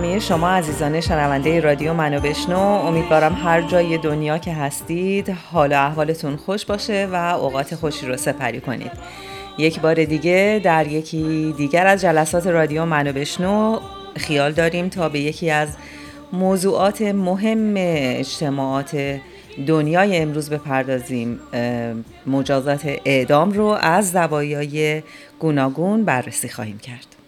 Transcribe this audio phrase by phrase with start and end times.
[0.00, 2.58] همه شما عزیزان شنونده رادیو منو بشنو.
[2.58, 8.16] امیدوارم هر جای دنیا که هستید حال و احوالتون خوش باشه و اوقات خوشی رو
[8.16, 8.90] سپری کنید.
[9.58, 13.80] یک بار دیگه در یکی دیگر از جلسات رادیو منو بشنو.
[14.16, 15.68] خیال داریم تا به یکی از
[16.32, 19.18] موضوعات مهم اجتماعات
[19.66, 21.40] دنیای امروز بپردازیم.
[22.26, 25.02] مجازات اعدام رو از زوایای
[25.38, 27.19] گوناگون بررسی خواهیم کرد.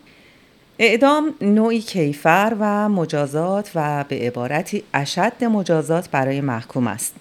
[0.85, 7.15] اعدام نوعی کیفر و مجازات و به عبارتی اشد مجازات برای محکوم است.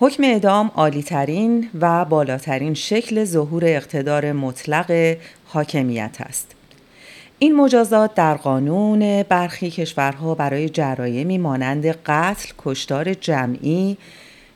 [0.00, 6.54] حکم اعدام عالیترین و بالاترین شکل ظهور اقتدار مطلق حاکمیت است.
[7.38, 13.96] این مجازات در قانون برخی کشورها برای جرایمی مانند قتل، کشتار جمعی،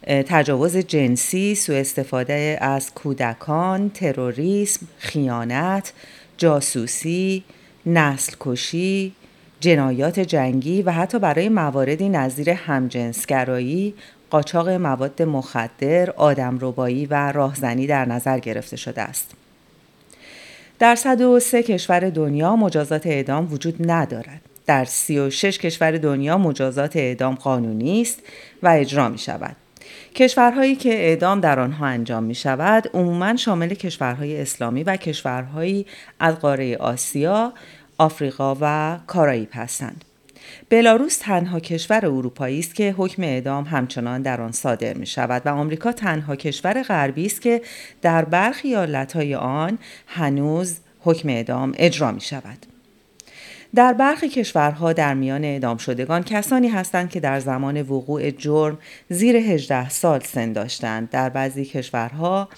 [0.07, 5.93] تجاوز جنسی، سوء استفاده از کودکان، تروریسم، خیانت،
[6.37, 7.45] جاسوسی،
[7.89, 9.13] نسل کشی،
[9.61, 13.95] جنایات جنگی و حتی برای مواردی نظیر همجنسگرایی،
[14.31, 19.31] قاچاق مواد مخدر، آدمربایی و راهزنی در نظر گرفته شده است.
[20.79, 24.41] در 103 کشور دنیا مجازات اعدام وجود ندارد.
[24.67, 28.23] در 36 کشور دنیا مجازات اعدام قانونی است
[28.63, 29.57] و اجرا می شود.
[30.15, 35.87] کشورهایی که اعدام در آنها انجام می شود عموما شامل کشورهای اسلامی و کشورهایی
[36.21, 37.53] از قاره آسیا،
[37.99, 40.05] آفریقا و کارائیب هستند.
[40.71, 45.49] بلاروس تنها کشور اروپایی است که حکم اعدام همچنان در آن صادر می شود و
[45.49, 47.63] آمریکا تنها کشور غربی است که
[48.03, 52.67] در برخی ایالتهای آن هنوز حکم اعدام اجرا می شود.
[53.75, 58.79] در برخی کشورها در میان اعدام شدگان کسانی هستند که در زمان وقوع جرم
[59.09, 61.11] زیر 18 سال سن داشتند.
[61.11, 62.49] در بعضی کشورها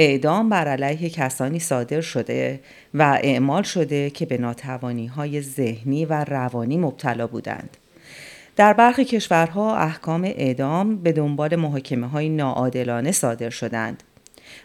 [0.00, 2.60] اعدام بر علیه کسانی صادر شده
[2.94, 7.76] و اعمال شده که به ناتوانی های ذهنی و روانی مبتلا بودند.
[8.56, 14.02] در برخی کشورها احکام اعدام به دنبال محاکمه های ناعادلانه صادر شدند.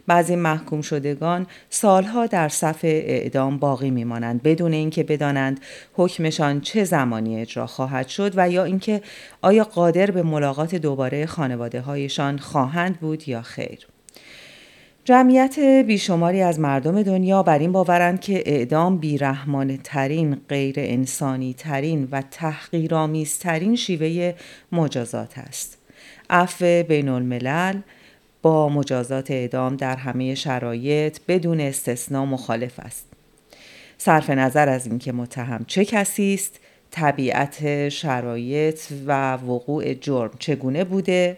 [0.08, 5.60] بعضی محکوم شدگان سالها در صف اعدام باقی میمانند بدون اینکه بدانند
[5.94, 9.02] حکمشان چه زمانی اجرا خواهد شد و یا اینکه
[9.42, 13.88] آیا قادر به ملاقات دوباره خانواده هایشان خواهند بود یا خیر.
[15.06, 22.08] جمعیت بیشماری از مردم دنیا بر این باورند که اعدام بیرحمانه ترین، غیر انسانی ترین
[22.12, 24.34] و تحقیرآمیز ترین شیوه
[24.72, 25.78] مجازات است.
[26.30, 27.80] عفو بین الملل
[28.42, 33.08] با مجازات اعدام در همه شرایط بدون استثنا مخالف است.
[33.97, 36.59] صرف نظر از اینکه متهم چه کسی است،
[36.92, 41.38] طبیعت شرایط و وقوع جرم چگونه بوده،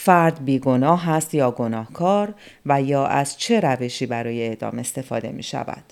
[0.00, 2.34] فرد بیگناه است یا گناهکار
[2.66, 5.82] و یا از چه روشی برای اعدام استفاده می شود.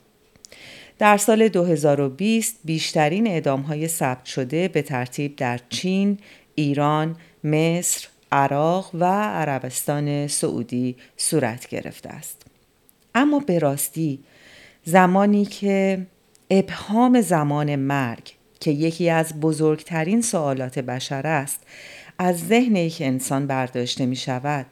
[0.98, 6.18] در سال 2020 بیشترین اعدام های ثبت شده به ترتیب در چین،
[6.54, 12.42] ایران، مصر، عراق و عربستان سعودی صورت گرفته است.
[13.14, 14.18] اما به راستی
[14.84, 16.06] زمانی که
[16.50, 21.60] ابهام زمان مرگ که یکی از بزرگترین سوالات بشر است
[22.18, 24.66] از ذهن یک انسان برداشته می شود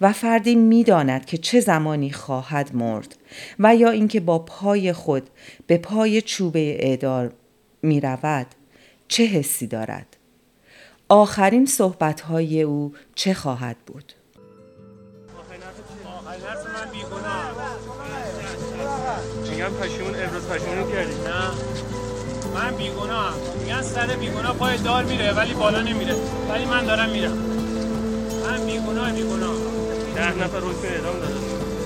[0.00, 3.16] و فردی می داند که چه زمانی خواهد مرد
[3.58, 5.30] و یا اینکه با پای خود
[5.66, 7.32] به پای چوبه اعدار
[7.82, 8.46] می رود
[9.08, 10.16] چه حسی دارد؟
[11.08, 14.12] آخرین صحبت های او چه خواهد بود؟
[19.50, 20.03] میگم پشیمون ابراز پشیمون
[24.58, 26.14] پای دار میره ولی بالا نمیره.
[26.50, 27.38] ولی من دارم میرم.
[28.46, 29.56] من بیگناه بیگناه.
[30.16, 31.34] در نفر حکم اعدام داده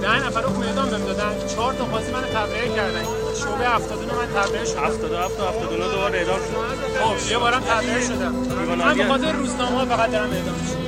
[0.02, 3.04] ده نفر حکم اعدام بهم دادن چهار تا قاضی من تبرئه کردن.
[3.34, 4.84] شعبه 79 من تبرئه شدم.
[4.84, 7.00] 77 تا 79 دوباره اعدام شد.
[7.00, 8.34] خب یه بارم تبرئه شدم.
[8.78, 10.87] من به خاطر روزنامه فقط دارم اعدام میشم.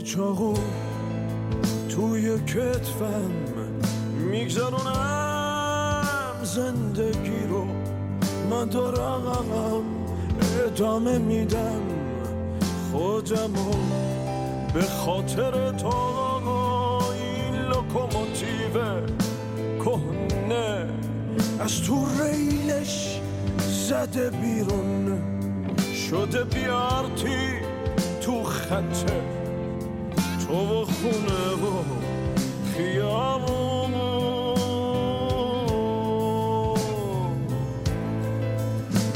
[0.00, 0.54] چاقو
[1.88, 3.30] توی کتفم
[4.30, 5.30] میگذرونم.
[6.42, 7.64] زندگی رو
[8.50, 9.84] من دارم
[10.66, 11.82] ادامه میدم.
[12.92, 13.74] خودم رو
[14.74, 15.96] به خاطر تو
[17.12, 19.06] این لوکوموتیو
[19.84, 20.86] کهنه
[21.60, 23.20] از تو ریلش
[23.58, 25.18] زده بیرون.
[26.10, 27.36] شده بیارتی
[28.20, 29.39] تو خطه.
[30.50, 31.84] تو و خونه و
[32.74, 33.94] خیابون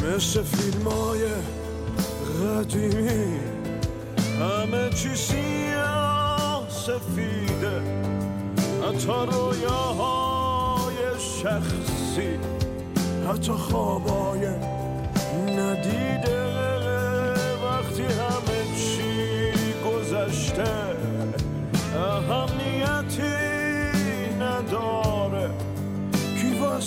[0.03, 1.23] مثل فیلم های
[2.41, 3.41] قدیمی
[4.41, 7.83] همه چی سیاه سفیده
[8.89, 10.97] حتی رویاهای
[11.43, 12.39] شخصی
[13.29, 14.47] حتی خوابای
[15.57, 16.45] ندیده
[17.65, 19.53] وقتی همه چی
[19.85, 20.84] گذشته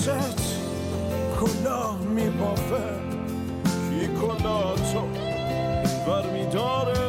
[0.07, 0.41] واسط
[1.39, 2.83] کلاه میبافه
[3.89, 5.07] کی کلاهتو
[6.07, 7.07] برمیداره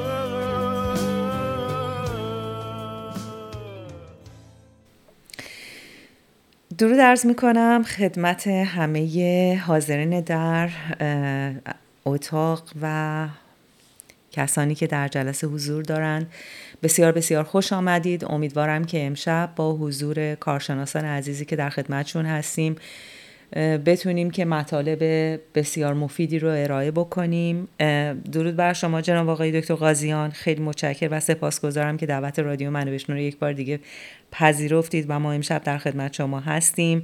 [6.79, 10.71] درود ارز می کنم خدمت همه حاضرین در
[12.05, 13.29] اتاق و
[14.33, 16.31] کسانی که در جلسه حضور دارند.
[16.83, 18.25] بسیار بسیار خوش آمدید.
[18.25, 22.77] امیدوارم که امشب با حضور کارشناسان عزیزی که در خدمتشون هستیم
[23.87, 25.03] بتونیم که مطالب
[25.55, 27.69] بسیار مفیدی رو ارائه بکنیم.
[28.33, 32.99] درود بر شما جناب آقای دکتر قاضیان خیلی متشکر و سپاسگزارم که دعوت رادیو منو
[33.09, 33.81] رو یک بار دیگه
[34.33, 37.03] پذیرفتید و ما امشب در خدمت شما هستیم.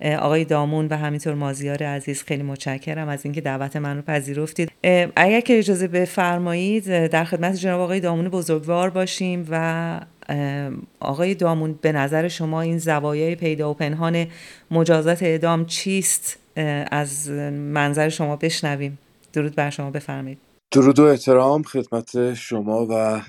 [0.00, 4.72] آقای دامون و همینطور مازیار عزیز خیلی متشکرم از اینکه دعوت من رو پذیرفتید
[5.16, 10.00] اگر که اجازه بفرمایید در خدمت جناب آقای دامون بزرگوار باشیم و
[11.00, 14.26] آقای دامون به نظر شما این زوایای پیدا و پنهان
[14.70, 16.38] مجازات اعدام چیست؟
[16.90, 18.98] از منظر شما بشنویم.
[19.32, 20.38] درود بر شما بفرمایید.
[20.70, 23.20] درود و احترام خدمت شما و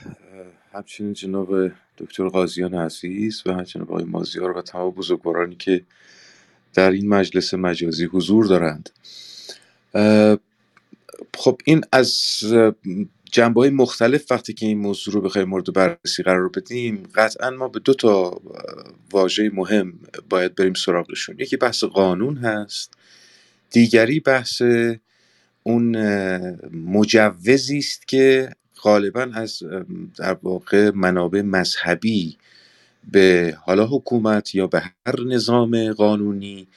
[0.74, 5.82] همچنین جناب دکتر قاضیان عزیز و جناب آقای مازیار و تمام بزرگوارانی که
[6.78, 8.90] در این مجلس مجازی حضور دارند.
[11.38, 12.40] خب این از
[13.32, 17.68] جنبه های مختلف وقتی که این موضوع رو بخوایم مورد بررسی قرار بدیم قطعا ما
[17.68, 18.42] به دو تا
[19.12, 19.94] واژه مهم
[20.30, 21.36] باید بریم سراغشون.
[21.40, 22.94] یکی بحث قانون هست
[23.72, 24.62] دیگری بحث
[25.64, 25.98] اون
[26.72, 28.50] مجوزی است که
[28.82, 29.64] غالبا از
[30.18, 32.38] در واقع منابع مذهبی
[33.12, 36.68] به حالا حکومت یا به هر نظام قانونی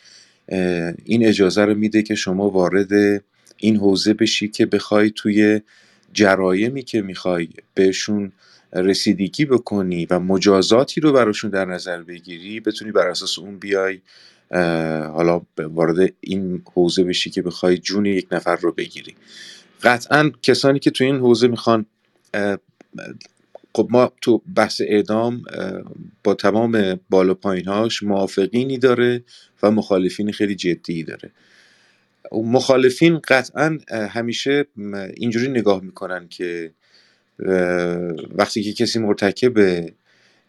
[1.04, 3.22] این اجازه رو میده که شما وارد
[3.56, 5.60] این حوزه بشی که بخوای توی
[6.12, 8.32] جرایمی که می‌خوای بهشون
[8.72, 14.00] رسیدگی بکنی و مجازاتی رو براشون در نظر بگیری بتونی بر اساس اون بیای
[15.12, 19.14] حالا وارد این حوزه بشی که بخوای جون یک نفر رو بگیری.
[19.82, 21.86] قطعا کسانی که تو این حوزه می‌خوان
[23.74, 25.42] خب ما تو بحث اعدام
[26.24, 29.24] با تمام بالا پایینهاش موافقینی داره
[29.62, 31.30] و مخالفین خیلی جدی داره.
[32.32, 34.66] مخالفین قطعا همیشه
[35.14, 36.72] اینجوری نگاه می‌کنن که
[38.34, 39.86] وقتی که کسی مرتکب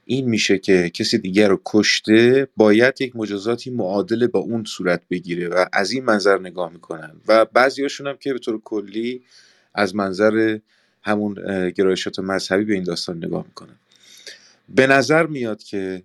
[0.06, 5.48] این میشه که کسی دیگر رو کشته باید یک مجازاتی معادل با اون صورت بگیره
[5.48, 7.12] و از این منظر نگاه می‌کنن.
[7.28, 9.22] و بعضی هم که به طور کلی
[9.76, 10.58] از منظر
[11.04, 11.34] همون
[11.70, 13.76] گرایشات مذهبی به این داستان نگاه می‌کنن
[14.70, 16.04] به نظر میاد که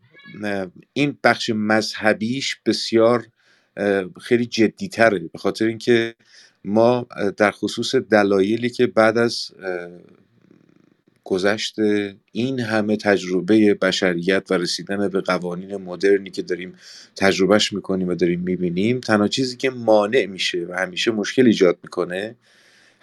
[0.92, 3.26] این بخش مذهبیش بسیار
[4.20, 6.14] خیلی جدیتره به خاطر اینکه
[6.64, 9.50] ما در خصوص دلایلی که بعد از
[11.24, 11.76] گذشت
[12.32, 16.74] این همه تجربه بشریت و رسیدن به قوانین مدرنی که داریم
[17.16, 22.36] تجربهش می‌کنیم و داریم می‌بینیم تنها چیزی که مانع میشه و همیشه مشکل ایجاد می‌کنه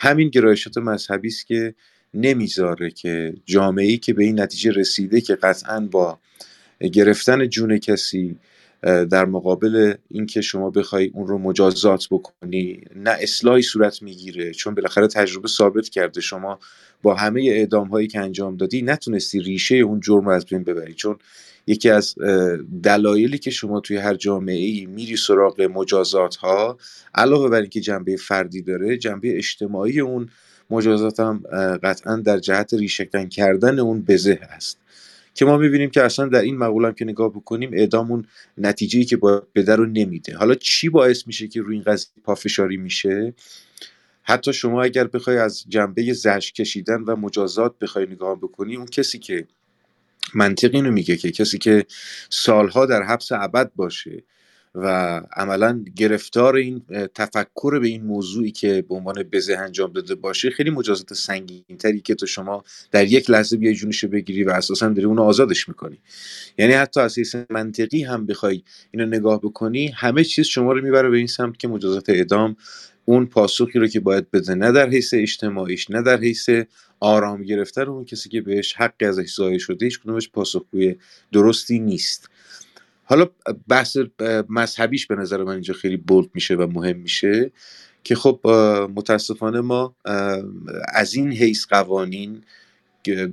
[0.03, 1.75] همین گرایشات مذهبی است که
[2.13, 6.19] نمی‌ذاره که جامعه ای که به این نتیجه رسیده که قطعا با
[6.93, 8.35] گرفتن جون کسی
[8.83, 15.07] در مقابل اینکه شما بخوای اون رو مجازات بکنی نه اصلاحی صورت می‌گیره چون بالاخره
[15.07, 16.59] تجربه ثابت کرده شما
[17.01, 20.93] با همه اعدام هایی که انجام دادی نتونستی ریشه اون جرم رو از بین ببری.
[20.93, 21.17] چون
[21.67, 22.15] یکی از
[22.83, 26.77] دلایلی که شما توی هر جامعه ای میری سراغ مجازات ها
[27.15, 30.29] علاوه بر اینکه جنبه فردی داره جنبه اجتماعی اون
[30.69, 31.43] مجازات هم
[31.83, 34.82] قطعا در جهت ریشکن کردن اون بزه هست
[35.33, 38.25] که ما می‌بینیم که اصلا در این مقوله که نگاه بکنیم اعدام اون
[38.57, 40.37] نتیجه که با بده رو نمیده.
[40.37, 43.33] حالا چی باعث میشه که روی این قضیه پافشاری میشه؟
[44.23, 49.19] حتی شما اگر بخوای از جنبه زجر کشیدن و مجازات بخوای نگاه بکنی اون کسی
[49.19, 49.47] که
[50.35, 51.85] منطق اینو میگه که کسی که
[52.29, 54.23] سالها در حبس ابد باشه
[54.75, 54.87] و
[55.33, 56.81] عملا گرفتار این
[57.15, 62.01] تفکر به این موضوعی که به عنوان بزه انجام داده باشه خیلی مجازات سنگین تری
[62.01, 65.97] که تو شما در یک لحظه بیای جونشو بگیری و اساسا داری اونو آزادش می‌کنی.
[66.57, 71.09] یعنی حتی از حیث منطقی هم بخوای اینو نگاه بکنی همه چیز شما رو می‌بره
[71.09, 72.55] به این سمت که مجازات اعدام
[73.05, 76.49] اون پاسخی رو که باید بده نه در حیث اجتماعیش نه در حیث
[76.99, 80.95] آرام گرفتن اون کسی که بهش حق ازش ضایع شده هیچ کدومش پاسخگوی
[81.31, 82.29] درستی نیست.
[83.13, 83.29] حالا
[83.67, 83.97] بحث
[84.49, 87.51] مذهبیش به نظر من اینجا خیلی بولد میشه و مهم میشه
[88.03, 88.39] که خب
[88.95, 89.95] متاسفانه ما
[90.93, 92.43] از این حیث قوانین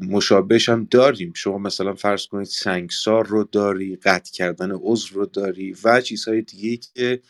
[0.08, 1.32] مشابهش هم داریم.
[1.36, 6.76] شما مثلا فرض کنید سنگسار رو داری قطع کردن عضو رو داری و چیزهای دیگه
[6.94, 7.20] که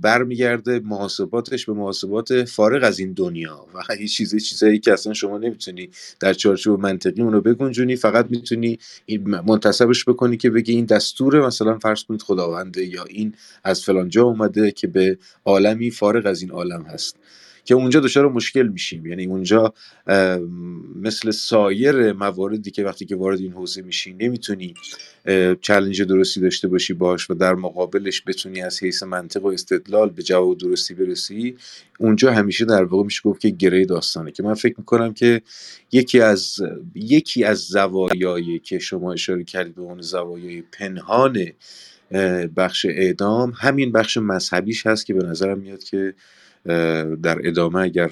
[0.00, 3.66] برمیگرده محاسباتش به محاسبات فارغ از این دنیا.
[3.74, 8.78] و هیچ چیزی چیزایی که اصلا شما نمی‌تونی در چارچوب منطقی اونو بگنجونی فقط می‌تونی
[9.46, 13.34] منتصبش بکنی که بگی این دستور مثلا فرض کنید خداونده یا این
[13.64, 17.16] از فلان جا اومده که به عالمی فارغ از این عالم هست.
[17.64, 19.06] که اونجا دچار مشکل میشیم.
[19.06, 19.74] یعنی اونجا
[20.96, 24.74] مثل سایر مواردی که وقتی که وارد این حوزه میشی نمی‌تونی
[25.60, 30.22] چلنج درستی داشته باشی باش و در مقابلش بتونی از حیث منطق و استدلال به
[30.22, 31.56] جواب درستی برسی
[31.98, 34.30] اونجا همیشه در واقع میشه گفت که گره داستانه.
[34.30, 35.42] که من فکر می‌کنم که
[35.92, 36.56] یکی از
[36.94, 41.46] یکی از زوایایی که شما اشاره کردید به اون زوایای پنهان
[42.56, 46.14] بخش اعدام همین بخش مذهبیش هست که به نظرم میاد که
[47.22, 48.10] در ادامه اگر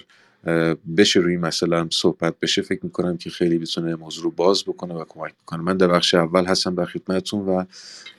[0.96, 5.04] بشه روی مثلا صحبت بشه فکر می‌کنم که خیلی بتونه موضوع رو باز بکنه و
[5.08, 5.62] کمک بکنه.
[5.62, 7.64] من در بخش اول هستم در خدمتتون و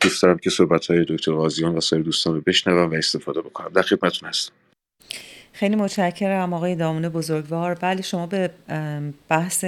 [0.01, 3.69] دوست دارم که صحبت های دکتر غازیان و سایر دوستان رو بشنوم و استفاده بکنم.
[3.69, 4.53] در خدمتتون هستم.
[5.61, 7.73] خیلی متشکرم آقای دامون بزرگوار.
[7.73, 8.49] بله شما به
[9.29, 9.65] بحث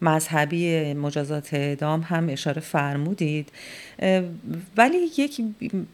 [0.00, 3.48] مذهبی مجازات اعدام هم اشاره فرمودید.
[4.76, 5.40] ولی یک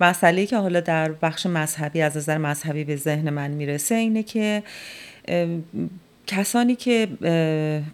[0.01, 4.63] مسئله که حالا در بخش مذهبی از نظر مذهبی به ذهن من می‌رسه اینه که
[6.29, 7.09] کسانی که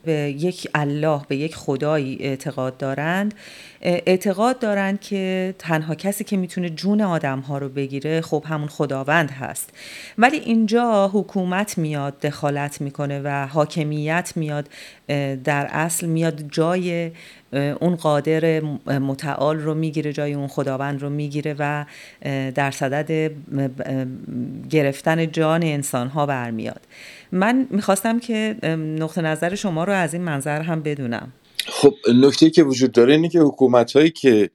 [0.04, 3.34] به یک الله به یک خدایی اعتقاد دارند
[3.82, 9.30] اعتقاد دارند که تنها کسی که می‌تونه جون آدم ها رو بگیره خب همون خداوند
[9.30, 9.70] هست.
[10.18, 14.68] ولی اینجا حکومت میاد دخالت می‌کنه و حاکمیت میاد
[15.44, 17.10] در اصل میاد جای
[17.80, 21.84] اون قادر متعال رو می‌گیره جای اون خداوند رو می‌گیره و
[22.54, 23.30] در صدد
[24.70, 26.80] گرفتن جان انسان ها برمیاد.
[27.34, 31.32] من می‌خواستم که نقطه نظر شما رو از این منظر هم بدونم.
[31.66, 34.50] خب نکته که وجود داره اینه که حکومت هایی که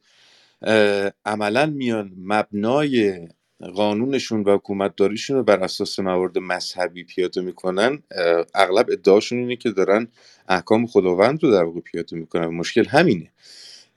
[1.25, 3.27] عملا میان مبنای
[3.75, 8.03] قانونشون و حکومت داریشون رو بر اساس موارد مذهبی پیاده می‌کنن
[8.55, 10.07] اغلب ادعاشون اینه که دارن
[10.50, 12.48] احکام خداوند رو در واقع پیاده می‌کنن.
[12.48, 13.31] مشکل همینه.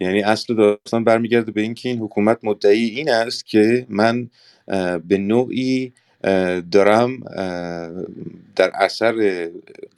[0.00, 4.30] یعنی اصل داستان برمیگرده به اینکه این حکومت مدعی این است که من
[5.08, 5.92] به نوعی
[6.70, 7.20] دارم
[8.56, 9.48] در اثر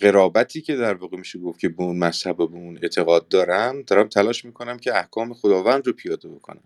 [0.01, 3.83] قرابتی که در واقع میشه گفت که به اون مذهب و به اون اعتقاد دارم
[3.83, 6.61] دارم تلاش می‌کنم که احکام خداوند رو پیاده بکنم.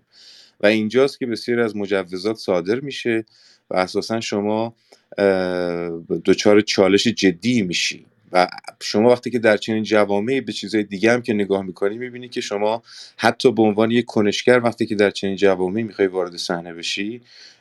[0.61, 3.25] و اینجاست که بسیاری از مجوزات صادر میشه
[3.71, 4.75] و اساسا شما
[6.25, 8.07] دچار چالش جدی میشی.
[8.33, 8.49] و
[8.83, 12.41] شما وقتی که در چنین جوامعی به چیزهای دیگه هم که نگاه می‌کنی می‌بینی که
[12.41, 12.83] شما
[13.17, 17.21] حتی به عنوان یک کنشگر وقتی که در چنین جوامعی می‌خوای وارد صحنه بشی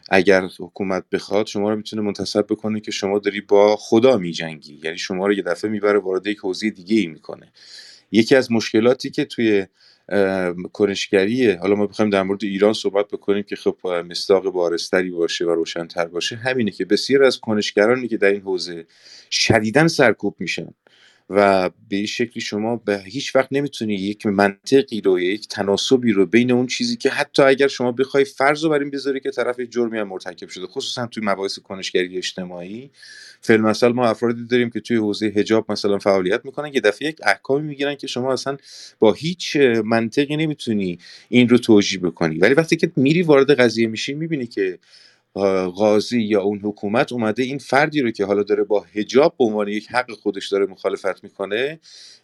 [0.10, 4.80] اگر حکومت بخواد شما رو می‌تونه منتصب بکنه که شما داری با خدا میجنگی.
[4.84, 7.52] یعنی شما رو یه دفعه می‌بره وارد یک حوزه دیگه ای می‌کنه.
[8.12, 9.66] یکی از مشکلاتی که توی
[10.74, 11.58] کنشگریه.
[11.62, 16.06] حالا ما بخوایم در مورد ایران صحبت بکنیم که خب مصداق بارستری باشه و روشنتر
[16.06, 16.36] باشه.
[16.36, 18.86] همینه که بسیار از کنشگرانی که در این حوزه
[19.30, 20.74] شدیدا سرکوب میشن.
[21.30, 26.52] و به شکلی شما به هیچ وقت نمی‌تونی یک منطقی رو یک تناسبی رو بین
[26.52, 29.98] اون چیزی که حتی اگر شما بخوای فرض رو بر این بذاری که طرف جرمی
[29.98, 32.90] هم مرتکب شده خصوصا توی مباحث کنشگری اجتماعی.
[33.42, 37.18] فعل مثلا ما افرادی داریم که توی حوزه حجاب مثلا فعالیت می‌کنن یه دفعه یک
[37.24, 38.58] احکامی می‌گیرن که شما اصلا
[39.00, 39.56] با هیچ
[39.86, 42.38] منطقی نمی‌تونی این رو توجیه بکنی.
[42.38, 44.80] ولی وقتی که میری وارد قضیه میشی می‌بینی که
[45.76, 49.68] قاضی یا اون حکومت اومده این فردی رو که حالا داره با هجاب به عنوان
[49.68, 51.80] یک حق خودش داره مخالفت می‌کنه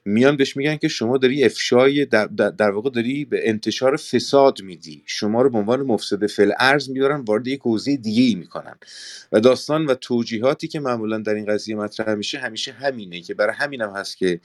[0.05, 5.03] میان بهش میگن که شما داری افشای در, در, واقع داری به انتشار فساد میدی.
[5.05, 8.75] شما رو به عنوان مفسد فل ارز میدارن وارد یک حوزه دیگه ای می‌کنن.
[9.31, 13.55] و داستان و توجیهاتی که معمولا در این قضیه مطرح میشه همیشه همینه که برای
[13.55, 14.39] همینم هم هست که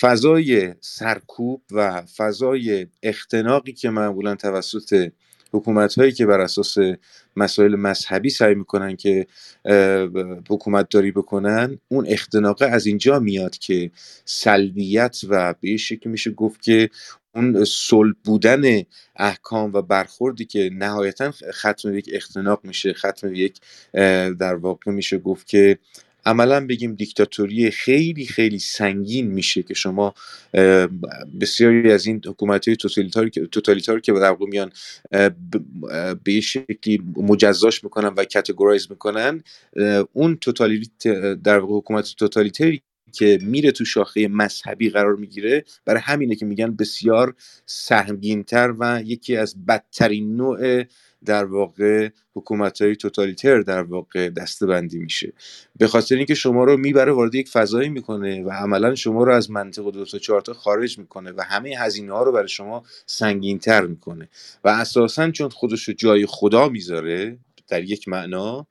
[0.00, 5.10] فضای سرکوب و فضای اختناقی که معمولا توسط
[5.52, 6.76] حکومت هایی که بر اساس
[7.36, 9.26] مسائل مذهبی سعی می‌کنن که
[10.48, 13.90] حکومت داری بکنن اون اختناقه از اینجا میاد که
[14.24, 16.90] سلبیت و به شکل میشه گفت که
[17.34, 18.82] اون صلب بودن
[19.16, 23.60] احکام و برخوردی که نهایتا ختم یک اختناق میشه ختم یک
[24.38, 25.78] در واقع میشه گفت که
[26.28, 30.14] عملا بگیم دیکتاتوری خیلی خیلی سنگین میشه که شما
[31.40, 32.76] بسیاری از این حکومت های
[33.52, 34.70] توتالیتاری که در میان
[36.24, 39.42] به شکلی مجزاش می‌کنن و کتگورایز می‌کنن
[40.12, 41.06] اون توتالیت
[41.44, 42.82] در حکومت توتالیتری
[43.12, 45.64] که میره تو شاخه مذهبی قرار می‌گیره.
[45.84, 47.34] برای همینه که میگن بسیار
[47.66, 50.84] سهمگینتر و یکی از بدترین نوع
[51.24, 55.32] در واقع حکومت های توتالیتر در واقع بندی میشه.
[55.78, 59.50] به خاطر اینکه شما رو می‌بره وارد یک فضایی می‌کنه و عملا شما رو از
[59.50, 63.86] منطق دو تا چهار تا خارج می‌کنه و همه هزینه ها رو برای شما سنگینتر
[63.86, 64.28] می‌کنه.
[64.64, 67.38] و اساسا چون خودش رو جای خدا می‌ذاره
[67.68, 68.66] در یک معنا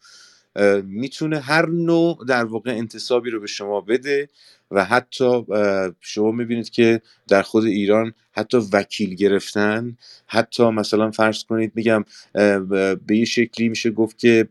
[0.84, 4.30] می‌تونه هر نوع در واقع انتصابی رو به شما بده
[4.72, 5.46] و حتی
[6.02, 9.98] شما می‌بینید که در خود ایران حتی وکیل گرفتن.
[10.28, 12.06] حتی مثلا فرض کنید میگم
[13.08, 14.48] به یه شکلی میشه گفت که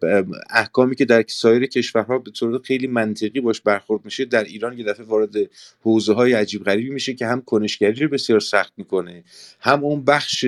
[0.50, 4.85] احکامی که در سایر کشورها به طور خیلی منطقی باش برخورد میشه در ایران یه
[4.85, 5.35] دفعه وارد
[5.83, 9.25] حوزه های عجیب غریبی میشه که هم کنشگری رو بسیار سخت می‌کنه
[9.61, 10.45] هم اون بخش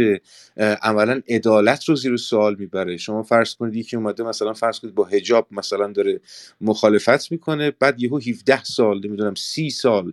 [0.83, 2.97] عملا عدالت رو زیر سوال می‌بره.
[2.97, 6.21] شما فرض کنید یکی اومده مثلا فرض کنید با هجاب مثلا داره
[6.61, 10.13] مخالفت می‌کنه بعد یهو 17 سال نمی‌دونم 30 سال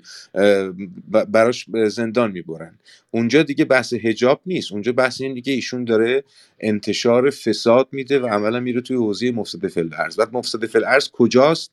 [1.32, 2.79] براش زندان می‌برن.
[3.15, 4.72] اونجا دیگه بحث هجاب نیست.
[4.72, 6.24] اونجا بحث این دیگه ایشون داره
[6.60, 11.10] انتشار فساد میده و عملا میره توی حوزه مفسد فل ارز بعد مفسد فل ارز
[11.12, 11.72] کجاست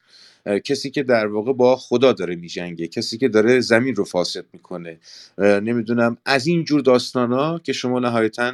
[0.64, 2.88] کسی که در واقع با خدا داره میجنگه.
[2.88, 4.98] کسی که داره زمین رو فاسد می‌کنه.
[5.38, 6.16] نمی‌دونم.
[6.24, 8.52] از این جور داستان که شما نهایتا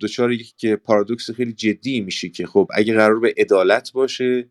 [0.00, 4.46] دچار یک پارادوکس خیلی جدی میشی که خب اگه قرار به عدالت باشه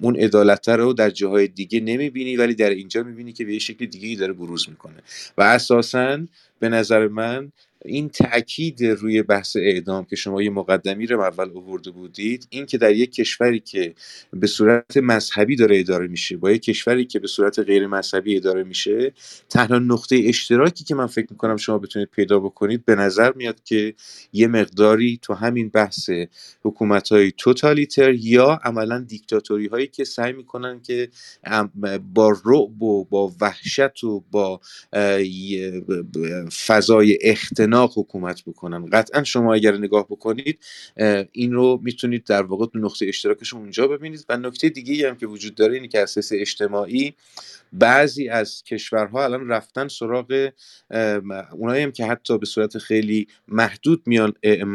[0.00, 3.86] اون عدالت رو در جاهای دیگه نمی‌بینی ولی در اینجا می‌بینی که به یه شکل
[3.86, 5.02] دیگه داره بروز می‌کنه.
[5.38, 6.18] و اساسا
[6.58, 7.52] به نظر من
[7.84, 12.78] این تاکید روی بحث اعدام که شما یه مقدمی رو اول آورده بودید این که
[12.78, 13.94] در یک کشوری که
[14.32, 18.64] به صورت مذهبی داره اداره میشه با یک کشوری که به صورت غیر مذهبی اداره
[18.64, 19.12] میشه
[19.48, 23.94] تنها نقطه اشتراکی که من فکر می‌کنم شما بتونید پیدا بکنید به نظر میاد که
[24.32, 26.10] یه مقداری تو همین بحث
[26.62, 31.08] حکومت های توتالیتر یا عملا دیکتاتوری هایی که سعی می‌کنن که
[32.14, 34.60] با رعب و با وحشت و با
[36.66, 38.86] فضای اختناق حکومت بکنن.
[38.86, 40.58] قطعا شما اگر نگاه بکنید
[41.32, 44.24] این رو می‌تونید در واقع نقطه اشتراکش اونجا ببینید.
[44.28, 47.14] و نکته دیگه هم که وجود داره اینه که اساس اجتماعی
[47.72, 50.50] بعضی از کشورها الان رفتن سراغ
[51.52, 54.32] اونایی هم که حتی به صورت خیلی محدود میان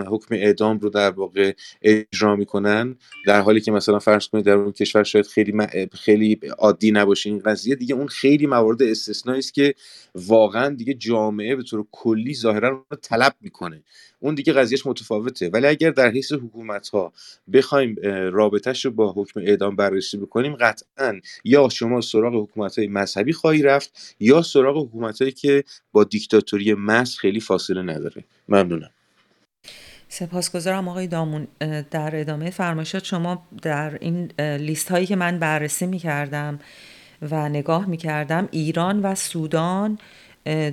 [0.08, 2.96] حکم اعدام رو در واقع اجرا می‌کنن.
[3.28, 5.54] در حالی که مثلا فرض کنید در اون کشور شاید خیلی
[5.94, 7.76] خیلی عادی نباشه این قضیه.
[7.76, 9.76] دیگه اون خیلی موارد استثنایی است که
[10.16, 13.84] واقعا دیگه جامعه به طور کلی ظاهرا طلب می‌کنه.
[14.19, 15.49] اون دیگه قضیهش متفاوته.
[15.49, 17.13] ولی اگر در حیث حکومت ها
[17.54, 17.95] بخوایم
[18.32, 23.62] رابطهش رو با حکم اعدام بررسی بکنیم قطعا یا شما سراغ حکومت های مذهبی خواهی
[23.62, 28.23] رفت یا سراغ حکومت هایی که با دیکتاتوری محض خیلی فاصله نداره.
[28.49, 28.89] ممنونم.
[30.08, 31.47] سپاسگزارم آقای دامون.
[31.91, 36.60] در ادامه فرمایشات شما در این لیست هایی که من بررسی می کردم
[37.21, 39.99] و نگاه می کردم ایران و سودان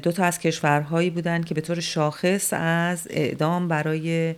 [0.03, 4.35] دو تا از کشورهایی بودند که به طور شاخص از اعدام برای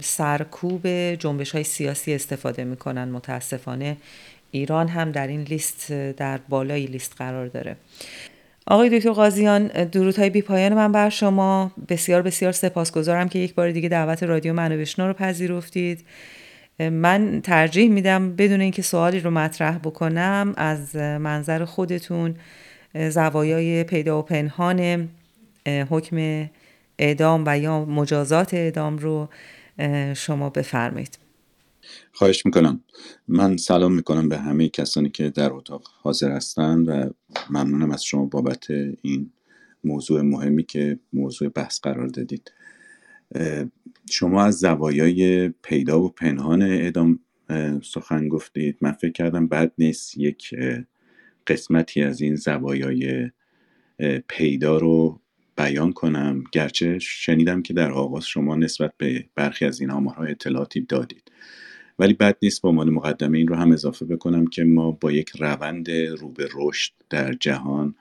[0.00, 3.08] سرکوب جنبش های سیاسی استفاده می‌کنن.
[3.08, 3.96] متاسفانه
[4.50, 7.76] ایران هم در این لیست در بالای لیست قرار داره.
[8.66, 11.72] آقای دکتر قاضیان درودهای بی پایان من بر شما.
[11.88, 16.04] بسیار بسیار سپاسگزارم که یک بار دیگه دعوت رادیو منو رو پذیرفتید.
[16.80, 22.34] من ترجیح میدم بدون اینکه سوالی رو مطرح بکنم از منظر خودتون
[22.98, 25.08] زوایای پیدا و پنهان
[25.66, 26.48] حکم
[26.98, 29.28] اعدام و یا مجازات اعدام رو
[30.14, 31.18] شما بفرمایید.
[32.12, 32.80] خواهش می‌کنم.
[33.28, 37.10] من سلام می‌کنم به همه کسانی که در اتاق حاضر هستند و
[37.50, 38.70] ممنونم از شما بابت
[39.02, 39.30] این
[39.84, 42.52] موضوع مهمی که موضوع بحث قرار دادید.
[44.10, 47.20] شما از زوایای پیدا و پنهان اعدام
[47.82, 48.76] سخن گفتید.
[48.80, 50.54] من فکر کردم بد نیست یک
[51.48, 53.30] قسمتی از این زوایای
[54.28, 55.20] پیدا رو
[55.56, 56.44] بیان کنم.
[56.52, 61.32] گرچه شنیدم که در آغاز شما نسبت به برخی از این آمارها اطلاعاتی دادید.
[61.98, 65.30] ولی بد نیست با عنوان مقدمه این رو هم اضافه بکنم که ما با یک
[65.38, 67.94] روند رو به رشد در جهان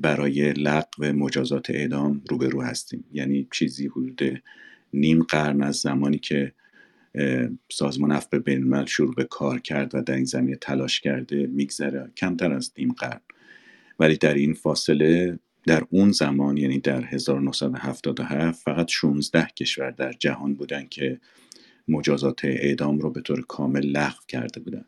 [0.00, 3.04] برای لغو مجازات اعدام روبرو هستیم.
[3.12, 4.42] یعنی چیزی حدود
[4.92, 6.52] نیم قرن از زمانی که
[7.72, 12.10] سازمان عفو بین شروع به کار کرد و در این زمینه تلاش کرده میگذره.
[12.16, 13.20] کمتر از نیم قرن.
[13.98, 20.54] ولی در این فاصله در اون زمان یعنی در 1977 فقط 16 کشور در جهان
[20.54, 21.20] بودن که
[21.88, 24.84] مجازات اعدام رو به طور کامل لغو کرده بودن.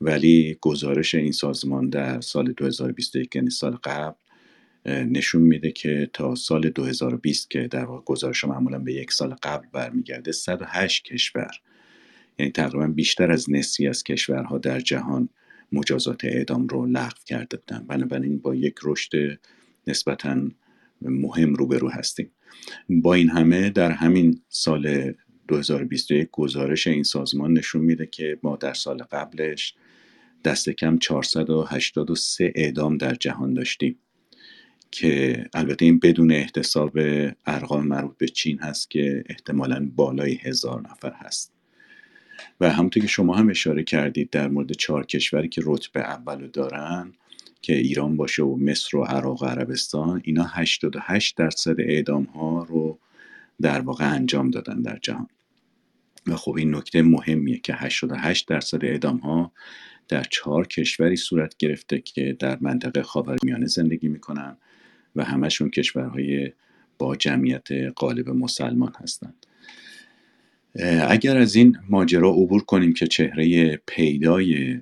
[0.00, 4.19] ولی گزارش این سازمان در سال 2021 یعنی سال قبل
[4.86, 9.66] نشون میده که تا سال 2020 که در واقع گزارش معمولا به یک سال قبل
[9.72, 11.50] برمیگرده 108 کشور
[12.38, 15.28] یعنی تقریبا بیشتر از نصفی از کشورها در جهان
[15.72, 17.86] مجازات اعدام رو لغو کرده بودن.
[17.86, 19.38] بنابراین با یک رشد
[19.86, 20.48] نسبتا
[21.02, 22.30] مهم روبرو هستیم.
[22.88, 25.12] با این همه در همین سال
[25.48, 29.74] 2021 گزارش این سازمان نشون میده که ما در سال قبلش
[30.44, 33.98] دست کم 483 اعدام در جهان داشتیم.
[34.90, 36.98] که البته این بدون احتساب
[37.46, 41.52] ارقام مربوط به چین هست که احتمالا بالای هزار نفر هست.
[42.60, 47.12] و همونطور که شما هم اشاره کردید در مورد چهار کشوری که رتبه اولو دارن
[47.62, 52.98] که ایران باشه و مصر و عراق و عربستان اینا 88 درصد اعدام ها رو
[53.60, 55.28] در واقع انجام دادن در جهان.
[56.26, 59.52] و خب این نکته مهمیه که 88 درصد اعدام ها
[60.08, 64.56] در چهار کشوری صورت گرفته که در منطقه خاورمیانه زندگی می‌کنن.
[65.16, 66.52] و همشون کشورهای
[66.98, 69.46] با جمعیت غالب مسلمان هستند
[71.08, 74.80] اگر از این ماجرا عبور کنیم که چهره پیدای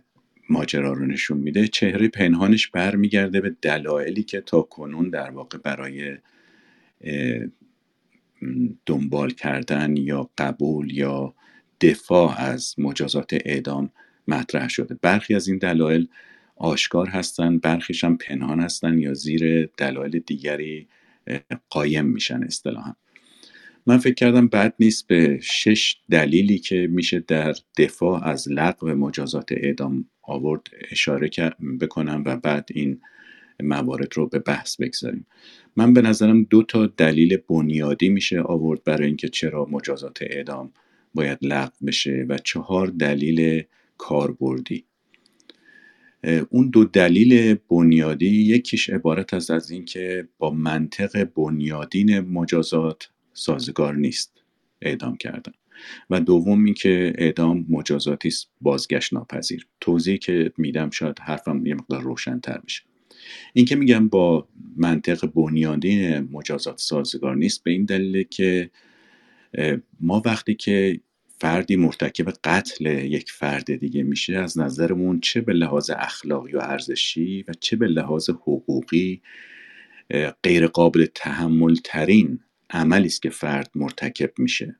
[0.51, 6.17] ماجرا رو نشون میده چهره پنهانش برمیگرده به دلایلی که تا کنون در واقع برای
[8.87, 11.35] دنبال کردن یا قبول یا
[11.81, 13.91] دفاع از مجازات اعدام
[14.29, 14.99] مطرح شده.
[15.03, 16.09] برخی از این دلایل
[16.59, 20.89] آشکار هستن برخیش هم پنهان هستن یا زیر دلایل دیگری
[21.71, 22.95] قایم میشن اصطلاحا.
[23.87, 29.53] من فکر کردم بد نیست به شش دلیلی که میشه در دفاع از لغو مجازات
[29.53, 31.31] اعدام آورد اشاره
[31.81, 33.01] بکنم و بعد این
[33.63, 35.27] موارد رو به بحث بگذاریم.
[35.77, 40.73] من به نظرم دو تا دلیل بنیادی میشه آورد برای اینکه چرا مجازات اعدام
[41.15, 43.63] باید لغو بشه و چهار دلیل
[43.99, 44.85] کاربردی.
[46.51, 54.43] اون دو دلیل بنیادی یکیش عبارت از از اینکه با منطق بنیادین مجازات سازگار نیست
[54.83, 55.53] اعدام کردن.
[56.11, 59.67] و دوم اینکه اعدام مجازاتی است بازگشت ناپذیر.
[59.81, 62.83] توضیحی که میدم شاید حرفم یه مقدار روشنتر بشه.
[63.53, 68.71] این که میگم با منطق بنیادین مجازات سازگار نیست به این دلیل که
[70.01, 71.01] ما وقتی که
[71.41, 77.45] فردی مرتکب قتل یک فرد دیگه میشه از نظرمون چه به لحاظ اخلاقی و ارزشی
[77.49, 79.23] و چه به لحاظ حقوقی
[80.43, 84.77] غیر قابل تحمل ترین عملی است که فرد مرتکب میشه.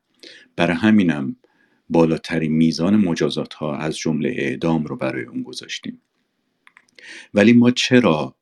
[0.57, 1.37] برای همینم
[1.91, 6.03] بالاترین میزان مجازات ها از جمله اعدام رو برای اون گذاشتیم.
[7.35, 8.37] ولی ما چرا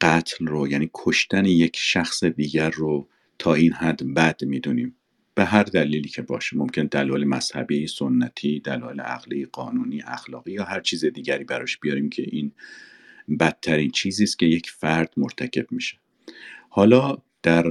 [0.00, 4.96] قتل رو یعنی کشتن یک شخص دیگر رو تا این حد بد می‌دونیم؟
[5.36, 10.80] به هر دلیلی که باشه ممکن دلایل مذهبی سنتی دلایل عقلی قانونی اخلاقی یا هر
[10.80, 12.52] چیز دیگری براش بیاریم که این
[13.40, 15.96] بدترین چیزی است که یک فرد مرتکب میشه.
[16.68, 17.64] حالا در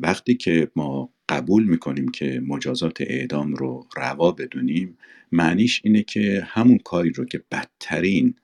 [0.00, 4.98] وقتی که ما قبول می‌کنیم که مجازات اعدام رو روا بدونیم
[5.32, 8.34] معنیش اینه که همون کاری رو که بدترین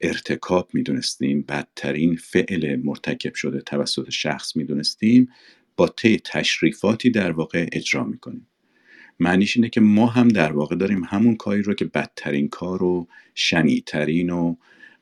[0.00, 5.28] ارتکاب می‌دونستیم بدترین فعل مرتکب شده توسط شخص می‌دونستیم
[5.76, 8.46] با طی تشریفاتی در واقع اجرا می‌کنیم.
[9.20, 13.08] معنیش اینه که ما هم در واقع داریم همون کاری رو که بدترین کار و
[13.34, 14.56] شنیترین و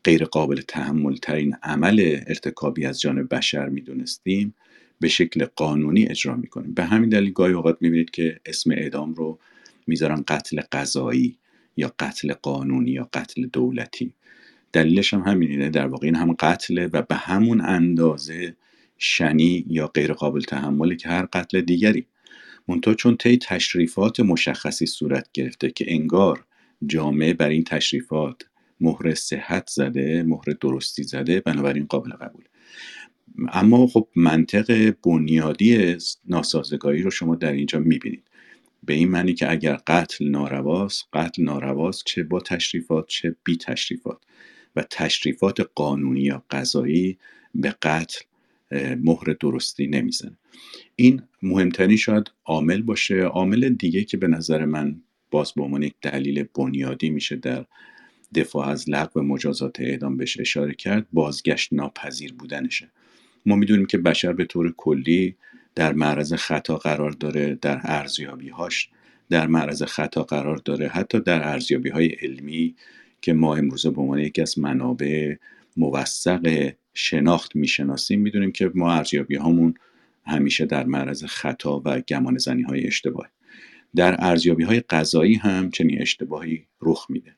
[0.05, 4.55] غیر قابل تحمل ترین عمل ارتکابی از جانب بشر می‌دونستیم
[5.01, 6.75] به شکل قانونی اجرا می‌کنیم.
[6.75, 9.39] به همین دلیل گاهی اوقات می‌بینید که اسم اعدام رو
[9.87, 11.39] می‌ذارن قتل قضایی
[11.77, 14.15] یا قتل قانونی یا قتل دولتی.
[14.73, 18.57] دلیلش هم همینه در واقع این هم قتله و به همون اندازه
[19.03, 22.07] شنی یا غیر قابل تحمله که هر قتل دیگری.
[22.69, 26.45] منتها چون طی تشریفات مشخصی صورت گرفته که انگار
[26.87, 28.43] جامعه بر این تشریفات
[28.81, 32.45] مهر صحت زده مهر درستی زده بنابراین قابل قبول.
[33.49, 35.97] اما خب منطق بنیادی
[36.29, 38.25] ناسازگاری رو شما در اینجا می‌بینید.
[38.83, 44.19] به این معنی که اگر قتل نارواست قتل نارواست چه با تشریفات چه بی تشریفات.
[44.77, 47.19] و تشریفات قانونی یا قضایی
[47.55, 48.21] به قتل
[48.73, 50.37] مهر درستی نمی‌زنه.
[50.97, 53.23] این مهمترین شاید عامل باشه.
[53.23, 57.65] عامل دیگه که به نظر من باز به عنوان یک دلیل بنیادی میشه در
[58.35, 62.91] دفاع از لغو مجازات اعدام بهش اشاره کرد بازگشت ناپذیر بودنشه.
[63.47, 65.37] ما می‌دونیم که بشر به طور کلی
[65.75, 68.89] در معرض خطا قرار داره در ارزیابی هاش
[69.31, 72.75] در معرض خطا قرار داره حتی در ارزیابی های علمی
[73.23, 75.35] که ما امروزه به عنوان یکی از منابع
[75.77, 79.75] موثق شناخت می‌شناسیم می‌دونیم که ما ارزیابی هامون
[80.27, 83.31] همیشه در معرض خطا و گمان زنی های اشتباه
[83.97, 87.37] در ارزیابی های قضایی هم چنین اشتباهی رخ میده.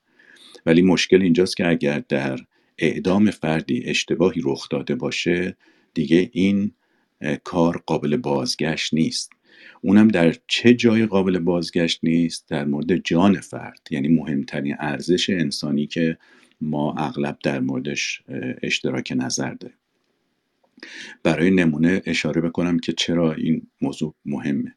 [0.66, 2.38] ولی مشکل اینجاست که اگر در
[2.78, 5.56] اعدام فردی اشتباهی رخ داده باشه
[5.94, 6.72] دیگه این
[7.44, 9.30] کار قابل بازگشت نیست.
[9.80, 13.88] اونم در چه جای قابل بازگشت نیست؟ در مورد جان فرد.
[13.90, 16.18] یعنی مهمترین ارزش انسانی که
[16.62, 18.22] ما اغلب در موردش
[18.62, 19.76] اشتراک نظر داریم.
[21.22, 24.74] برای نمونه اشاره بکنم که چرا این موضوع مهمه.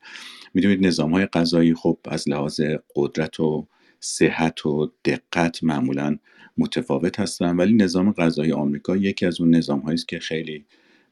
[0.54, 2.62] می‌دونید نظام های قضایی خب از لحاظ
[2.96, 3.68] قدرت و
[4.00, 6.18] صحت و دقت معمولا
[6.58, 10.66] متفاوت هستن ولی نظام قضایی آمریکا یکی از اون نظام است که خیلی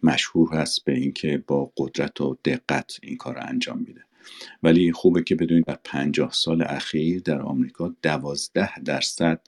[0.04, 4.02] مشهور هست به اینکه با قدرت و دقت این کار رو انجام میده.
[4.64, 9.42] ولی خوبه که بدونید در پنجاه سال اخیر در آمریکا دوازده درصد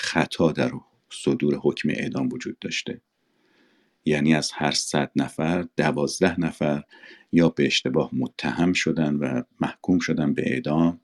[0.00, 0.72] خطا در
[1.12, 3.00] صدور حکم اعدام وجود داشته.
[4.04, 6.82] یعنی از هر صد نفر دوازده نفر
[7.32, 11.00] یا به اشتباه متهم شدن و محکوم شدن به اعدام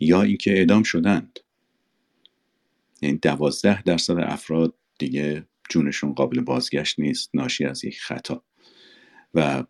[0.00, 1.38] یا اینکه اعدام شدند.
[3.02, 8.44] یعنی دوازده درصد افراد دیگه جونشون قابل بازگشت نیست ناشی از یک خطا.
[9.34, 9.64] و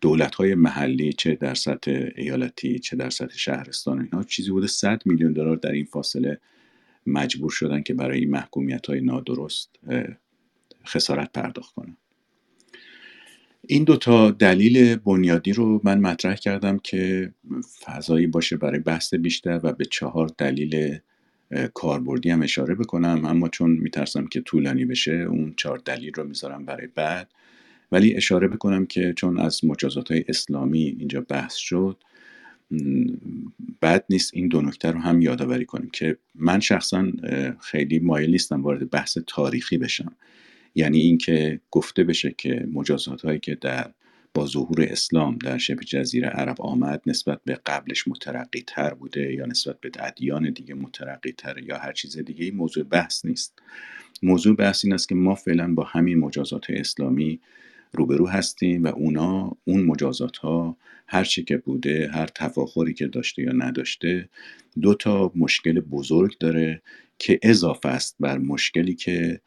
[0.00, 5.02] دولت های محلی چه در سطح ایالتی چه در سطح شهرستان اینها چیزی بوده 100
[5.04, 6.40] میلیون دلار در این فاصله
[7.06, 9.70] مجبور شدن که برای این محکومیت های نادرست
[10.86, 11.96] خسارت پرداخت کنن.
[13.66, 17.32] این دوتا دلیل بنیادی رو من مطرح کردم که
[17.84, 20.98] فضایی باشه برای بحث بیشتر و به چهار دلیل
[21.74, 23.24] کاربردی هم اشاره بکنم.
[23.24, 27.30] اما چون میترسم که طولانی بشه اون چهار دلیل رو می‌ذارم برای بعد.
[27.92, 32.04] ولی اشاره بکنم که چون از مجازات های اسلامی اینجا بحث شد
[33.82, 37.12] بد نیست این دو نکته رو هم یادآوری کنیم که من شخصا
[37.60, 40.16] خیلی مایل نیستم وارد بحث تاریخی بشم.
[40.74, 43.90] یعنی اینکه گفته بشه که مجازات هایی که در
[44.34, 49.46] با ظهور اسلام در شبه جزیره عرب آمد نسبت به قبلش مترقی تر بوده یا
[49.46, 53.62] نسبت به ادیان دیگه مترقی تر یا هر چیز دیگه موضوع بحث نیست.
[54.22, 57.40] موضوع بحث این است که ما فعلا با همین مجازات اسلامی
[57.94, 60.76] روبرو هستیم و اونا اون مجازات ها
[61.06, 64.28] هر چی که بوده هر تفاخری که داشته یا نداشته
[64.80, 66.82] دو تا مشکل بزرگ داره
[67.18, 69.40] که اضافه است بر مشکلی که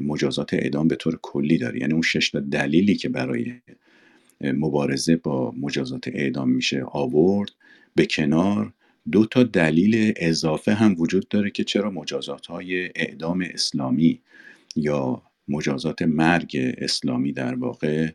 [0.00, 1.80] مجازات اعدام به طور کلی داره.
[1.80, 3.52] یعنی اون شش دلیلی که برای
[4.40, 7.50] مبارزه با مجازات اعدام میشه آورد.
[7.94, 8.72] به کنار
[9.12, 14.20] دو تا دلیل اضافه هم وجود داره که چرا مجازات های اعدام اسلامی
[14.76, 18.08] یا مجازات مرگ اسلامی در واقع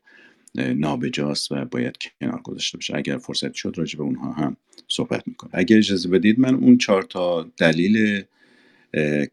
[0.55, 5.51] نابجاست و باید کنار گذاشته بشه اگر فرصت شد راجع به اونها هم صحبت می‌کنم.
[5.53, 8.23] اگر اجازه بدید من اون چهار تا دلیل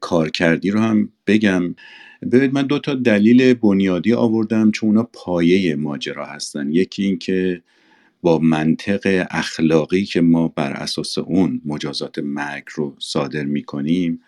[0.00, 1.74] کارکردی رو هم بگم.
[2.22, 6.72] ببینید من دو تا دلیل بنیادی آوردم چون اونا پایه ماجرا هستن.
[6.72, 7.62] یکی این که
[8.22, 14.20] با منطق اخلاقی که ما بر اساس اون مجازات مرگ رو صادر می‌کنیم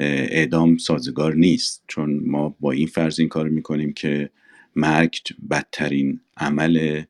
[0.00, 1.84] اعدام سازگار نیست.
[1.88, 4.30] چون ما با این فرض این کار می‌کنیم که
[4.76, 5.18] مرگ
[5.50, 7.02] بدترین عمل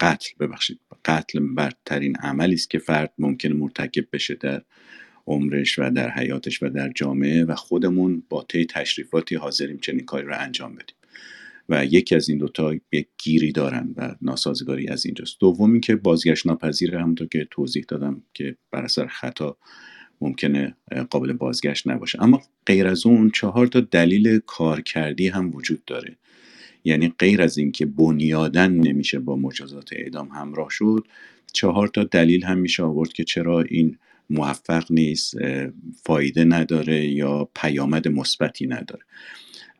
[0.00, 4.62] قتل ببخشید قتل بدترین عملی است که فرد ممکن مرتکب بشه در
[5.26, 10.26] عمرش و در حیاتش و در جامعه و خودمون با طی تشریفاتی حاضریم چنین کاری
[10.26, 10.96] رو انجام بدیم.
[11.68, 15.36] و یکی از این دوتا یک گیری دارن و ناسازگاری از اینجاست.
[15.40, 19.56] دومی که بازگشت ناپذیر همونطور که توضیح دادم که بر اثر خطا
[20.20, 20.76] ممکنه
[21.10, 22.22] قابل بازگشت نباشه.
[22.22, 26.16] اما غیر از اون چهار تا دلیل کارکردی هم وجود داره.
[26.84, 31.06] یعنی غیر از اینکه بنیادن نمیشه با مجازات اعدام همراه شد
[31.52, 33.98] چهار تا دلیل هم میشه آورد که چرا این
[34.30, 35.34] موفق نیست
[36.02, 39.02] فایده نداره یا پیامد مثبتی نداره.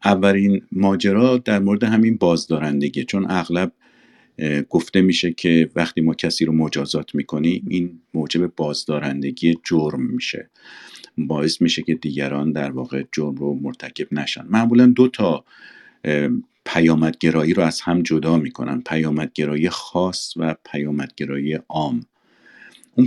[0.05, 3.73] اولین ماجرا در مورد همین بازدارندگی چون اغلب
[4.69, 10.51] گفته میشه که وقتی ما کسی رو مجازات می‌کنیم این موجب بازدارندگی جرم میشه.
[11.19, 14.47] باعث میشه که دیگران در واقع جرم رو مرتکب نشن.
[14.49, 15.45] معمولا دو تا
[16.65, 18.83] پیامدگرایی رو از هم جدا می‌کنن.
[18.87, 22.07] پیامدگرایی خاص و پیامدگرایی عام.
[22.95, 23.07] اون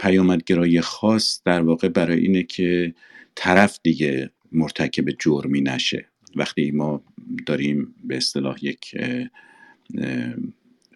[0.00, 2.94] پیامدگرایی خاص در واقع برای اینه که
[3.34, 6.06] طرف دیگه مرتکب جرمی نشه.
[6.36, 7.02] وقتی ما
[7.46, 8.94] داریم به اصطلاح یک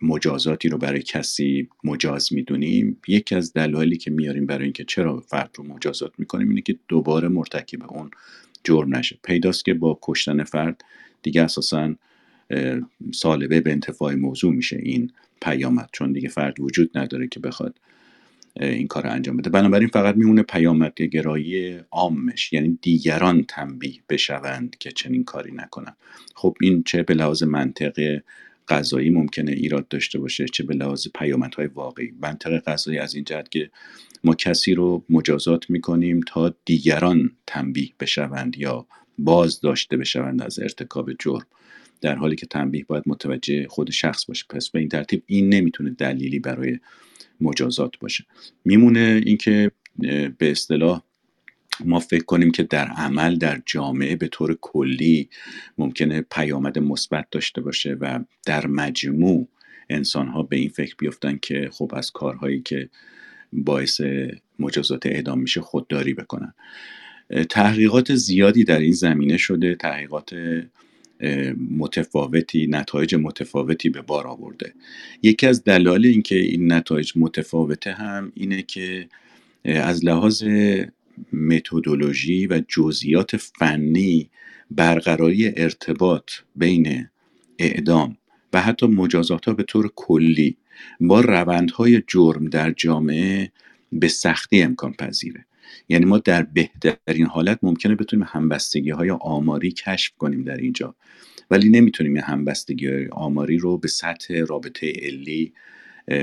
[0.02, 3.00] مجازاتی رو برای کسی مجاز می‌دونیم.
[3.08, 7.28] یکی از دلایلی که میاریم برای اینکه چرا فرد رو مجازات می‌کنیم اینه که دوباره
[7.28, 8.10] مرتکب اون
[8.64, 9.18] جرم نشه.
[9.24, 10.84] پیداست که با کشتن فرد
[11.22, 11.94] دیگه اساسا
[13.14, 15.88] سالبه به انتفاع موضوع میشه این پیامد.
[15.92, 17.78] چون دیگه فرد وجود نداره که بخواد
[18.60, 19.50] این کار رو انجام بده.
[19.50, 25.96] بنابراین فقط میمونه پیامد گرایی عامش یعنی دیگران تنبیه بشوند که چنین کاری نکنن.
[26.34, 28.22] خب این چه به لحاظ منطقه
[28.68, 32.12] قضایی ممکنه ایراد داشته باشه چه به لحاظ پیامدهای واقعی.
[32.20, 33.70] منطق قضایی از این جهت که
[34.24, 38.86] ما کسی رو مجازات می‌کنیم تا دیگران تنبیه بشوند یا
[39.18, 41.46] باز داشته بشوند از ارتکاب جرم.
[42.00, 44.44] در حالی که تنبیه باید متوجه خود شخص باشه.
[44.50, 46.78] پس به این ترتیب این نمی‌تونه دلیلی برای
[47.40, 48.24] مجازات باشه.
[48.64, 49.70] میمونه اینکه
[50.38, 51.02] به اصطلاح
[51.84, 55.28] ما فکر کنیم که در عمل در جامعه به طور کلی
[55.78, 59.48] ممکنه پیامد مثبت داشته باشه و در مجموع
[59.90, 62.88] انسان ها به این فکر بیفتن که خب از کارهایی که
[63.52, 64.00] باعث
[64.58, 66.54] مجازات اعدام میشه خودداری بکنن.
[67.50, 70.34] تحقیقات زیادی در این زمینه شده تحقیقات
[71.78, 74.74] متفاوتی نتایج متفاوتی به بار آورده.
[75.22, 79.08] یکی از دلایل اینکه این نتایج متفاوته هم اینه که
[79.64, 80.44] از لحاظ
[81.32, 84.30] متدولوژی و جزئیات فنی
[84.70, 87.08] برقراری ارتباط بین
[87.58, 88.16] اعدام
[88.52, 90.56] و حتی مجازات ها به طور کلی
[91.00, 93.52] با روندهای جرم در جامعه
[93.92, 95.46] به سختی امکان پذیره.
[95.88, 100.94] یعنی ما در بهترین حالت ممکنه بتونیم همبستگی های آماری کشف کنیم در اینجا
[101.50, 105.52] ولی نمی‌تونیم این همبستگی های آماری رو به سطح رابطه علی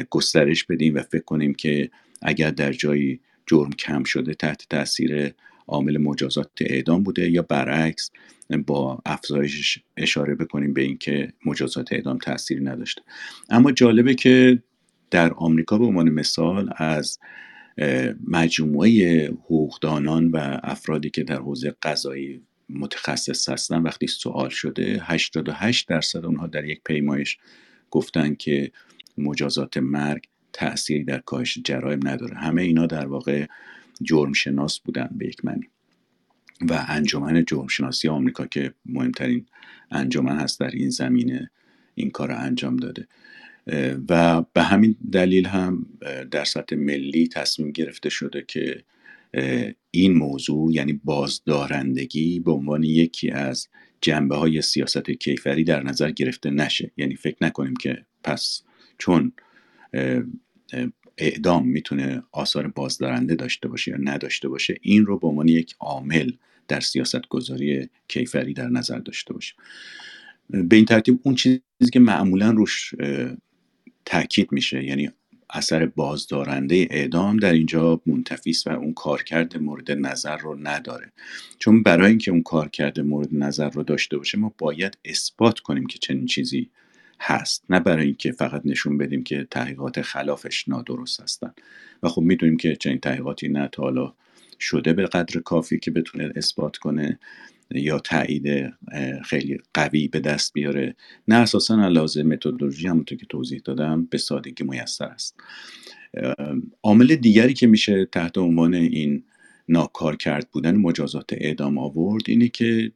[0.10, 1.89] گسترش بدیم و فکر کنیم که
[2.21, 5.34] اگر در جایی جرم کم شده تحت تاثیر
[5.67, 8.12] عامل مجازات اعدام بوده یا برعکس
[8.67, 13.01] با افزایش اشاره بکنیم به اینکه مجازات اعدام تاثیری نداشته.
[13.49, 14.63] اما جالبه که
[15.12, 17.19] در آمریکا به عنوان مثال از
[18.27, 26.25] مجموعه حقوقدانان و افرادی که در حوزه قضایی متخصص هستن وقتی سوال شده 88 درصد
[26.25, 27.38] اونها در یک پیمایش
[27.89, 28.71] گفتن که
[29.17, 30.23] مجازات مرگ
[30.54, 32.38] تأثیری در کاهش جرایم نداره.
[32.38, 33.46] همه اینا در واقع
[34.02, 35.70] جرم شناس بودن به یک معنی.
[36.70, 39.46] و انجمن جرم شناسی آمریکا که مهمترین
[39.92, 41.52] انجمن هست در این زمینه
[41.96, 43.08] این کار رو انجام داده.
[44.10, 45.86] و به همین دلیل هم
[46.32, 48.84] در سطح ملی تصمیم گرفته شده که
[49.92, 53.68] این موضوع یعنی بازدارندگی به عنوان یکی از
[54.02, 56.92] جنبه های سیاست کیفری در نظر گرفته نشه.
[56.98, 58.63] یعنی فکر نکنیم که پس
[58.98, 59.32] چون
[61.17, 66.31] اعدام می‌تونه آثار بازدارنده داشته باشه یا نداشته باشه این رو به عنوان یک عامل
[66.67, 69.53] در سیاست گذاری کیفری در نظر داشته باشه.
[70.49, 71.62] به این ترتیب اون چیزی
[71.93, 72.93] که معمولا روش
[74.05, 75.09] تاکید میشه یعنی
[75.49, 81.12] اثر بازدارنده اعدام در اینجا منتفیس و اون کارکرد مورد نظر رو نداره.
[81.59, 85.99] چون برای اینکه اون کارکرد مورد نظر رو داشته باشه ما باید اثبات کنیم که
[85.99, 86.69] چنین چیزی
[87.23, 87.63] هست.
[87.69, 91.53] نه برای اینکه فقط نشون بدیم که تحقیقات خلافش نادرست هستن.
[92.03, 94.13] و خب می‌دونیم که چنین تحقیقاتی نه تا حالا
[94.59, 97.19] شده به قدر کافی که بتونه اثبات کنه
[97.71, 98.73] یا تایید
[99.25, 100.95] خیلی قوی به دست بیاره.
[101.27, 105.39] نه اساسا لازم متدولوژی همونطور که توضیح دادم به سادگی میسر است.
[106.83, 109.23] عامل دیگری که میشه تحت عنوان این
[109.69, 112.91] ناکار کرد بودن مجازات اعدام آورد اینه که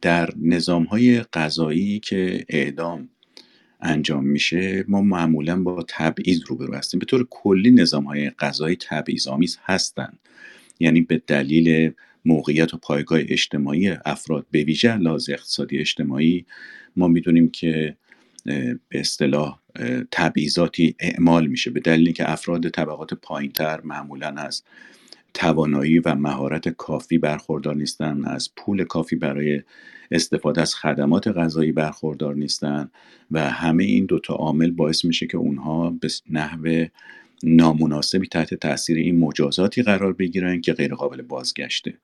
[0.00, 3.08] در نظام های قضایی که اعدام
[3.82, 7.00] انجام میشه ما معمولا با تبعیض روبرو هستیم.
[7.00, 10.18] به طور کلی نظام های قضایی تبعیض آمیز هستند
[10.80, 11.92] یعنی به دلیل
[12.24, 16.46] موقعیت و پایگاه اجتماعی افراد به ویژه لحاظ اقتصادی اجتماعی
[16.96, 17.96] ما می‌دونیم که
[18.44, 19.58] به اصطلاح
[20.10, 21.70] تبعیضاتی اعمال میشه.
[21.70, 24.62] به دلیل که افراد طبقات پایینتر معمولا از
[25.34, 29.62] توانایی و مهارت کافی برخوردار نیستن از پول کافی برای
[30.10, 32.90] استفاده از خدمات غذایی برخوردار نیستن
[33.30, 36.86] و همه این دوتا عامل باعث میشه که اونها به نحو
[37.42, 41.94] نامناسبی تحت تاثیر این مجازاتی قرار بگیرن که غیر قابل بازگشته.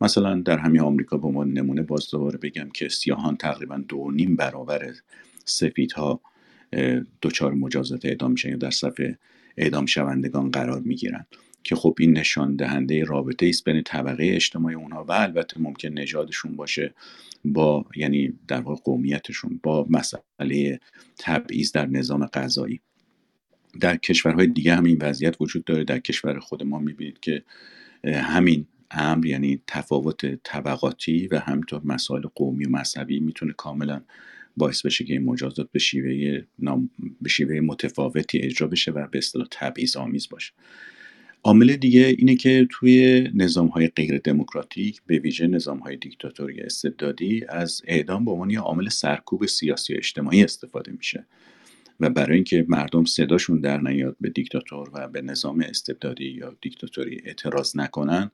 [0.00, 4.36] مثلا در همین آمریکا به عنوان نمونه باز دوباره بگم که سیاهان تقریبا دو نیم
[4.36, 4.92] برابر
[5.44, 6.20] سفیدها
[7.22, 9.18] دچار مجازات اعدام میشن یا در صفحه
[9.56, 11.26] اعدام شوندگان قرار می‌گیرن.
[11.64, 16.56] که خب این نشان دهنده رابطه است بین طبقه اجتماعی اونها و البته ممکن نژادشون
[16.56, 16.94] باشه
[17.44, 20.80] با یعنی در واقع قومیتشون با مسئله
[21.18, 22.80] تبعیض در نظام غذایی
[23.80, 25.84] در کشورهای دیگه هم این وضعیت وجود داره.
[25.84, 27.44] در کشور خود ما می‌بینید که
[28.04, 34.02] همین امر یعنی تفاوت طبقاتی و همینطور مسائل قومی و مذهبی می‌تونه کاملا
[34.56, 36.90] باعث بشه که این مجازات به شیوه, نام...
[37.20, 40.52] به شیوه متفاوتی اجرا بشه و به اصطلاح تبعیض آمیز باشه.
[41.44, 47.44] عامل دیگه اینه که توی نظام های غیر دموکراتیک به ویژه نظام های دیکتاتوری استبدادی
[47.48, 51.26] از اعدام به عنوان عامل سرکوب سیاسی و اجتماعی استفاده میشه.
[52.00, 57.22] و برای اینکه مردم صداشون در نیاد به دیکتاتور و به نظام استبدادی یا دیکتاتوری
[57.24, 58.30] اعتراض نکنن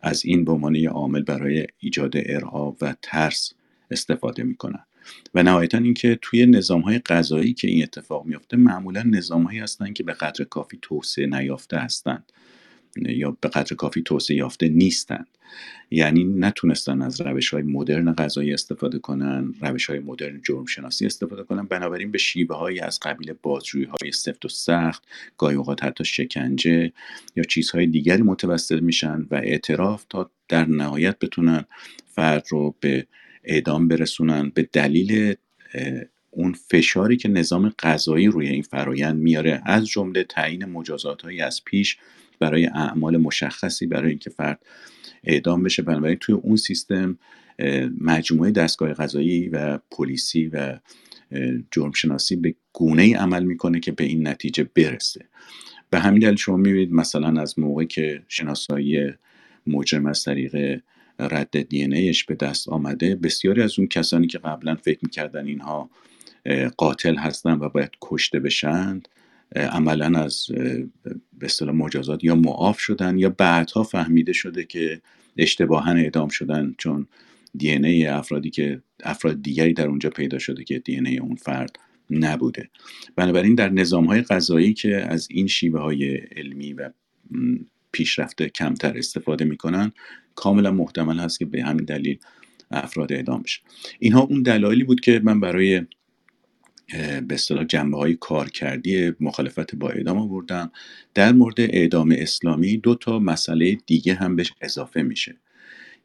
[0.00, 3.52] از این به عنوان عامل برای ایجاد ارعاب و ترس
[3.90, 4.84] استفاده می‌کنن.
[5.34, 9.94] و نهایتا اینکه توی نظام های غذایی که این اتفاق میفته معمولا نظام هایی هستند
[9.94, 12.32] که به قدر کافی توسعه نیافته هستند
[12.96, 15.28] یا به قدر کافی توسعه یافته نیستند.
[15.90, 21.42] یعنی نتونستن از روش های مدرن غذایی استفاده کنن روش های مدرن جرم شناسی استفاده
[21.42, 21.66] کنن.
[21.66, 25.02] بنابراین به شیوه های از قبیل بازجویی های سفت و سخت
[25.38, 26.92] گاهی اوقات حتی شکنجه
[27.36, 31.64] یا چیزهای دیگری متوسل میشن و اعتراف تا در نهایت بتونن
[32.06, 33.06] فرد رو به
[33.44, 34.52] اعدام برسونن.
[34.54, 35.34] به دلیل
[36.30, 39.62] اون فشاری که نظام قضایی روی این فرایند میاره.
[39.66, 41.98] از جمله تعیین مجازات هایی از پیش
[42.38, 44.62] برای اعمال مشخصی برای اینکه فرد
[45.24, 45.82] اعدام بشه.
[45.82, 47.18] بنابراین توی اون سیستم
[48.00, 50.78] مجموعه دستگاه قضایی و پلیسی و
[51.70, 55.24] جرم شناسی به گونه ای عمل می‌کنه که به این نتیجه برسه.
[55.90, 59.12] به همین دلیل شما می‌بینید مثلا از موقع که شناسایی
[59.66, 60.80] مجرم از طریق
[61.18, 65.90] رد دی ایش به دست آمده بسیاری از اون کسانی که قبلا فکر می‌کردن اینها
[66.76, 69.08] قاتل هستن و باید کشته بشند
[69.54, 70.46] عملا از
[71.38, 75.00] به اصطلاح مجازات یا معاف شدن یا بعدها فهمیده شده که
[75.36, 77.06] اشتباها اعدام شدن چون
[77.56, 81.76] دی ای افرادی که افراد دیگری در اونجا پیدا شده که دی ای اون فرد
[82.10, 82.70] نبوده.
[83.16, 86.90] بنابراین در نظام های غذایی که از این شیوه های علمی و
[87.92, 89.92] پیشرفته کمتر استفاده می‌کنن
[90.34, 92.18] کاملا محتمل هست که به همین دلیل
[92.70, 93.60] افراد اعدام بشه.
[93.98, 95.82] اینها اون دلایلی بود که من برای
[97.28, 100.72] به اصطلاح جنبه های کارکردی مخالفت با اعدام آوردم
[101.14, 105.36] در مورد اعدام اسلامی دو تا مسئله دیگه هم بهش اضافه میشه.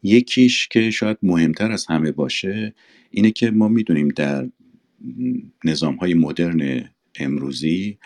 [0.04, 2.74] یکیش که شاید مهمتر از همه باشه
[3.12, 4.50] اینه که ما می‌دونیم در
[5.64, 7.98] نظام های مدرن امروزی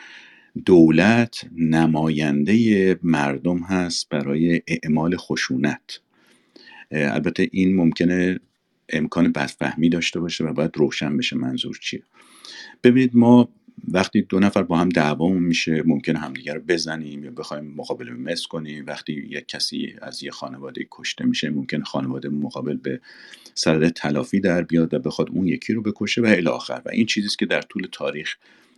[0.66, 6.00] دولت نماینده مردم هست برای اعمال خشونت.
[6.92, 8.40] البته این ممکنه
[8.90, 12.04] امکان بدفهمی داشته باشه و باید روشن بشه منظور چیه.
[12.84, 13.50] ببینید ما
[13.88, 18.48] وقتی دو نفر با هم دعوامون میشه ممکنه همدیگه رو بزنیم یا بخوایم مقابل مس
[18.48, 18.86] کنیم.
[18.88, 23.02] وقتی یک کسی از یه خانواده کشته میشه ممکن خانواده مقابل به
[23.56, 26.82] صدد تلافی در بیاد و بخواد اون یکی رو بکشه و الی آخر.
[26.86, 28.36] و این چیزیست که در طول تاریخ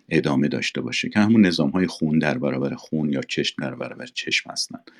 [0.09, 4.05] ادامه داشته باشه که همون نظام های خون در برابر خون یا چشم در برابر
[4.05, 4.91] چشم هستند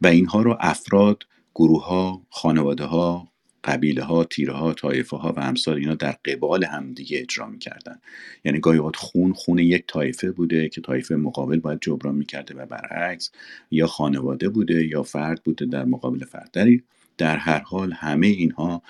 [0.00, 1.22] و اینها رو افراد
[1.54, 3.28] گروه ها خانواده ها
[3.64, 8.00] قبیله ها تیره ها طایفه ها و امثال اینا در قبال هم دیگه اجرا می‌کردن.
[8.44, 12.66] یعنی گاهی اوقات خون خون یک طایفه بوده که طایفه مقابل باید جبران می‌کرده و
[12.66, 13.30] برعکس
[13.70, 16.56] یا خانواده بوده یا فرد بوده در مقابل فرد.
[17.18, 18.82] در هر حال همه اینها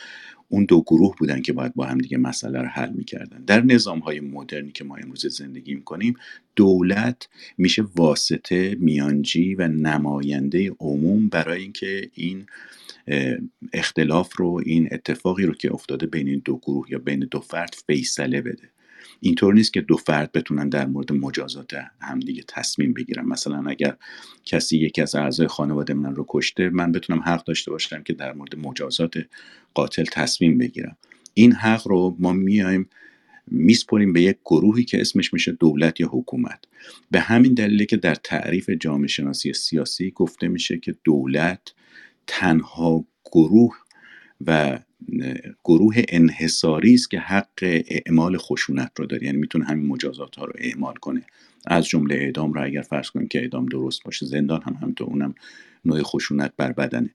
[0.49, 3.45] اون دو گروه بودن که باید با هم دیگه مسئله رو حل می‌کردن.
[3.45, 6.14] در نظام های مدرنی که ما امروز زندگی می‌کنیم
[6.57, 12.47] دولت میشه واسطه میانجی و نماینده عموم برای اینکه این
[13.72, 17.74] اختلاف رو این اتفاقی رو که افتاده بین این دو گروه یا بین دو فرد
[17.86, 18.70] فیصله بده.
[19.20, 23.24] اینطور نیست که دو فرد بتونن در مورد مجازات همدیگه تصمیم بگیرن.
[23.24, 23.96] مثلا اگر
[24.44, 28.32] کسی یکی از اعضای خانواده من رو کشته من بتونم حق داشته باشم که در
[28.32, 29.14] مورد مجازات
[29.74, 30.96] قاتل تصمیم بگیرم.
[31.34, 32.88] این حق رو ما میایم
[33.46, 36.64] میسپریم به یک گروهی که اسمش میشه دولت یا حکومت.
[37.11, 41.74] به همین دلیله که در تعریف جامعه شناسی سیاسی گفته میشه که دولت
[42.29, 43.76] تنها گروه
[44.47, 44.79] و
[45.64, 49.26] گروه انحصاری است که حق اعمال خشونت رو داره.
[49.26, 51.26] یعنی می‌تونه همین مجازات ها رو اعمال کنه.
[51.66, 55.35] از جمله اعدام رو اگر فرض کنیم که اعدام درست باشه زندان هم همینطور اونم
[55.85, 57.14] نوع خشونت بر بدنه.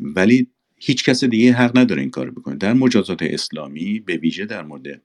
[0.00, 2.56] ولی هیچ کس دیگه حق نداره این کار بکنه.
[2.56, 5.02] در مجازات اسلامی به ویژه در مورد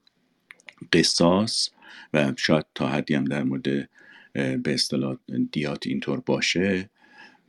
[0.93, 1.69] قصاص
[2.13, 3.89] و شاید تا حدی هم در مورد
[4.33, 5.17] به اصطلاح
[5.51, 6.89] دیات اینطور باشه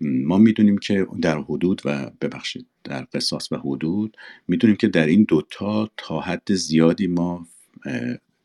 [0.03, 4.17] ما می‌دونیم که در حدود و ببخشید در قصاص و حدود
[4.49, 7.47] می‌دونیم که در این دوتا تا حد زیادی ما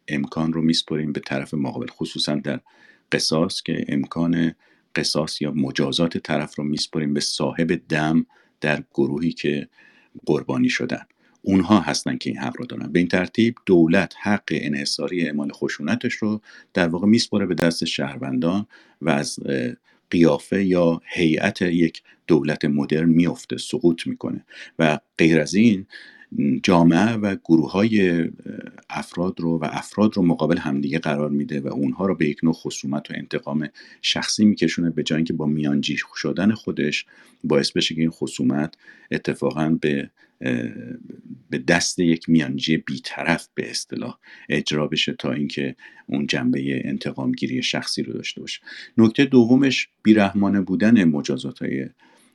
[0.08, 2.60] امکان رو میسپریم به طرف مقابل خصوصا در
[3.12, 4.53] قصاص که امکان
[4.95, 8.26] قصاص یا مجازات طرف رو میسپریم به صاحب دم
[8.62, 9.68] در گروهی که
[10.26, 11.03] قربانی شدن.
[11.41, 12.91] اونها هستن که این حق رو دارن.
[12.91, 16.41] به این ترتیب دولت حق انحصاری اعمال خشونتش رو
[16.74, 18.68] در واقع میسپره به دست شهروندان
[19.01, 19.39] و از
[20.12, 24.45] قیافه یا هیئت یک دولت مدرن میفته سقوط می‌کنه.
[24.80, 25.86] و غیر از این
[26.64, 28.26] جامعه و گروه های
[28.89, 32.53] افراد رو و افراد رو مقابل همدیگه قرار میده و اونها رو به یک نوع
[32.53, 33.70] خصومت و انتقام
[34.01, 37.05] شخصی میکشونه به جای اینکه با میانجی شدن خودش
[37.43, 38.74] باعث بشه که این خصومت
[39.12, 40.10] اتفاقا به
[41.49, 44.19] به دست یک میانجی بیطرف به اصطلاح
[44.49, 45.75] اجرا بشه تا اینکه
[46.05, 48.61] اون جنبه انتقامگیری شخصی رو داشته باشه.
[48.97, 51.89] نکته دومش بیرحمانه بودن مجازات های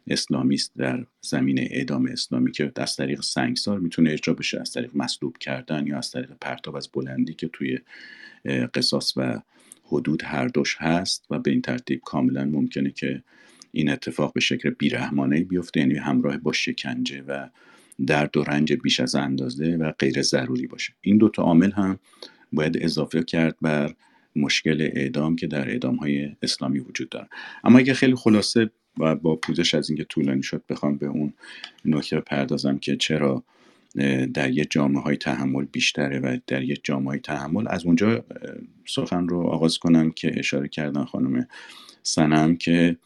[0.07, 4.91] اسلامی است در زمین اعدام اسلامی که از طریق سنگسار می‌تونه اجرا بشه از طریق
[4.95, 7.79] مصلوب کردن یا از طریق پرتاب از بلندی که توی
[8.75, 9.41] قصاص و
[9.85, 13.23] حدود هر دوش هست و به این ترتیب کاملا ممکنه که
[13.73, 17.49] این اتفاق به شکل بیرحمانه بیفته یعنی همراه با شکنجه و
[18.07, 20.93] درد و رنج بیش از اندازه و غیر ضروری باشه.
[21.01, 21.99] این دوتا عامل هم
[22.53, 23.95] باید اضافه کرد بر
[24.37, 27.29] مشکل اعدام که در اعدام های اسلامی وجود داره
[27.65, 31.33] اما اگه خیلی خلاصه و با پوزش از اینکه طولانی شد بخوام به اون
[31.85, 33.45] نکته پردازم که چرا
[34.35, 38.25] در یه جامعه های تحمل بیشتره و در یه جامعه های تحمل از اونجا
[38.87, 41.49] سخن رو آغاز کنم که اشاره کردن خانم
[42.03, 42.97] سنم که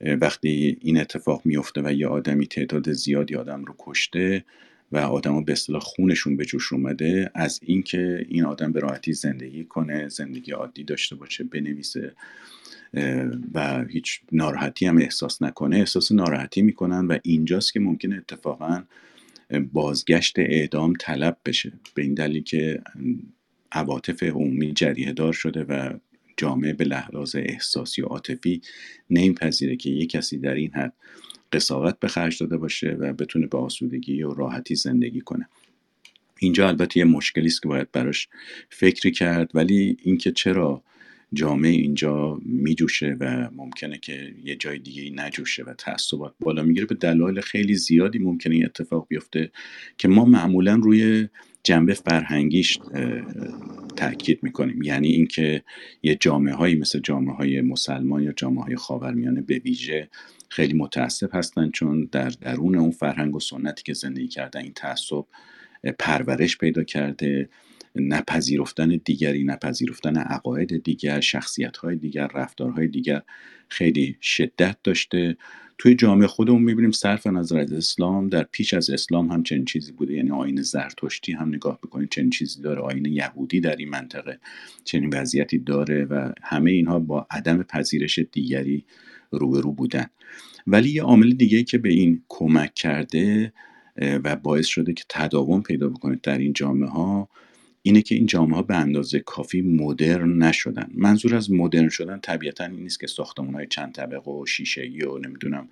[0.00, 4.44] وقتی این اتفاق میفته و یه آدمی تعداد زیادی آدم رو کشته
[4.92, 9.64] و آدما به اصطلاح خونشون به جوش اومده از اینکه این آدم به راحتی زندگی
[9.64, 12.14] کنه زندگی عادی داشته باشه بنویسه
[13.54, 18.82] و هیچ ناراحتی هم احساس نکنه احساس ناراحتی می‌کنن و اینجاست که ممکنه اتفاقا
[19.72, 21.72] بازگشت اعدام طلب بشه.
[21.94, 22.82] به این دلیل که
[23.72, 25.92] عواطف عمومی جریه دار شده و
[26.36, 28.60] جامعه به لحاظ احساسی و عاطفی
[29.10, 30.92] نمیپذیره که یک کسی در این حد
[31.52, 35.48] قصاوت به خرج داده باشه و بتونه به آسودگی و راحتی زندگی کنه.
[36.38, 38.28] اینجا البته یه مشکلی است که باید براش
[38.70, 40.82] فکری کرد ولی اینکه چرا
[41.32, 46.94] جامعه اینجا میجوشه و ممکنه که یه جای دیگه نجوشه و تعصبات بالا می‌گیره به
[46.94, 49.50] دلایل خیلی زیادی ممکنه این اتفاق بیفته
[49.98, 51.28] که ما معمولا روی
[51.64, 52.78] جنبه فرهنگیش
[53.96, 54.82] تاکید می‌کنیم.
[54.82, 55.62] یعنی اینکه
[56.02, 60.08] یه جامعه هایی مثل جامعه های مسلمان یا جامعه های خاورمیانه به ویژه
[60.48, 65.24] خیلی متاسف هستن چون در درون اون فرهنگ و سنتی که زندگی کردن این تعصب
[65.98, 67.48] پرورش پیدا کرده.
[67.94, 73.22] نپذیرفتن دیگری نپذیرفتن عقاید دیگر شخصیت های دیگر رفتارهای دیگر
[73.68, 75.36] خیلی شدت داشته.
[75.78, 79.92] توی جامعه خودمون می‌بینیم صرف نظر از اسلام در پیش از اسلام هم چنین چیزی
[79.92, 80.14] بوده.
[80.14, 82.80] یعنی آین زرتشتی هم نگاه بکنید چنین چیزی داره.
[82.80, 84.38] آین یهودی در این منطقه
[84.84, 88.84] چنین وضعیتی داره و همه اینها با عدم پذیرش دیگری
[89.30, 90.06] روبرو بودن.
[90.66, 93.52] ولی یه عامل دیگه که به این کمک کرده
[93.96, 97.28] و باعث شده که تداوم پیدا بکنه در این جامعه ها
[97.86, 100.90] اینه که این جامعه ها به اندازه کافی مدرن نشدن.
[100.94, 105.18] منظور از مدرن شدن طبیعتا این نیست که ساختمان های چند طبقه و شیشه و
[105.18, 105.68] نمی‌دونم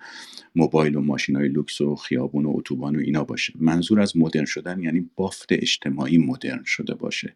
[0.55, 3.53] موبایل و ماشین های لوکس و خیابون و اتوبان و اینا باشه.
[3.59, 7.33] منظور از مدرن شدن یعنی بافت اجتماعی مدرن شده باشه.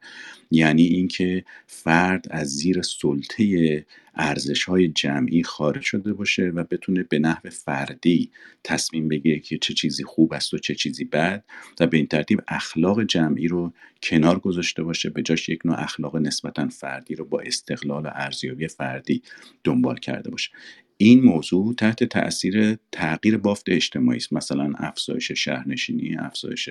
[0.51, 3.86] یعنی اینکه فرد از زیر سلطه
[4.18, 8.32] ارزش های جمعی خارج شده باشه و بتونه به نحو فردی
[8.63, 11.43] تصمیم بگیره که چه چیزی خوب است و چه چیزی بد
[11.80, 16.15] و به این ترتیب اخلاق جمعی رو کنار گذاشته باشه به جاش یک نوع اخلاق
[16.15, 19.22] نسبتا فردی رو با استقلال و ارزیابی فردی
[19.63, 20.51] دنبال کرده باشه.
[20.99, 24.33] این موضوع تحت تاثیر تغییر بافت اجتماعی است.
[24.33, 26.69] مثلا افزایش شهرنشینی افزایش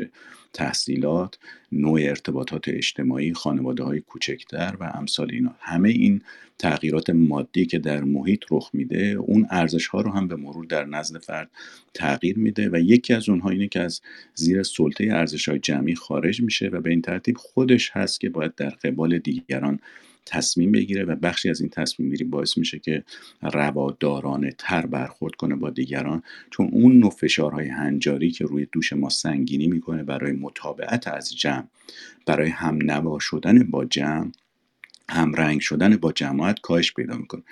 [0.53, 1.39] تحصیلات
[1.73, 5.55] نوع ارتباطات اجتماعی خانواده های کوچکتر و امثال اینا.
[5.59, 6.23] همه این
[6.59, 10.85] تغییرات مادی که در محیط رخ میده اون ارزش ها رو هم به مرور در
[10.85, 11.51] نزد فرد
[11.95, 14.01] تغییر میده و یکی از اونها اینه که از
[14.35, 18.55] زیر سلطه ارزش های جمعی خارج میشه و به این ترتیب خودش هست که باید
[18.55, 19.79] در قبال دیگران
[20.27, 23.05] تصمیم بگیره و بخشی از این تصمیم گیری باعث میشه که
[23.43, 26.23] روادارانه تر برخورد کنه با دیگران.
[26.51, 31.65] چون اون نوع فشارهای هنجاری که روی دوش ما سنگینی می‌کنه برای مطابقت از جمع
[32.27, 34.33] برای هم نوا شدن با جمع
[35.09, 37.43] همرنگ شدن با جماعت کاهش پیدا می‌کنه.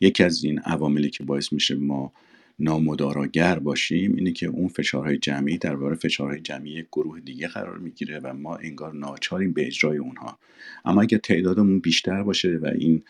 [0.00, 2.12] یکی از این عواملی که باعث میشه ما
[2.60, 8.18] نامداراگر باشیم اینه که اون فشارهای جمعی در برابر فشارهای جمعی گروه دیگه قرار می‌گیره
[8.18, 10.38] و ما انگار ناچاریم به اجرای اونها.
[10.84, 13.02] اما اگر تعدادمون بیشتر باشه و این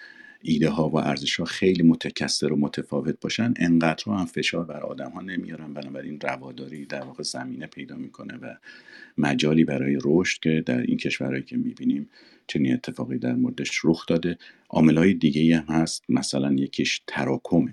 [0.42, 5.10] ایده ها و ارزش ها خیلی متکثر و متفاوت باشن انقدر هم فشار بر آدم
[5.10, 5.74] ها نمیارن.
[5.74, 8.54] بنابراین رواداری در واقع زمینه پیدا می‌کنه و
[9.18, 12.08] مجالی برای رشد که در این کشورهایی که می‌بینیم
[12.46, 14.38] چنین اتفاقی در موردش رخ داده.
[14.70, 16.04] های دیگه هم هست.
[16.08, 17.72] مثلا یکیش تراکمه.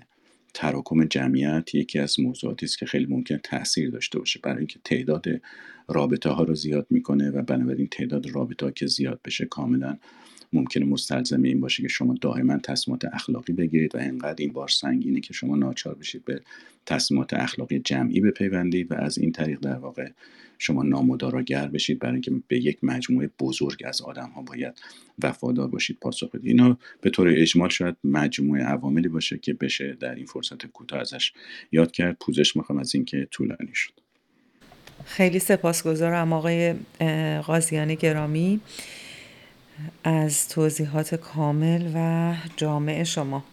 [0.56, 5.24] تراکم جمعیت یکی از موضوعاتی است که خیلی ممکن تاثیر داشته باشه برای اینکه تعداد
[5.88, 9.98] رابطه ها رو زیاد می‌کنه و بنابراین تعداد رابطه ها که زیاد بشه کاملا
[10.56, 15.20] ممکنه مستلزم این باشه که شما دائما تصمیمات اخلاقی بگیرید و انقدر این بار سنگینه
[15.20, 16.40] که شما ناچار بشید به
[16.86, 20.08] تصمیمات اخلاقی جمعی بپیوندید و از این طریق در واقع
[20.58, 24.74] شما نامداراگر بشید برای اینکه به یک مجموعه بزرگ از آدم ها باید
[25.22, 26.46] وفادار باشید پاسخ بدید.
[26.46, 31.32] اینا به طور اجمال شاید مجموعه عواملی باشه که بشه در این فرصت کوتاه ازش
[31.72, 32.16] یاد کرد.
[32.20, 33.92] پوزش می‌خوام از اینکه طولانی شد.
[35.04, 36.74] خیلی سپاسگزارم آقای
[37.46, 38.60] قاضیان گرامی.
[40.04, 43.44] از توضیحات کامل و جامع شما.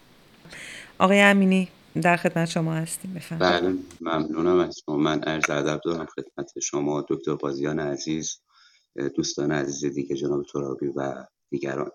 [0.99, 1.69] آقای امینی
[2.01, 3.13] در خدمت شما هستیم.
[3.13, 4.97] بفهم بله ممنونم از شما.
[4.97, 8.41] من عرض ادب دارم خدمت شما دکتر قاضیان عزیز
[9.15, 11.91] دوستان عزیز دیگه جناب ترابی و دیگران.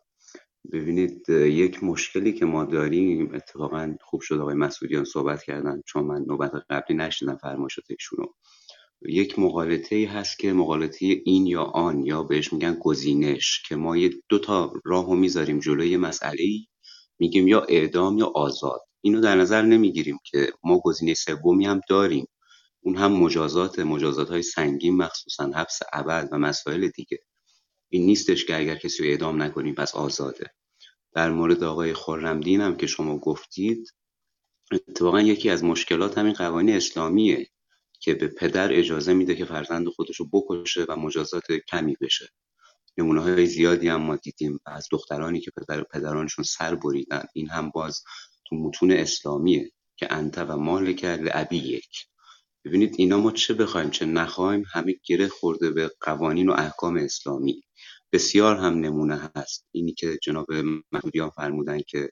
[0.73, 6.25] ببینید یک مشکلی که ما داریم اتفاقا خوب شد آقای مسئولیان صحبت کردن چون من
[6.29, 8.35] نوبت قبلی نشدم فرمایشاتشون رو.
[9.03, 13.97] یک مقالطه ای هست که مقالطه این یا آن یا بهش میگن گزینش که ما
[13.97, 16.67] یه دو تا راهو می‌ذاریم جلوی مسئله ای
[17.19, 18.81] میگیم یا اعدام یا آزاد.
[19.01, 22.27] اینو در نظر نمی‌گیریم که ما گزینه سومی هم داریم.
[22.81, 27.19] اون هم مجازات مجازات های سنگین مخصوصا حبس ابد و مسائل دیگه.
[27.91, 30.51] این نیستش که اگر کسی رو اعدام نکنیم پس آزاده.
[31.15, 33.95] در مورد آقای خرمدین هم که شما گفتید
[34.73, 37.49] اتفاقا یکی از مشکلات همین قوانین اسلامیه.
[38.01, 42.29] که به پدر اجازه میده که فرزند خودش رو بکشه و مجازات کمی بشه.
[42.99, 47.71] نمونه های زیادی هم ما دیدیم از دخترانی که پدر پدرانشون سر بریدن این هم
[47.71, 48.03] باز
[48.49, 52.07] تو متون اسلامیه که انت و مال کرد ابی یک.
[52.65, 57.63] ببینید اینا ما چه بخوایم چه نخوایم همه گره خورده به قوانین و احکام اسلامی.
[58.13, 59.67] بسیار هم نمونه هست.
[59.73, 60.47] اینی که جناب
[60.93, 62.11] مسئولیان فرمودن که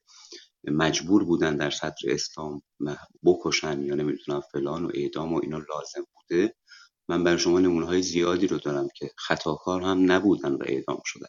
[0.67, 2.63] مجبور بودن در سطر اسلام
[3.25, 6.55] بکشن یا نمی‌دونم فلان و اعدام و اینا لازم بوده.
[7.09, 11.29] من برای شما نمونه های زیادی رو دارم که خطاکار هم نبودن و اعدام شدن.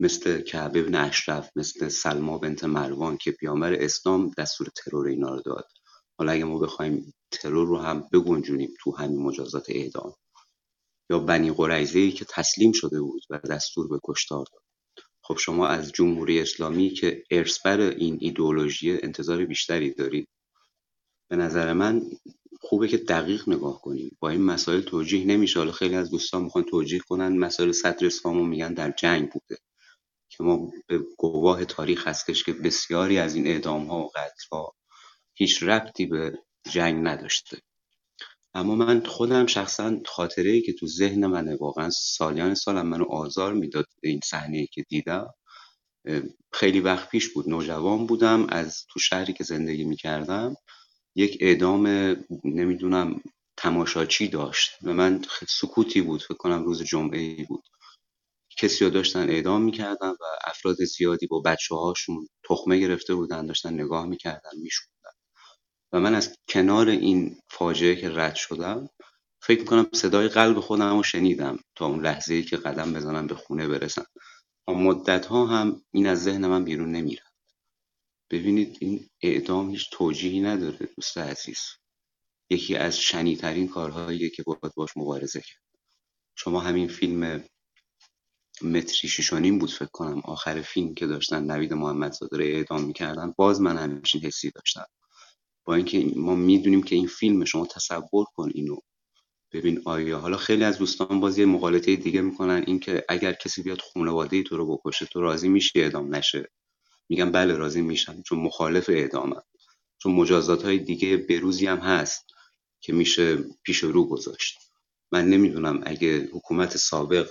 [0.00, 5.42] مثل کعب ابن اشرف مثل سلما بنت مروان که پیامبر اسلام دستور ترور اینا رو
[5.42, 5.66] داد.
[6.18, 10.14] حالا اگه ما بخوایم ترور رو هم بگنجونیم تو همین مجازات اعدام.
[11.10, 14.62] یا بنی قریزه که تسلیم شده بود و دستور به کشتار داد.
[15.32, 20.28] خب شما از جمهوری اسلامی که ارثبر این ایدئولوژی انتظار بیشتری دارید.
[21.30, 22.02] به نظر من
[22.60, 24.16] خوبه که دقیق نگاه کنیم.
[24.20, 25.58] با این مسائل توجیه نمیشه.
[25.58, 27.38] حالا خیلی از دوستان می‌خوان توجیه کنن.
[27.38, 29.56] مسائل صدر اسلام رو میگن در جنگ بوده.
[30.28, 34.74] که ما به گواه تاریخ هستش که بسیاری از این اعدام ها و قتل ها
[35.34, 36.38] هیچ ربطی به
[36.70, 37.58] جنگ نداشته.
[38.54, 43.54] اما من خودم شخصا خاطره ای که تو ذهن منه واقعا سالیان سالم منو آزار
[43.54, 45.28] می‌داد این صحنه که دیدم.
[46.52, 50.54] خیلی وقت پیش بود نوجوان بودم از تو شهری که زندگی می‌کردم
[51.16, 51.86] یک اعدام
[52.44, 53.22] نمی‌دونم
[53.56, 57.64] تماشاچی داشت و من سکوتی بود فکر کنم روز جمعه ای بود.
[58.58, 63.74] کسی رو داشتن اعدام می‌کردن و افراد زیادی با بچه هاشون تخمه گرفته بودن داشتن
[63.74, 64.91] نگاه می‌کردن میشوندن
[65.92, 68.88] و من از کنار این فاجعه که رد شدم
[69.42, 73.34] فکر می‌کنم صدای قلب خودم رو شنیدم تا اون لحظه ای که قدم بزنم به
[73.34, 74.06] خونه برسم.
[74.68, 77.22] مدت ها هم این از ذهن من بیرون نمیره
[78.30, 81.60] ببینید این اعدام هیچ توجیهی نداره دوست عزیز.
[82.50, 85.62] یکی از شنیترین کارهاییه که باید باش مبارزه کرد.
[86.36, 87.44] شما همین فیلم
[88.62, 93.60] متری شیشانیم بود فکر کنم آخر فیلم که داشتن نوید محمدزاده رو اعدام می‌کردن باز
[93.60, 94.86] من همچین حسی داشتم.
[95.64, 98.76] با اینکه ما می‌دونیم که این فیلم شما تصور کن اینو.
[99.52, 103.80] ببین آیا حالا خیلی از دوستان باز یه مقالطه دیگه می‌کنن اینکه اگر کسی بیاد
[103.80, 106.50] خانواده تو رو بکشه تو راضی میشی اعدام نشه؟
[107.08, 109.42] میگم بله راضی میشم چون مخالف اعدامم.
[109.98, 112.24] چون مجازات های دیگه بروزی هم هست
[112.80, 114.58] که میشه پیش رو گذاشت.
[115.12, 117.30] من نمی‌دونم اگه حکومت سابق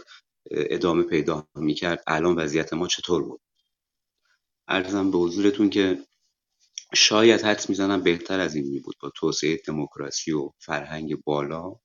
[0.51, 3.41] ادامه پیدا می‌کرد الان وضعیت ما چطور بود؟
[4.67, 5.99] ارزم به حضورتون که
[6.93, 11.75] شاید حدس می‌زنم بهتر از این می بود با توسعه دموکراسی و فرهنگ بالا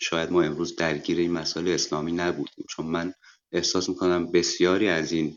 [0.00, 2.64] شاید ما امروز درگیر این مسائل اسلامی نبودیم.
[2.70, 3.14] چون من
[3.52, 5.36] احساس می‌کنم بسیاری از این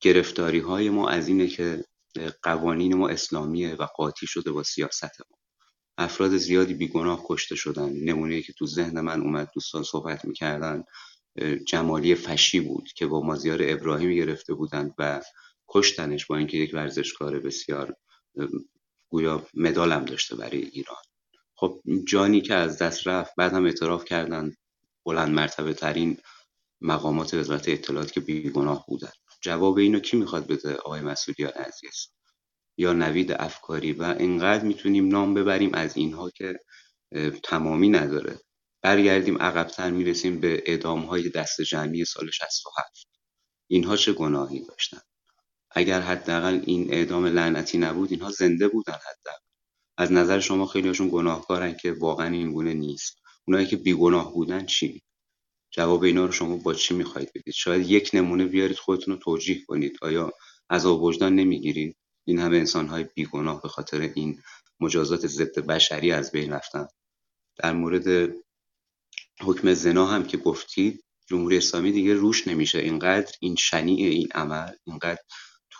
[0.00, 1.84] گرفتاری های ما از اینه که
[2.42, 5.36] قوانین ما اسلامیه و قاطی شده با سیاست ما.
[5.98, 7.92] افراد زیادی بیگناه کشته شدن.
[7.92, 10.84] نمونه که تو ذهن من اومد دوستان صحبت می‌کردن
[11.66, 15.22] جمالی فشی بود که با مازیار ابراهیمی گرفته بودند و
[15.68, 17.94] کشتنش با اینکه یک ورزشکار بسیار
[19.08, 21.02] گویا مدالم داشته برای ایران.
[21.54, 24.54] خب جانی که از دست رفت بعد هم اعتراف کردن
[25.06, 26.18] بلند مرتبه ترین
[26.80, 29.12] مقامات وزارت اطلاعات که بیگناه بودن.
[29.42, 32.08] جواب اینو کی می‌خواد بده آقای مسئولیان عزیز؟
[32.78, 36.58] یا نوید افکاری؟ و انقدر می‌تونیم نام ببریم از اینها که
[37.44, 38.40] تمامی نداره.
[38.82, 43.08] برگردیم عقبتر می‌رسیم به اعدام های دست جمعی سال 67
[43.70, 45.00] اینها چه گناهی داشتن؟
[45.70, 49.44] اگر حداقل این اعدام لعنتی نبود اینها زنده بودن حداقل.
[49.96, 53.16] از نظر شما خیلیشون گناهکارن که واقعا این گونه نیست.
[53.48, 55.02] اونایی که بیگناه بودن چی؟
[55.70, 59.64] جواب اینا رو شما با چی می‌خواهید بدید؟ شاید یک نمونه بیارید خودتون رو توجیه
[59.64, 59.98] کنید.
[60.02, 60.32] آیا
[60.70, 64.42] عذاب وجدان نمی‌گیرید؟ این همه انسانهای بیگناه به خاطر این
[64.80, 66.86] مجازات ضد بشری از بین رفتن.
[67.56, 68.34] در مورد
[69.40, 72.78] حکم زنا هم که گفتید جمهوری اسلامی دیگه روش نمیشه.
[72.78, 75.20] اینقدر این شنیع این عمل اینقدر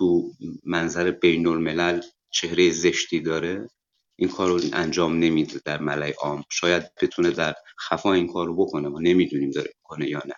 [0.00, 0.32] تو
[0.64, 3.70] منظر بین الملل چهره زشتی داره
[4.16, 6.44] این کار رو انجام نمیده در ملای عام.
[6.50, 10.34] شاید بتونه در خفا این کار رو بکنه ما نمی‌دونیم داره کنه یا نه.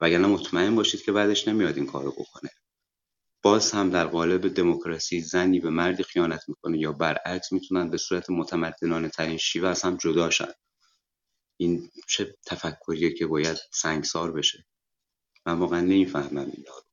[0.00, 2.50] وگرنه مطمئن باشید که بعدش نمیاد این کار رو بکنه.
[3.42, 8.30] باز هم در قالب دموکراسی زنی به مردی خیانت می‌کنه یا برعکس می‌تونن به صورت
[8.30, 10.52] متمدنانه ترین شیوه از هم جدا شن.
[11.60, 14.66] این چه تفکریه که باید سنگسار بشه.
[15.46, 16.89] من واقعا نمی‌فهمم این رو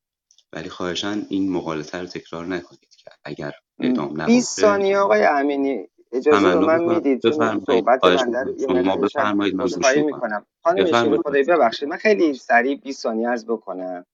[0.52, 4.26] ولی خواهشان این مقالطه رو تکرار نکنید که اگر ادام نباشه.
[4.26, 7.20] 20 ثانیه آقای امینی اجازه رو من می‌دید.
[7.66, 8.00] صحبت
[8.68, 10.46] شما بفرمایید من می‌کنم.
[10.62, 11.88] خانم خدایی ببخشید.
[11.88, 14.06] من خیلی سریع 20 ثانیه از بکنم.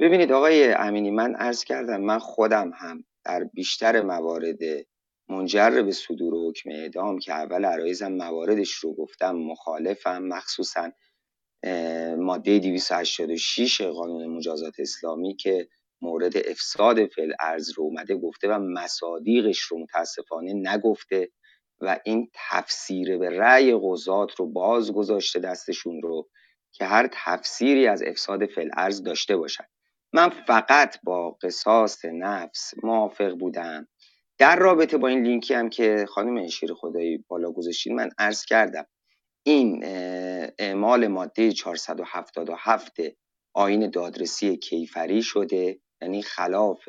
[0.00, 4.58] ببینید آقای امینی من عرض کردم من خودم هم در بیشتر موارد
[5.28, 10.90] منجر به صدور حکم اعدام که اول عرایزم مواردش رو گفتم مخالفم مخصوصا
[12.18, 15.68] ماده 286 قانون مجازات اسلامی که
[16.00, 21.28] مورد افساد فعل ارز رو اومده گفته و مصادیقش رو متاسفانه نگفته
[21.80, 26.28] و این تفسیر به رأی قضات رو باز گذاشته دستشون رو
[26.72, 29.64] که هر تفسیری از افساد فعل ارز داشته باشد
[30.12, 33.88] من فقط با قصاص نفس موافق بودم.
[34.38, 38.86] در رابطه با این لینکی هم که خانم شیر خدایی بالا گذاشتین من عرض کردم
[39.42, 39.84] این
[40.58, 42.96] اعمال ماده 477
[43.54, 46.88] آین دادرسی کیفری شده یعنی خلاف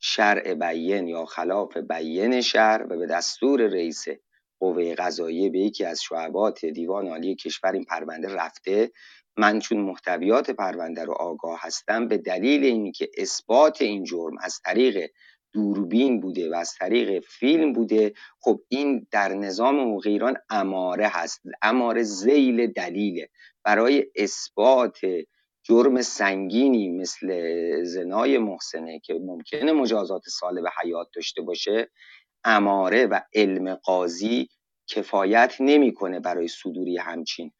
[0.00, 4.04] شرع بیین یا خلاف بیین شرع و به دستور رئیس
[4.60, 8.90] قوه قضاییه به یکی از شعبات دیوان عالی کشور این پرونده رفته.
[9.36, 15.10] من چون محتویات پرونده رو آگاه هستم به دلیل اینکه اثبات این جرم از طریق
[15.52, 18.12] دوربین بوده و از طریق فیلم بوده.
[18.40, 23.28] خب این در نظام حقوق ایران اماره هست اماره زیل دلیله.
[23.64, 24.98] برای اثبات
[25.62, 27.28] جرم سنگینی مثل
[27.84, 31.90] زنای محسنه که ممکنه مجازات سال به حیات داشته باشه
[32.44, 34.48] اماره و علم قاضی
[34.88, 37.52] کفایت نمی‌کنه برای صدوری همچین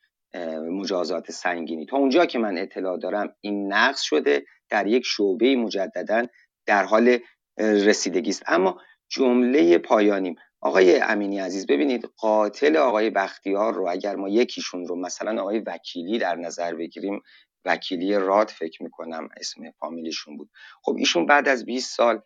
[0.70, 1.86] مجازات سنگینی.
[1.86, 6.26] تا اونجا که من اطلاع دارم این نقص شده در یک شعبه مجددا
[6.66, 7.18] در حال
[7.60, 10.34] رسیدگی است اما جمله پایانیم.
[10.60, 16.18] آقای امینی عزیز ببینید قاتل آقای بختیار رو اگر ما یکیشون رو مثلا آقای وکیلی
[16.18, 17.20] در نظر بگیریم
[17.64, 20.50] وکیلی راد فکر می‌کنم اسم فامیلیشون بود.
[20.82, 22.20] خب ایشون بعد از 20 سال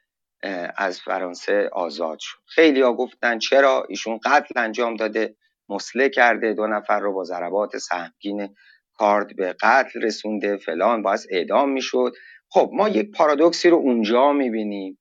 [0.76, 2.38] از فرانسه آزاد شد.
[2.46, 5.36] خیلی ها گفتن چرا؟ ایشون قتل انجام داده
[5.68, 8.48] مسله کرده دو نفر رو با ضربات سهمگین
[8.94, 12.12] کارد به قتل رسونده فلان باعث اعدام می‌شد.
[12.48, 14.98] خب ما یک پارادوکسی رو اونجا می‌بینیم.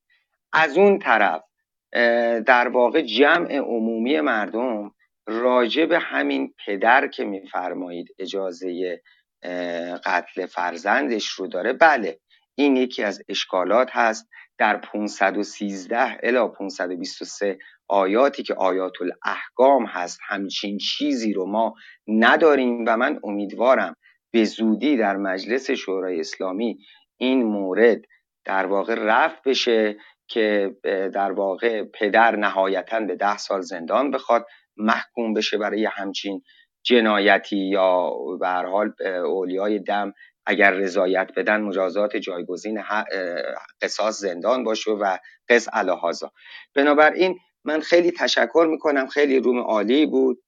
[0.53, 1.43] از اون طرف
[2.45, 4.91] در واقع جمع عمومی مردم
[5.27, 9.01] راجع به همین پدر که میفرمایید اجازه
[10.05, 11.73] قتل فرزندش رو داره.
[11.73, 12.19] بله
[12.55, 14.29] این یکی از اشکالات هست.
[14.57, 21.75] در 513 الی 523 آیاتی که آیات الاحکام هست همچین چیزی رو ما
[22.07, 23.95] نداریم و من امیدوارم
[24.31, 26.77] به زودی در مجلس شورای اسلامی
[27.17, 28.01] این مورد
[28.45, 29.97] در واقع رفت بشه.
[30.27, 30.75] که
[31.13, 34.45] در واقع پدر نهایتا به ده سال زندان بخواد
[34.77, 36.41] محکوم بشه برای همچین
[36.83, 38.93] جنایتی یا به حال
[39.25, 40.13] اولیای دم
[40.45, 42.83] اگر رضایت بدن مجازات جایگزین
[43.81, 45.17] قصاص زندان باشه و
[45.49, 46.31] قص الهازا
[46.75, 50.43] بنابراین من خیلی تشکر می‌کنم خیلی روم عالی بود.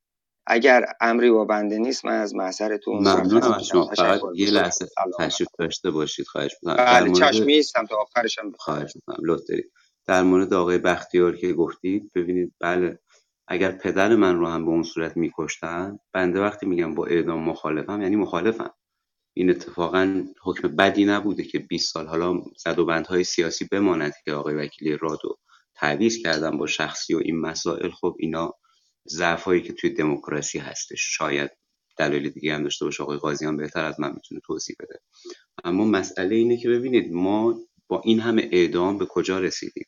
[0.47, 3.87] اگر امری و بنده نیست من از محضرتون ممنونم از شما.
[3.97, 4.87] فقط یه لحظه
[5.19, 6.27] تشریف داشته باشید.
[6.27, 6.85] خواهش می‌کنم.
[6.85, 9.17] بله چشمی هستم تا آخرشم خواهش می‌کنم.
[9.23, 9.71] لطف دارید
[10.07, 12.99] در مورد آقای بختیار که گفتید ببینید بله
[13.47, 18.01] اگر پدر من رو هم به اون صورت میکشتن بنده وقتی میگم با اعدام مخالفم
[18.01, 18.73] یعنی مخالفم.
[19.37, 24.31] این اتفاقا حکم بدی نبوده که 20 سال حالا زد و بندهای سیاسی بماند که
[24.31, 25.37] آقای وکیلی رادو
[25.75, 27.89] تعویض کردن با شخصی و این مسائل.
[27.89, 28.53] خب اینا
[29.09, 30.99] ضعفایی که توی دموکراسی هستش.
[31.17, 31.51] شاید
[31.97, 34.99] دلایل دیگه هم داشته باشه آقای قاضیان بهتر از من می‌تونه توضیح بده.
[35.63, 39.85] اما مسئله اینه که ببینید ما با این همه اعدام به کجا رسیدیم؟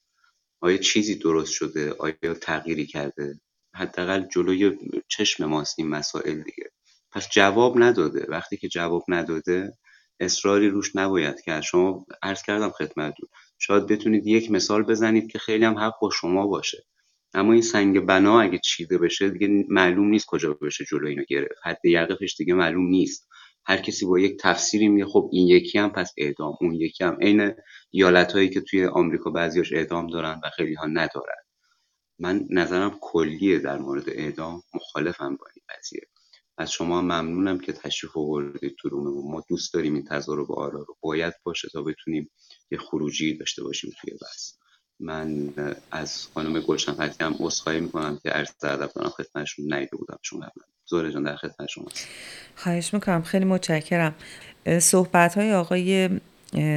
[0.61, 3.39] آیا چیزی درست شده؟ آیا تغییری کرده؟
[3.76, 6.72] حداقل جلوی چشم ماست این مسائل دیگه.
[7.11, 8.26] پس جواب نداده.
[8.30, 9.74] وقتی که جواب نداده
[10.20, 11.63] اصراری روش نباید کرد.
[11.63, 16.47] شما عرض کردم خدمتتون شاید بتونید یک مثال بزنید که خیلی هم حق با شما
[16.47, 16.84] باشه.
[17.34, 21.59] اما این سنگ بنا اگه چیده بشه دیگه معلوم نیست کجا بشه جلو اینو گرفت.
[21.63, 23.28] حد یقفش دیگه معلوم نیست.
[23.65, 27.17] هر کسی با یک تفسیری میگه خب این یکی هم پس اعدام اون یکی هم.
[27.21, 27.53] عین
[27.91, 31.43] ایالت هایی که توی آمریکا بعضیاش اعدام دارن و خیلی ها ندارن.
[32.19, 36.01] من نظرم کلیه در مورد اعدام مخالفم با این قضیه.
[36.57, 40.97] از شما ممنونم که تشریف آوردید تو روم ما دوست داریم این تضارب آرا رو
[41.01, 42.32] باید باشه تا بتونیم
[42.71, 44.53] یه خروجی داشته باشیم توی بحث.
[44.99, 45.53] من
[45.91, 50.39] از خانم گلشن فتی هم عذرخواهی می‌کنم که عرض ادب دارم خدمتشون نیده بودم شما
[50.39, 50.65] قبلا.
[50.85, 51.85] زهره جان در خدمت شما.
[52.55, 53.23] خواهش می‌کنم.
[53.23, 54.15] خیلی متشکرم.
[54.79, 56.09] صحبت های آقای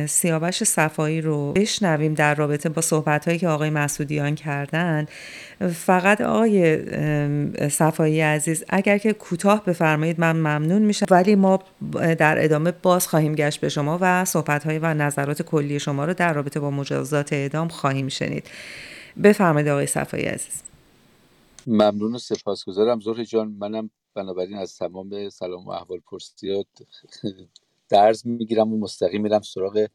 [0.06, 5.06] سیاوش صفایی رو بشنویم در رابطه با صحبت هایی که آقای مسعودیان کردن.
[5.72, 6.80] فقط آقای
[7.70, 11.06] صفایی عزیز اگر که کوتاه بفرمایید من ممنون میشم.
[11.10, 11.58] ولی ما
[12.18, 16.14] در ادامه باز خواهیم گشت به شما و صحبت های و نظرات کلی شما رو
[16.14, 18.50] در رابطه با مجازات اعدام خواهیم شنید.
[19.22, 20.62] بفرمایید آقای صفایی عزیز.
[21.66, 23.00] ممنون و سپاسگزارم.
[23.00, 26.66] زهر جان منم بنابراین از تمام سلام و احوال پرسیات
[27.90, 29.88] درز می‌گیرم و مستقیم میرم سراغ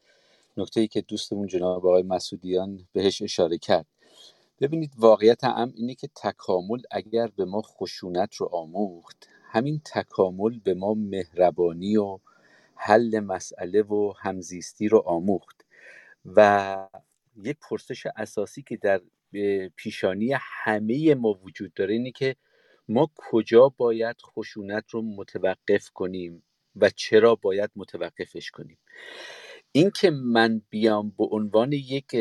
[0.56, 3.86] نکته ای که دوستمون جناب آقای مسعودیان بهش اشاره کرد.
[4.60, 10.74] ببینید واقعیت هم اینه که تکامل اگر به ما خشونت رو آموخت همین تکامل به
[10.74, 12.18] ما مهربانی و
[12.76, 15.66] حل مسئله و همزیستی رو آموخت
[16.26, 16.88] و
[17.44, 19.00] یک پرسش اساسی که در
[19.76, 22.36] پیشانی همه ما وجود داره اینه که
[22.88, 26.42] ما کجا باید خشونت رو متوقف کنیم؟
[26.76, 28.78] و چرا باید متوقفش کنیم.
[29.72, 32.14] این که من بیام به عنوان یک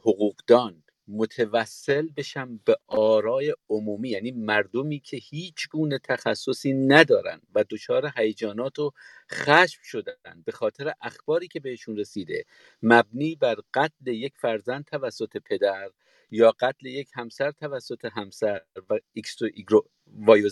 [0.00, 8.12] حقوقدان متوسل بشم به آرای عمومی یعنی مردمی که هیچ گونه تخصصی ندارن و دچار
[8.16, 8.92] هیجانات و
[9.32, 12.44] خشم شدن به خاطر اخباری که بهشون رسیده
[12.82, 15.90] مبنی بر قتل یک فرزند توسط پدر
[16.30, 18.60] یا قتل یک همسر توسط همسر
[18.90, 20.48] و ایکس و ایگرگ وایو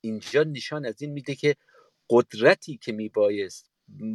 [0.00, 1.56] اینجا نشان از این میده که
[2.10, 3.70] قدرتی که میبایست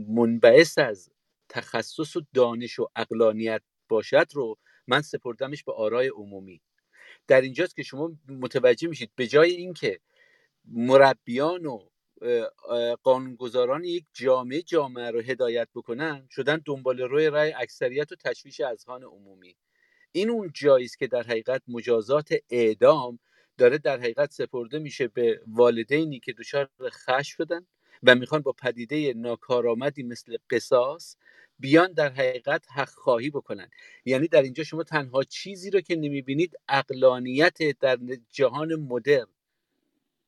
[0.07, 1.09] منبعث از
[1.49, 6.61] تخصص و دانش و عقلانیت باشد رو من سپردمش به آرای عمومی.
[7.27, 9.99] در اینجاست که شما متوجه میشید به جای اینکه
[10.65, 11.89] مربیان و
[13.03, 19.03] قانونگذاران یک جامعه جامعه رو هدایت بکنن شدن دنبال روی رای اکثریت و تشویش اذهان
[19.03, 19.55] عمومی.
[20.11, 23.19] این اون جایی است که در حقیقت مجازات اعدام
[23.57, 27.67] داره در حقیقت سپرده میشه به والدینی که دچار خش شدن
[28.03, 31.15] و می‌خوان با پدیده ناکارآمدی مثل قصاص
[31.59, 33.69] بیان در حقیقت حق خواهی بکنن.
[34.05, 37.99] یعنی در اینجا شما تنها چیزی رو که نمی‌بینید اقلانیت در
[38.31, 39.27] جهان مدرن.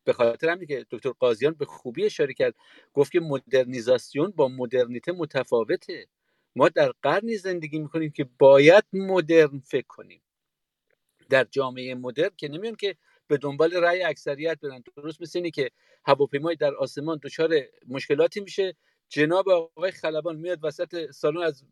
[0.03, 2.55] به خاطر همین که دکتر قاضیان به خوبی اشاره کرد
[2.93, 6.07] گفت که مدرنیزاسیون با مدرنیته متفاوته.
[6.55, 10.22] ما در قرنی زندگی می‌کنیم که باید مدرن فکر کنیم.
[11.30, 12.95] در جامعه مدرن که نمیان که
[13.32, 14.84] به دنبال رأی اکثریت برن.
[14.97, 15.71] درست مثل اینه که
[16.05, 17.49] هواپیمای در آسمان دچار
[17.88, 18.75] مشکلاتی میشه.
[19.09, 21.63] جناب آقای خلبان میاد وسط سالن از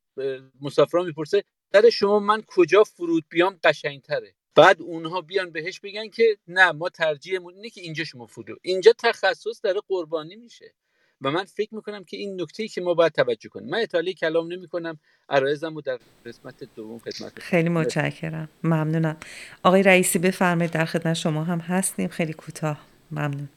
[0.61, 6.37] مسافران می‌پرسه در شما من کجا فرود بیام قشنگتره؟ بعد اونها بیان بهش بگن که
[6.47, 10.73] نه ما ترجیحمون اینه که اینجا شما فرود اینجا تخصص داره قربانی میشه.
[11.21, 13.69] و من فکر می‌کنم که این نکته که ما باید توجه کنیم.
[13.69, 14.99] من اطالی کلام نمی کنم
[15.29, 18.49] عرایزم رو در قسمت دوم خدمت خیلی متشکرم.
[18.63, 19.17] ممنونم.
[19.63, 22.07] آقای رئیسی بفرمایید در خدمت شما هم هستیم.
[22.07, 22.85] خیلی کوتاه.
[23.11, 23.49] ممنون.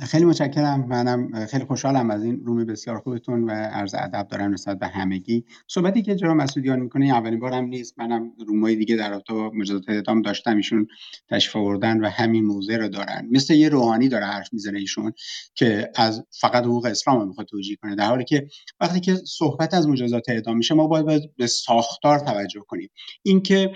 [0.00, 0.86] خیلی متشکرم.
[0.88, 5.44] منم خیلی خوشحالم از این رومی بسیار خوبتون و عرض ادب دارم نسبت به همگی.
[5.66, 7.98] صحبتی که جناب مسعودیان می‌کنه اولین بارم نیست.
[7.98, 10.56] منم رومای دیگه در رابطه با مجازات اعدام داشتم.
[10.56, 10.86] ایشون
[11.28, 13.28] تشریف آوردن و همین موضوع رو دارن.
[13.30, 15.12] مثل یه روحانی داره حرف می‌زنه ایشون
[15.54, 17.94] که از فقط حقوق اسلام می‌خواد توجیه کنه.
[17.94, 18.48] در حالی که
[18.80, 22.88] وقتی که صحبت از مجازات اعدام میشه ما باید به ساختار توجه کنیم.
[23.22, 23.72] اینکه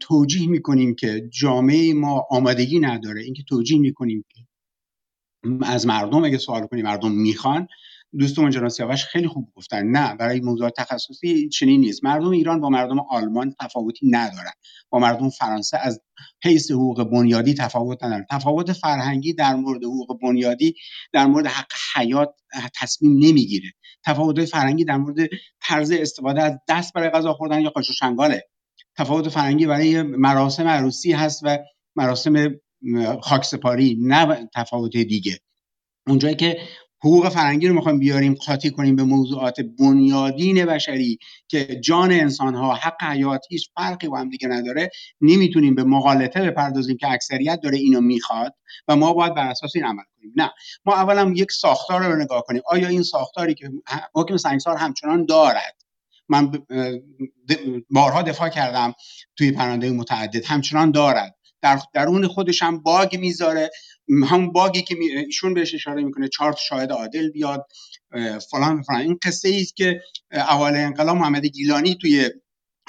[0.00, 4.40] توجیه می‌کنیم که جامعه ما آمادگی نداره اینکه توجیه می‌کنیم که
[5.62, 7.68] از مردم اگه سوال کنی مردم می‌خوان.
[8.18, 12.04] دوستمون جناب سیاوش خیلی خوب گفتن نه برای موضوع تخصصی چنین نیست.
[12.04, 14.52] مردم ایران با مردم آلمان تفاوتی ندارن.
[14.90, 16.00] با مردم فرانسه از
[16.44, 18.26] حیث حقوق بنیادی تفاوت ندارن.
[18.30, 20.74] تفاوت فرهنگی در مورد حقوق بنیادی
[21.12, 22.34] در مورد حق حیات
[22.80, 23.72] تصمیم نمی‌گیره.
[24.06, 25.28] تفاوت فرهنگی در مورد
[25.62, 28.42] طرز استفاده از دست برای غذا خوردن یا قاچ و شنگاله
[28.96, 31.58] تفاوت فرهنگی برای مراسم عروسی هست و
[31.96, 32.50] مراسم
[33.22, 35.40] خاکسپاری نه تفاوت دیگه.
[36.06, 36.58] اونجایی که
[37.04, 41.18] حقوق فرنگی رو می‌خوایم بیاریم قاطی کنیم به موضوعات بنیادین بشری
[41.48, 46.40] که جان انسان ها حق حیات هیچ فرقی با هم دیگه نداره نمی‌تونیم به مقالطه
[46.42, 48.54] بپردازیم که اکثریت داره اینو می‌خواد
[48.88, 50.32] و ما باید بر اساس این عمل کنیم.
[50.36, 50.50] نه.
[50.84, 52.62] ما اولا یک ساختار رو نگاه کنیم.
[52.66, 53.70] آیا این ساختاری که
[54.14, 55.76] حکم سنگسار همچنان دارد؟
[56.28, 56.52] من
[57.90, 58.94] بارها دفاع کردم
[59.36, 60.44] توی پرونده متعدد.
[60.44, 61.36] همچنان دارد.
[61.64, 63.70] در درون خودش هم باگ می‌ذاره.
[64.26, 64.96] همون باگی که
[65.26, 67.66] ایشون بهش اشاره می‌کنه چهار شاهد عادل بیاد
[68.50, 69.00] فلان فلان.
[69.00, 70.00] این قصه ای است که
[70.32, 72.30] اول انقلاب محمد گیلانی توی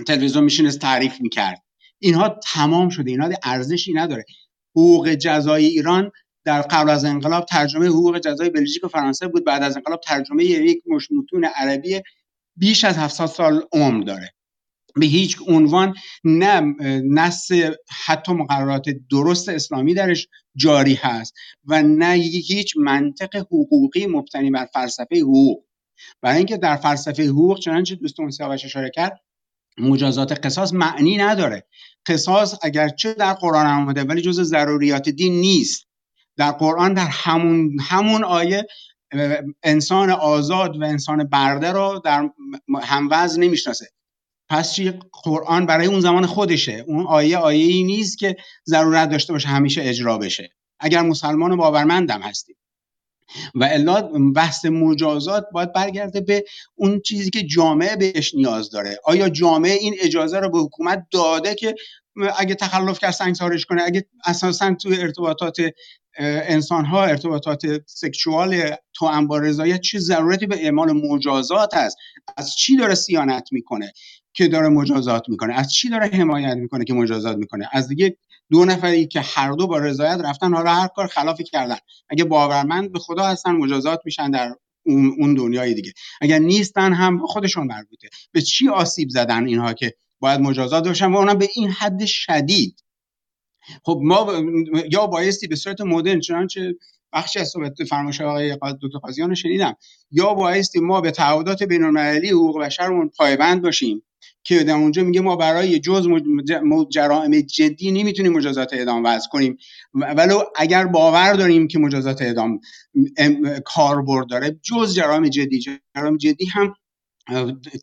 [0.08, 1.64] تلویزیون میشینست تعریف می‌کرد.
[2.00, 3.12] اینها تمام شده.
[3.12, 4.26] اینها ارزشی نداره.
[4.72, 6.12] حقوق جزای ایران
[6.46, 9.46] در قبل از انقلاب ترجمه حقوق جزای بلژیک و فرانسه بود.
[9.46, 12.02] بعد از انقلاب ترجمه یک مش متون عربی
[12.56, 14.35] بیش از 700 سال عمر داره.
[15.00, 16.62] به هیچ عنوان نه
[17.04, 17.48] نص
[18.06, 21.34] حتی مقررات درست اسلامی درش جاری هست
[21.66, 22.14] و نه
[22.48, 25.64] هیچ منطق حقوقی مبتنی بر فلسفه حقوق.
[26.22, 29.20] برای اینکه در فلسفه حقوق چنانچه دوستمون سیاوش اشاره کرد
[29.78, 31.68] مجازات قصاص معنی نداره.
[32.06, 35.88] قصاص اگرچه در قرآن آمده ولی جز ضروریات دین نیست.
[36.38, 38.68] در قرآن در همون همون آیه
[39.64, 42.30] انسان آزاد و انسان برده رو در
[42.82, 43.88] هموز نمی‌شناسه.
[44.50, 44.94] پس چی؟
[45.24, 46.84] قرآن برای اون زمان خودشه.
[46.88, 48.36] اون آیه آیه ای نیست که
[48.66, 50.50] ضرورت داشته باشه همیشه اجرا بشه.
[50.80, 52.56] اگر مسلمان باورمندم هستیم.
[53.56, 54.02] و الا
[54.36, 59.00] بحث مجازات باید برگرده به اون چیزی که جامعه بهش نیاز داره.
[59.04, 61.76] آیا جامعه این اجازه رو به حکومت داده که
[62.38, 65.58] اگه تخلف کرد سنگسارش کنه؟ اگه اساسا توی ارتباطات
[66.20, 71.98] انسان ها ارتباطات سکشوال تو انبار رضایت چه ضرورتی به اعمال مجازات هست؟
[72.38, 73.94] از چی داره سیانت می‌کنه؟
[74.36, 75.54] که داره مجازات می‌کنه.
[75.54, 78.18] از چی داره حمایت می‌کنه که مجازات می‌کنه؟ از دیگه
[78.52, 81.78] دو نفری که هر دو با رضایت رفتن حالا هر کار خلافی کردن.
[82.10, 84.56] اگه باورمند به خدا هستن مجازات میشن در
[84.86, 85.94] اون دنیای دیگه.
[86.22, 88.10] اگر نیستن هم خودشون مربوطه.
[88.32, 92.84] به چی آسیب زدن اینها که باید مجازات باشن و اونم به این حد شدید؟
[93.84, 94.34] خب ما
[94.92, 96.76] یا بایستی به صورت مدرن چنانچه
[97.14, 99.76] بخشی از صحبت فرمایش آقای دکتر قاضیان شنیدم.
[100.12, 104.04] یا بایستی ما به تعهدات بین المللی حقوق بشرمون پایبند باشیم.
[104.46, 106.08] که در اونجا میگه ما برای جز
[106.90, 109.58] جرائم جدی نمی‌تونیم مجازات اعدام وضع کنیم.
[109.94, 112.60] ولو اگر باور داریم که مجازات اعدام
[113.66, 116.74] کاربرد داره جز جرائم جدی جرائم جدی هم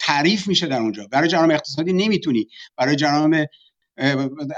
[0.01, 1.07] تعریف میشه در اونجا.
[1.13, 2.49] برای جرائم اقتصادی نمی‌تونی.
[2.77, 3.47] برای جرائم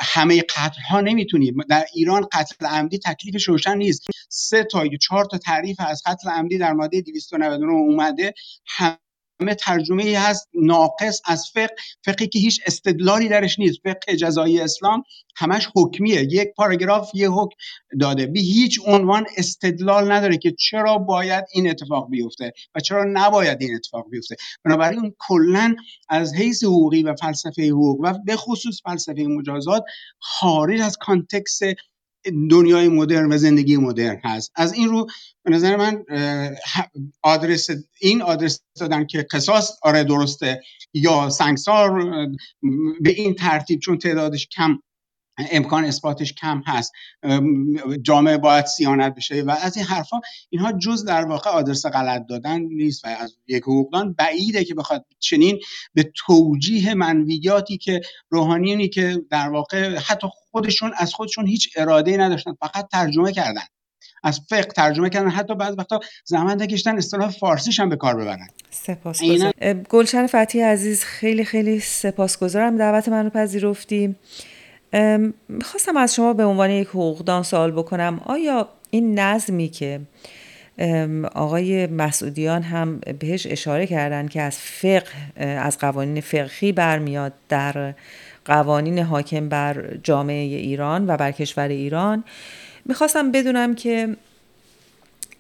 [0.01, 1.53] همه قتل ها نمی‌تونی.
[1.69, 4.07] در ایران قتل عمدی تکلیفش روشن نیست.
[4.29, 8.35] سه تا یا چهار تا تعریف از قتل عمدی در ماده 299 اومده.
[8.67, 8.97] همه
[9.59, 11.75] ترجمه ای هست ناقص از فقه.
[12.05, 13.79] فقهی که هیچ استدلالی درش نیست.
[13.85, 15.03] فقه جزایی اسلام
[15.37, 16.23] همش حکمیه.
[16.23, 17.57] یک پاراگراف یه حکم
[18.01, 18.27] داده.
[18.27, 23.75] به هیچ عنوان استدلال نداره که چرا باید این اتفاق بیفته و چرا نباید این
[23.75, 24.37] اتفاق بیفته.
[24.65, 25.75] بنابراین کلا
[26.09, 29.85] از حیث حقوقی و فلسفه حقوق و به خصوص فلسفه مجازات
[30.19, 31.61] خارج از کانتکس
[32.51, 34.53] دنیای مدرن و زندگی مدرن هست.
[34.55, 35.07] از این رو
[35.45, 36.05] به نظر من
[37.23, 37.69] آدرس
[38.01, 40.61] این آدرس دادن که قصاص آره درسته
[40.95, 42.05] یا سنگسار
[43.01, 44.79] به این ترتیب چون تعدادش کم
[45.51, 46.93] امکان اثباتش کم هست.
[48.03, 50.21] جامعه باید سیانت بشه و از این حرفا
[50.51, 55.05] اینها جز در واقع آدرس غلط دادن نیست و از یک حقوقدان بعیده که بخواد
[55.19, 55.61] چنین
[55.95, 62.55] به توجیه منویاتی که روحانیونی که در واقع حتی خودشون از خودشون هیچ اراده نداشتن
[62.61, 63.63] فقط ترجمه کردن.
[64.23, 65.31] از فقه ترجمه کردن.
[65.31, 68.49] حتی بعض وقتا زمان نکشتن اصطلاح فارسیش هم به کار ببرن.
[68.71, 69.23] سپاس
[69.91, 72.79] گلشن فتی عزیز خیلی خیلی سپاسگزارم.
[72.79, 74.17] دعوت منو پذیرفتی
[75.49, 78.21] می‌خواستم از شما به عنوان یک حقوقدان سوال بکنم.
[78.25, 80.01] آیا این نظمی که
[81.35, 87.95] آقای مسعودیان هم بهش اشاره کردن که از فقه از قوانین فقهی برمیاد در
[88.45, 92.25] قوانین حاکم بر جامعه ایران و بر کشور ایران
[92.85, 94.17] می‌خواستم بدونم که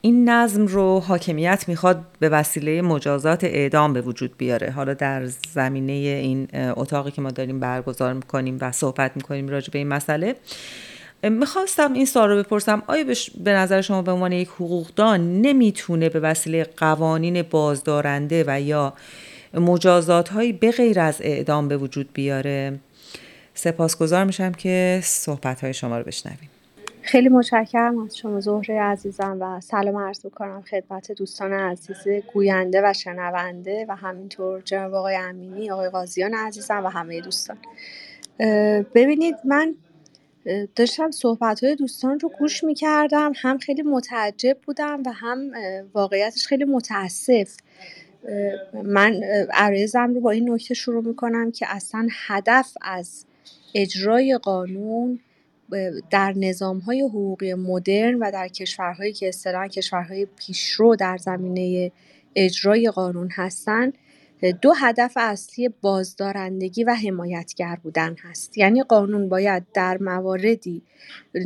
[0.04, 4.70] این نظم رو حاکمیت می‌خواد به وسیله مجازات اعدام به وجود بیاره.
[4.70, 9.78] حالا در زمینه این اتاقی که ما داریم برگزار می‌کنیم و صحبت می‌کنیم راجع به
[9.78, 10.36] این مسئله
[11.22, 12.82] می‌خواستم این سوال رو بپرسم.
[12.86, 13.04] آیا
[13.44, 18.92] به نظر شما به عنوان یک حقوقدان نمی‌تونه به وسیله قوانین بازدارنده و یا
[19.54, 22.78] مجازات هایی به غیر از اعدام به وجود بیاره؟
[23.54, 26.50] سپاسگزار میشم که صحبت های شما رو بشنویم.
[27.06, 32.92] خیلی متشکرم از شما زهره عزیزم و سلام عرض می‌کنم خدمت دوستان عزیز گوینده و
[32.92, 37.56] شنونده و همینطور جناب آقای امینی آقای قاضیان عزیزم و همه دوستان.
[38.94, 39.74] ببینید من
[40.76, 45.50] داشتم صحبت های دوستان رو گوش می‌کردم هم خیلی متعجب بودم و هم
[45.94, 47.56] واقعیتش خیلی متاسف.
[48.84, 49.20] من
[49.52, 53.24] عرایزم رو با این نکته شروع می‌کنم که اصلا هدف از
[53.74, 55.20] اجرای قانون
[56.10, 61.92] در نظام های حقوقی مدرن و در کشورهایی که اصطلاحا کشورهای پیشرو در زمینه
[62.36, 63.98] اجرای قانون هستند
[64.62, 68.58] دو هدف اصلی بازدارندگی و حمایتگر بودن هست.
[68.58, 70.82] یعنی قانون باید در مواردی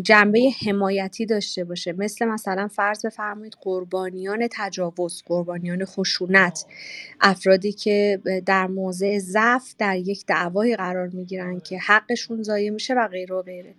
[0.02, 1.92] جنبه حمایتی داشته باشه.
[1.92, 6.66] مثل مثلا فرض بفرمایید قربانیان تجاوز قربانیان خشونت
[7.20, 13.08] افرادی که در موضع ضعف در یک دعوای قرار می‌گیرن که حقشون ضایع میشه و
[13.08, 13.74] غیره و غیره.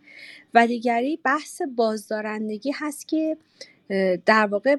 [0.53, 3.37] و دیگری بحث بازدارندگی هست که
[4.25, 4.75] در واقع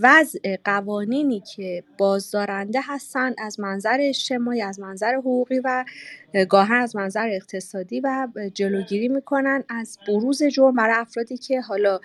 [0.00, 5.84] وضع قوانینی که بازدارنده هستند از منظر اجتماعی از منظر حقوقی و
[6.48, 12.00] گاهن از منظر اقتصادی و جلوگیری می‌کنن از بروز جرم برای افرادی که حالا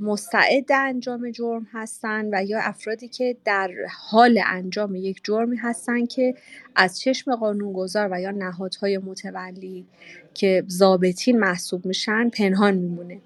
[0.00, 6.34] مستعد انجام جرم هستند و یا افرادی که در حال انجام یک جرمی هستند که
[6.76, 9.86] از چشم قانونگذار و یا نهادهای متولی
[10.34, 13.20] که ضابطین محسوب میشن پنهان میمونه.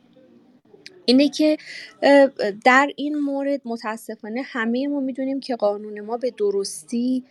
[1.08, 1.56] اینه که
[2.64, 7.24] در این مورد متاسفانه همه ما می‌دونیم که قانون ما به درستی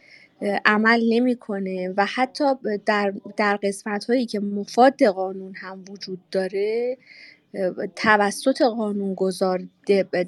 [0.65, 2.43] عمل نمی‌کنه و حتی
[2.85, 6.97] در در قسمت هایی که مفاد قانون هم وجود داره
[7.95, 9.63] توسط قانونگذار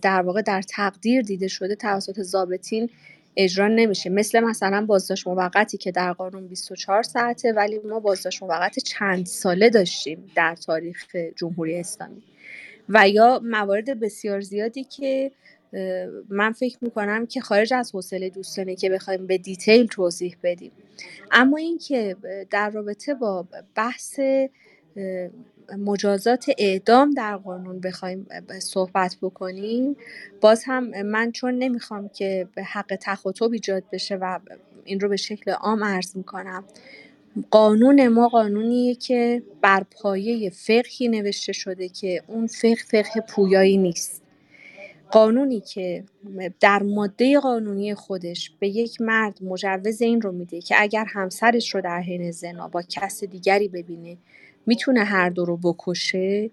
[0.01, 2.89] در واقع در تقدیر دیده شده توسط ضابطین
[3.37, 4.09] اجرا نمیشه.
[4.09, 9.69] مثل مثلا بازداشت موقتی که در قانون 24 ساعته ولی ما بازداشت موقت چند ساله
[9.69, 12.23] داشتیم در تاریخ جمهوری اسلامی.
[12.89, 15.31] و یا موارد بسیار زیادی که
[16.29, 20.71] من فکر می‌کنم که خارج از حوصله دوستانه که بخوایم به دیتیل توضیح بدیم.
[21.31, 22.15] اما اینکه
[22.49, 24.19] در رابطه با بحث
[25.77, 28.27] مجازات اعدام در قانون بخوایم
[28.59, 29.95] صحبت بکنیم
[30.41, 34.39] باز هم من چون نمی‌خوام که به حق تخاطب ایجاد بشه و
[34.85, 36.63] این رو به شکل عام عرض می‌کنم
[37.51, 44.21] قانون ما قانونیه که بر پایه فقهی نوشته شده که اون فقه فقه پویایی نیست.
[45.11, 46.03] قانونی که
[46.59, 51.81] در ماده قانونی خودش به یک مرد مجوز این رو میده که اگر همسرش رو
[51.81, 54.17] در حین زنا با کس دیگری ببینه
[54.65, 56.51] می‌تونه هر دو رو بکشه.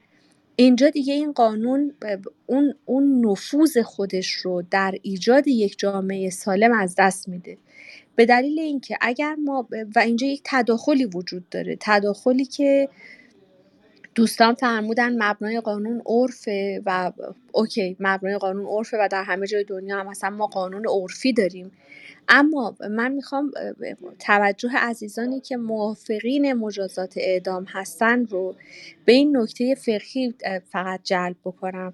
[0.56, 1.92] اینجا دیگه این قانون
[2.46, 7.56] اون, اون نفوذ خودش رو در ایجاد یک جامعه سالم از دست میده.
[8.16, 12.88] به دلیل اینکه اگر ما و اینجا یک تداخلی وجود داره تداخلی که
[14.14, 17.12] دوستان فرمودن مبنای قانون عرفه و
[17.52, 21.72] اوکی مبنای قانون عرفه و در همه جای دنیا هم مثلا ما قانون عرفی داریم.
[22.28, 23.50] اما من می‌خوام
[24.18, 28.54] توجه عزیزانی که موافقین مجازات اعدام هستن رو
[29.04, 30.34] به این نکته فقهی
[30.70, 31.92] فقط جلب بکنم.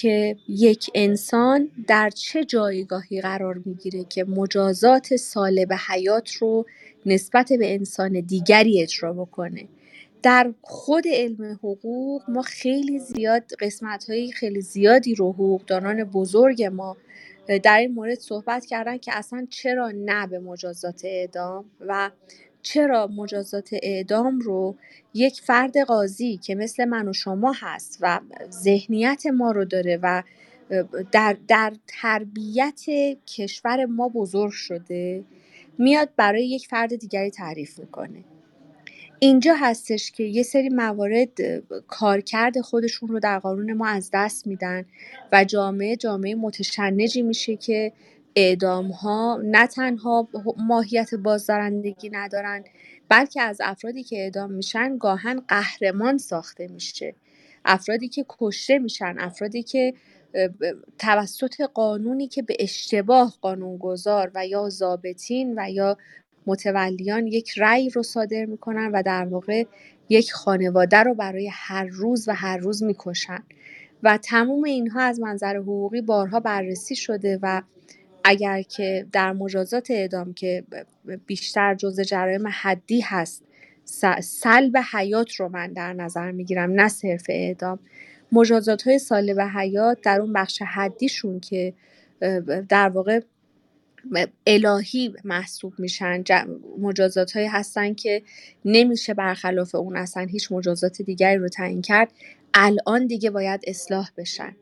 [0.00, 6.66] که یک انسان در چه جایگاهی قرار می‌گیره که مجازات سالب حیات رو
[7.06, 9.68] نسبت به انسان دیگری اجرا بکنه.
[10.22, 16.96] در خود علم حقوق ما خیلی زیاد قسمت خیلی زیادی رو حقوقدانان بزرگ ما
[17.62, 22.10] در این مورد صحبت کردن که اصلا چرا نه به مجازات اعدام و
[22.62, 24.76] چرا مجازات اعدام رو
[25.14, 30.22] یک فرد قاضی که مثل من و شما هست و ذهنیت ما رو داره و
[31.12, 32.80] در, در تربیت
[33.26, 35.24] کشور ما بزرگ شده
[35.78, 38.24] میاد برای یک فرد دیگری تعریف می‌کنه.
[39.20, 41.40] اینجا هستش که یه سری موارد
[41.88, 44.84] کارکرد خودشون رو در قانون ما از دست میدن
[45.32, 47.92] و جامعه جامعه متشنجی میشه که
[49.02, 52.64] ها نه تنها ماهیت بازدارندگی ندارن
[53.08, 57.14] بلکه از افرادی که اعدام میشن گاهن قهرمان ساخته میشه.
[57.64, 59.94] افرادی که کشته میشن افرادی که
[60.98, 65.96] توسط قانونی که به اشتباه قانونگذار و یا ضابطین و یا
[66.46, 69.64] متولیان یک رأی رو صادر می‌کنن و در واقع
[70.08, 73.42] یک خانواده رو برای هر روز و هر روز می‌کشن.
[74.02, 77.62] و تموم اینها از منظر حقوقی بارها بررسی شده و
[78.28, 80.64] اگر که در مجازات اعدام که
[81.26, 83.44] بیشتر جزء جرایم حدی هست
[84.20, 87.78] سلب حیات رو من در نظر می‌گیرم نه صرف اعدام.
[88.32, 91.74] مجازات های سالب حیات در اون بخش حدیشون که
[92.68, 93.20] در واقع
[94.46, 96.22] الهی محسوب میشن
[96.78, 98.22] مجازات هایی هستن که
[98.64, 102.12] نمیشه برخلاف اون اصلا هیچ مجازات دیگری رو تعیین کرد
[102.54, 104.56] الان دیگه باید اصلاح بشن.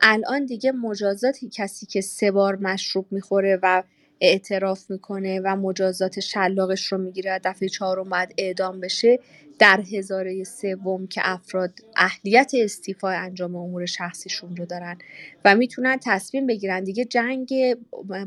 [0.00, 3.82] الان دیگه مجازاتی کسی که سه بار مشروب می‌خوره و
[4.20, 9.18] اعتراف می‌کنه و مجازات شلاقش رو می‌گیره دفعه چهارم باید اعدام بشه
[9.58, 14.98] در هزاره سوم که افراد اهلیت استیفای انجام امور شخصیشون رو دارن
[15.44, 16.84] و می‌تونن تصمیم بگیرن.
[16.84, 17.54] دیگه جنگ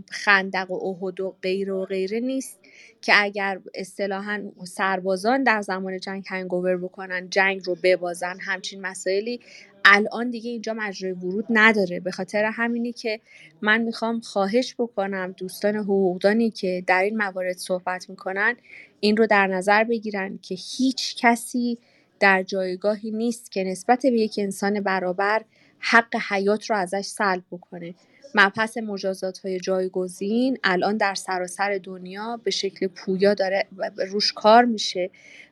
[0.10, 2.60] خندق و احد و غیره و غیره نیست
[3.02, 9.40] که اگر اصطلاحا سربازان در زمان جنگ هنگوور بکنن جنگ رو ببازن همچین مسائلی
[9.86, 12.00] الان دیگه اینجا مجرای ورود نداره.
[12.00, 13.20] به خاطر همینی که
[13.62, 18.56] من می‌خوام خواهش بکنم دوستان حقوقدانی که در این موارد صحبت می‌کنن
[19.00, 21.78] این رو در نظر بگیرن که هیچ کسی
[22.20, 25.42] در جایگاهی نیست که نسبت به یک انسان برابر
[25.80, 27.96] حق حیات رو ازش سلب بکنه.
[28.36, 33.68] مبحث مجازات های جایگزین الان در سراسر دنیا به شکل پویا داره
[34.12, 35.10] روش کار میشه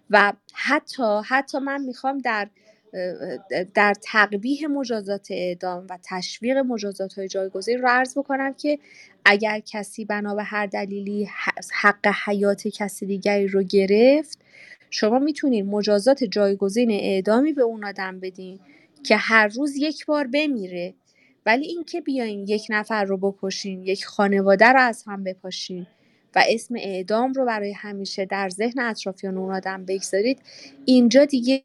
[0.10, 2.48] و حتی حتی من می‌خوام در
[3.74, 8.80] در تقبیح مجازات اعدام و تشویق مجازات های جایگزین رو عرض بکنم که
[9.26, 11.30] اگر کسی بنا به هر دلیلی
[11.82, 14.40] حق حیات کسی دیگری رو گرفت
[14.90, 18.60] شما می‌تونید مجازات جایگزین اعدامی به اون آدم بدین
[19.04, 20.94] که هر روز یک بار بمیره.
[21.46, 25.88] ولی اینکه بیاین یک نفر رو بکشین یک خانواده رو از هم بپاشین
[26.36, 30.40] و اسم اعدام رو برای همیشه در ذهن اطرافیان اون آدم بگذارید
[30.86, 31.64] اینجا دیگه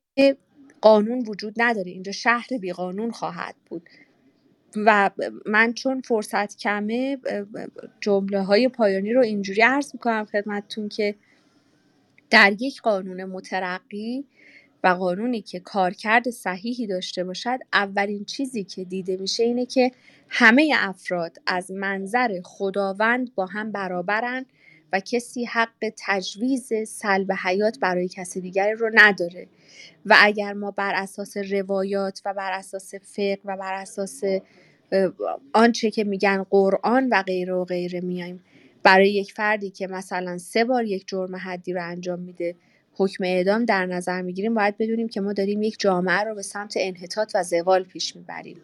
[0.81, 1.91] قانون وجود نداره.
[1.91, 3.83] اینجا شهر بی قانون خواهد بود.
[4.77, 5.11] و
[5.47, 7.19] من چون فرصت کمه
[8.01, 11.15] جمله های پایانی رو اینجوری عرض می‌کنم خدمتتون که
[12.31, 14.25] در یک قانون مترقی
[14.85, 19.91] و قانونی که کارکرد صحیحی داشته باشد اولین چیزی که دیده میشه اینه که
[20.29, 24.47] همه افراد از منظر خداوند با هم برابرن
[24.93, 29.47] و کسی حق تجویز سلب حیات برای کسی دیگری رو نداره.
[30.07, 34.23] و اگر ما بر اساس روایات و بر اساس فقه و بر اساس
[35.53, 38.45] آنچه که میگن قرآن و غیره و غیره میایم
[38.83, 42.55] برای یک فردی که مثلا سه بار یک جرم حدی رو انجام میده
[42.95, 46.75] حکم اعدام در نظر می‌گیریم باید بدونیم که ما داریم یک جامعه رو به سمت
[46.77, 48.61] انحطاط و زوال پیش می‌بریم.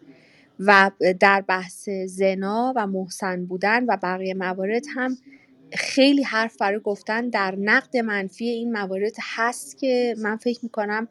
[0.59, 5.17] و در بحث زنا و محسن بودن و بقیه موارد هم
[5.75, 11.07] خیلی حرف برای گفتن در نقد منفی این موارد هست که من فکر می‌کنم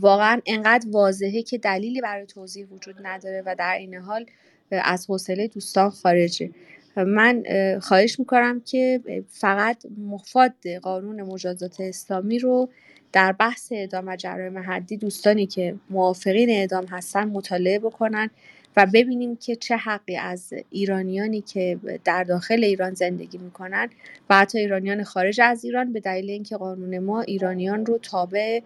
[0.00, 4.26] واقعا انقدر واضحه که دلیلی برای توضیح وجود نداره و در این حال
[4.70, 6.50] از حوصله دوستان خارجه.
[6.96, 7.44] من
[7.82, 12.68] خواهش می‌کنم که فقط مفاد قانون مجازات اسلامی رو
[13.12, 18.30] در بحث اعدام و جرایم حدی دوستانی که موافقین اعدام هستن مطالعه بکنن.
[18.76, 23.88] و ببینیم که چه حقی از ایرانیانی که در داخل ایران زندگی می‌کنن
[24.30, 28.60] و حتی ایرانیان خارج از ایران به دلیل اینکه قانون ما ایرانیان رو تابع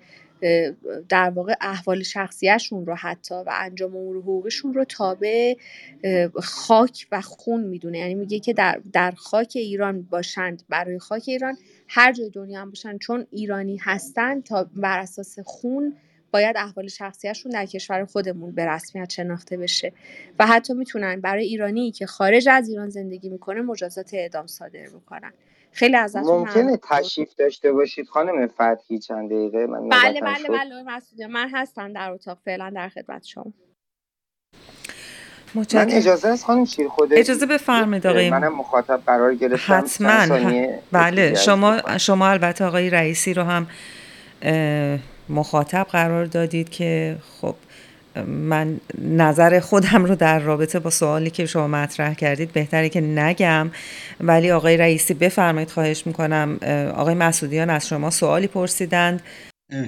[1.08, 5.54] در واقع احوال شخصیشون رو حتی و انجام امور حقوقشون رو تابع
[6.42, 7.98] خاک و خون می‌دونه.
[7.98, 11.56] یعنی میگه که در, در خاک ایران باشند برای خاک ایران
[11.88, 15.96] هر جای دنیا هم باشن چون ایرانی هستن تا بر اساس خون
[16.30, 19.92] باید احوال شخصیشون در کشور خودمون به رسمیت شناخته بشه.
[20.38, 25.32] و حتی می‌تونن برای ایرانی که خارج از ایران زندگی می‌کنه مجازات اعدام صادر بکنن.
[25.72, 31.26] خیلی ازتون ممکنه تشریف داشته باشید خانم فتحی چند دقیقه؟ من بله بله بله مسئول
[31.26, 32.38] من هستم در اتاق.
[32.44, 33.52] فعلا در خدمت شما.
[35.54, 39.74] من اجازه است خانم شیر خوده اجازه بفرمایید آقای منم مخاطب قرار گرفتم.
[39.74, 40.42] حتما.
[40.92, 43.66] بله شما شما البته آقای رئیسی رو هم
[45.30, 47.54] مخاطب قرار دادید که خب
[48.26, 53.70] من نظر خودم رو در رابطه با سوالی که شما مطرح کردید بهتره که نگم.
[54.20, 56.58] ولی آقای رئیسی بفرمایید خواهش می‌کنم
[56.96, 59.22] آقای مسعودیان از شما سوالی پرسیدند.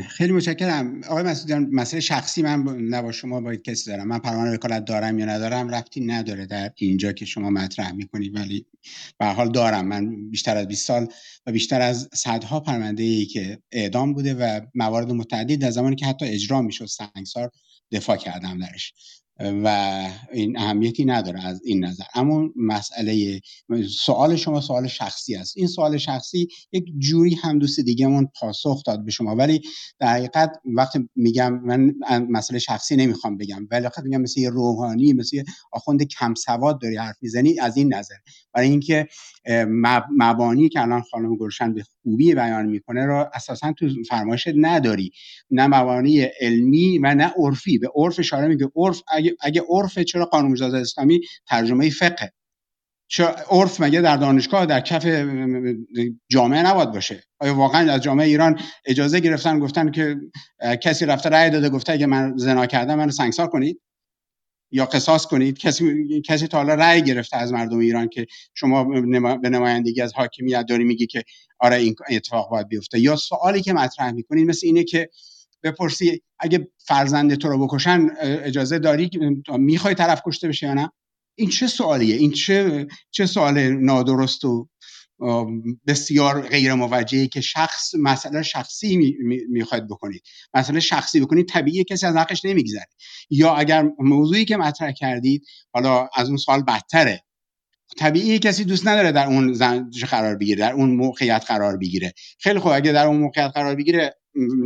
[0.09, 1.05] خیلی متشکرم.
[1.05, 4.09] آقای مسعودیان مسئله شخصی من نه با شما باید کسی دارم.
[4.09, 8.67] من پروانه وکالت دارم یا ندارم؟ رفتی نداره در اینجا که شما مطرح می‌کنید ولی
[9.19, 9.87] به حال دارم.
[9.87, 11.09] من بیشتر از 20 سال
[11.47, 16.07] و بیشتر از صدها پرونده ای که اعدام بوده و موارد متعدد در زمانی که
[16.07, 17.51] حتی اجرا می‌شد سنگسار
[17.93, 18.95] دفاع کردم درش.
[19.41, 19.99] و
[20.33, 22.05] این اهمیتی نداره از این نظر.
[22.15, 23.41] اما مسئله
[23.89, 25.57] سوال شما سوال شخصی است.
[25.57, 29.37] این سوال شخصی یک جوری هم دوست دیگهمون پاسخ داد به شما.
[29.37, 29.61] ولی
[29.99, 31.95] در حقیقت وقتی میگم من
[32.31, 33.69] مسئله شخصی نمی‌خوام بگم.
[33.71, 37.77] ولی وقتی میگم مثل یه روحانی مثل یه آخوند کم سواد داری حرف می‌زنی از
[37.77, 38.15] این نظر.
[38.55, 39.09] برای اینکه
[40.19, 45.11] مبانی که الان خانم گلشن خوبی بیان می‌کنه رو اساسا تو فرمایش نداری.
[45.51, 47.79] نه مبانی علمی و نه عرفی.
[47.79, 48.71] به عرف اشاره میگه.
[48.77, 52.33] عرف اگه, اگه عرف چرا قانون مجازات اسلامی؟ ترجمه فقه.
[53.09, 55.07] چرا عرف مگه در دانشگاه در کف
[56.29, 60.17] جامعه نباید باشه؟ آیا واقعا از جامعه ایران اجازه گرفتن گفتن که
[60.83, 63.81] کسی رفته رأی داده گفته اگه من زنا کردم منو سنگسار کنید؟
[64.73, 65.59] یا قصاص کنید.
[65.59, 68.85] کسی کسی تا حالا رأی گرفته از مردم ایران که شما
[69.37, 71.25] به نمایندگی از حاکمیت داری میگی که
[71.59, 73.01] آره این اتفاق باید بیفته.
[73.01, 75.11] یا سوالی که مطرح می‌کنید مثل اینه که
[75.63, 79.11] بپرسی اگه فرزند تو رو بکشن اجازه داری؟
[79.59, 80.91] می‌خوای طرف کشته بشه یا نه؟
[81.35, 84.69] این چه سوالیه؟ این چه چه سوال نادرست و
[85.87, 89.17] بسیار غیر موجهی که شخص مسئله شخصی
[89.49, 90.23] می‌خواید بکنید.
[90.55, 92.87] مسئله شخصی بکنید طبیعی کسی از حقش نمیگذره.
[93.31, 97.23] یا اگر موضوعی که مطرح کردید حالا از اون سوال بدتره.
[97.99, 102.13] طبیعی کسی دوست نداره در اون زنج قرار بگیره در اون موقعیت قرار بگیره.
[102.39, 104.15] خیلی خوب اگه در اون موقعیت قرار بگیره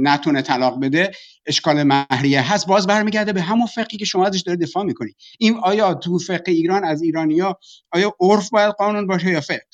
[0.02, 1.10] نتونه طلاق بده
[1.46, 5.56] اشکال مهریه هست باز برمیگرده به همون فقی که شما ازش داره دفاع می‌کنی این
[5.62, 7.58] آیا تو فقه ایران از ایرانیا
[7.92, 9.66] آیا عرف باید قانون باشه یا فقه؟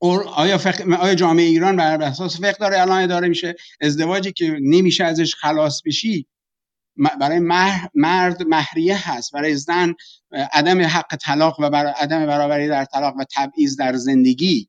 [0.00, 5.04] آیا, فقه، آیا جامعه ایران بر اساس فقه داره الان اداره میشه؟ ازدواجی که نمیشه
[5.04, 6.26] ازش خلاص بشی
[7.20, 7.38] برای
[7.94, 9.94] مرد مهریه هست برای زن
[10.52, 14.68] عدم حق طلاق و برای عدم برابری در طلاق و تبعیض در زندگی.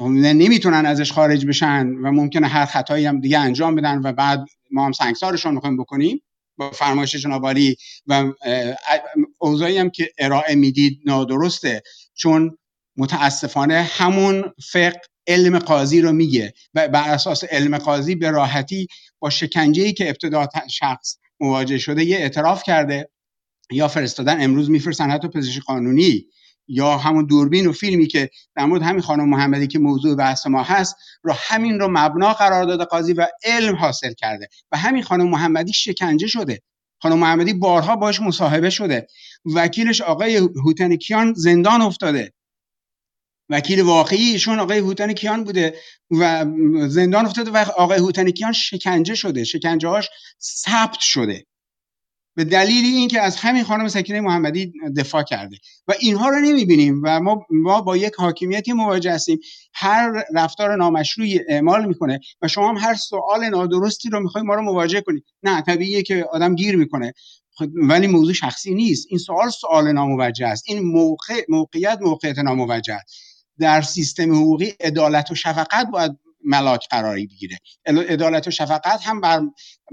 [0.00, 4.86] نمی‌تونن ازش خارج بشن و ممکنه هر خطایی هم دیگه انجام بدن و بعد ما
[4.86, 6.22] هم سنگسارشون می‌خوایم بکنیم
[6.58, 8.32] با فرمایش جنابالی و
[9.38, 11.82] اوضاعی هم که ارائه می‌دید نادرسته.
[12.14, 12.58] چون
[12.96, 18.86] متاسفانه همون فقه علم قاضی رو میگه و بر اساس علم قاضی به راحتی
[19.18, 23.10] با شکنجه ای که ابتدا شخص مواجه شده یه اعتراف کرده.
[23.70, 26.26] یا فرستادن امروز میفرستن حتی پزشک قانونی
[26.68, 30.62] یا همون دوربین و فیلمی که در مورد همین خانم محمدی که موضوع بحث ما
[30.62, 35.28] هست رو همین رو مبنا قرار داده قاضی و علم حاصل کرده و همین خانم
[35.28, 36.62] محمدی شکنجه شده.
[37.02, 39.06] خانم محمدی بارها باش مصاحبه شده.
[39.54, 42.32] وکیلش آقای هوتنکیان زندان افتاده.
[43.48, 45.74] وکیل واقعی ایشون آقای هوتنکیان بوده
[46.10, 46.46] و
[46.88, 49.44] زندان افتاده و آقای هوتنکیان شکنجه شده.
[49.44, 50.08] شکنجه هاش
[50.42, 51.46] ثبت شده.
[52.36, 55.56] به دلیل اینکه از همین خانم سکینه محمدی دفاع کرده.
[55.88, 59.38] و اینها رو نمی‌بینیم و ما, ما با یک حاکمیتی مواجه هستیم.
[59.74, 64.62] هر رفتار نامشروعی اعمال می‌کنه و شما هم هر سوال نادرستی رو می‌خوای ما رو
[64.62, 67.12] مواجه کنید نه طبیعیه که آدم گیر می‌کنه.
[67.58, 69.06] خب، ولی موضوع شخصی نیست.
[69.10, 70.64] این سوال سوال ناموجه است.
[70.66, 73.25] این موقع موقعیت موقعیت ناموجه است.
[73.58, 77.58] در سیستم حقوقی عدالت و شفقت باید ملاک قراری بگیره.
[77.86, 79.42] عدالت و شفقت هم بر,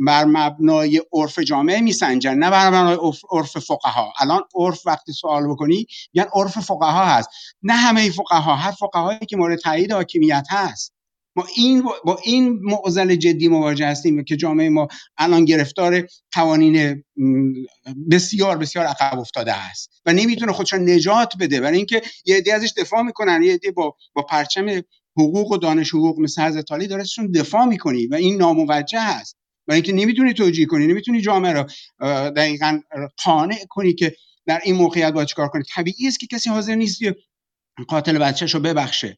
[0.07, 2.97] بر مبنای عرف جامعه میسنجن نه بر مبنای
[3.31, 4.13] عرف فقها.
[4.19, 7.29] الان عرف وقتی سوال بکنی یعنی عرف فقها هست.
[7.63, 10.92] نه همه فقها هر فقهایی که مورد تایید حاکمیت هست.
[11.35, 14.87] ما این با این معضل جدی مواجه هستیم که جامعه ما
[15.17, 17.03] الان گرفتار قوانین
[18.11, 21.61] بسیار بسیار عقب افتاده است و نمی‌تونه خودش نجات بده.
[21.61, 24.81] برای اینکه یه عده ازش دفاع می‌کنن یه عده با با پرچم
[25.17, 29.37] حقوق و دانش حقوق مثل حضرت علی داره ازشون دفاع می‌کنی و این ناموجه هست
[29.67, 31.65] برای اینکه نمی‌تونی توجیه کنی نمی‌تونی جامعه رو
[32.29, 32.79] دقیقا
[33.25, 34.15] قانع کنی که
[34.45, 35.63] در این موقعیت باید چیکار کنی.
[35.75, 36.99] طبیعی است که کسی حاضر نیست
[37.87, 39.17] قاتل بچهش رو ببخشه.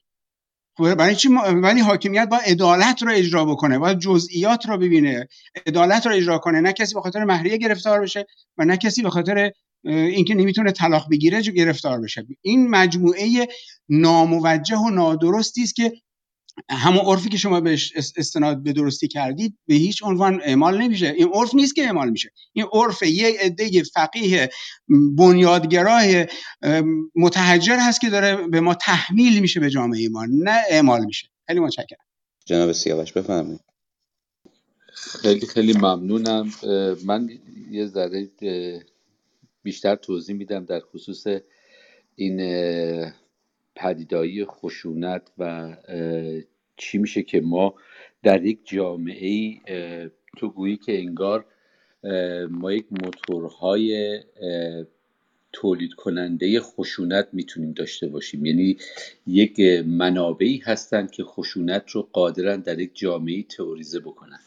[0.79, 5.27] برای چی ولی حاکمیت با عدالت رو اجرا بکنه باید جزئیات رو ببینه.
[5.67, 8.25] عدالت رو اجرا کنه نه کسی به خاطر مهریه گرفتار بشه
[8.57, 9.51] و نه کسی به خاطر
[9.83, 12.25] اینکه نمی‌تونه طلاق بگیره گرفتار بشه.
[12.41, 13.47] این مجموعه
[13.89, 15.91] ناموجه و نادرستی است که
[16.69, 21.13] همون عرفی که شما بهش استناد به درستی کردید به هیچ عنوان اعمال نمیشه.
[21.17, 22.31] این عرف نیست که اعمال میشه.
[22.53, 24.49] این عرف یک عده فقیه
[25.17, 26.03] بنیادگراه
[27.15, 31.27] متحجر هست که داره به ما تحمیل میشه به جامعه ما نه اعمال میشه.
[31.47, 32.05] خیلی متشکرم.
[32.45, 33.61] جناب سیاوش بفرمایید.
[34.93, 36.51] خیلی خیلی ممنونم.
[37.05, 37.29] من
[37.71, 38.29] یه ذره
[39.63, 41.27] بیشتر توضیح میدم در خصوص
[42.15, 42.37] این
[43.75, 45.75] پدیدایی خشونت و
[46.77, 47.75] چی میشه که ما
[48.23, 49.61] در یک جامعه ای
[50.37, 51.45] تو گویی که انگار
[52.49, 54.19] ما یک موتورهای
[55.53, 58.45] تولید کننده خشونت می‌تونیم داشته باشیم.
[58.45, 58.77] یعنی
[59.27, 64.39] یک منابعی هستند که خشونت رو قادرن در یک جامعه تئوریزه بکنن.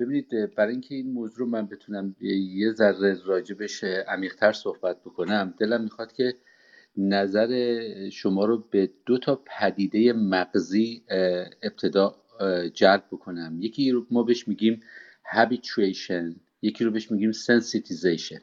[0.00, 5.82] ببینید برای اینکه این موضوع رو من بتونم یه ذره راجبش عمیقتر صحبت بکنم دلم
[5.84, 6.34] می‌خواد که
[6.98, 11.02] نظر شما رو به دو تا پدیده مغزی
[11.62, 12.16] ابتدا
[12.74, 13.58] جلب بکنم.
[13.60, 14.82] یکی رو ما بهش میگیم
[15.34, 18.40] habituation یکی رو بهش میگیم sensitization.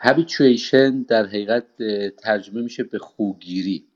[0.00, 1.64] habituation در حقیقت
[2.18, 3.86] ترجمه میشه به خوگیری.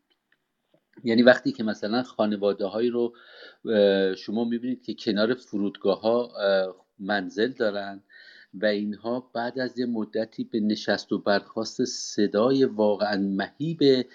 [1.04, 3.14] یعنی وقتی که مثلا خانواده هایی رو
[4.16, 6.32] شما می‌بینید که کنار فرودگاه ها
[6.98, 8.02] منزل دارن
[8.54, 14.06] و اینها بعد از یه مدتی به نشست و برخواست صدای واقعا مهیب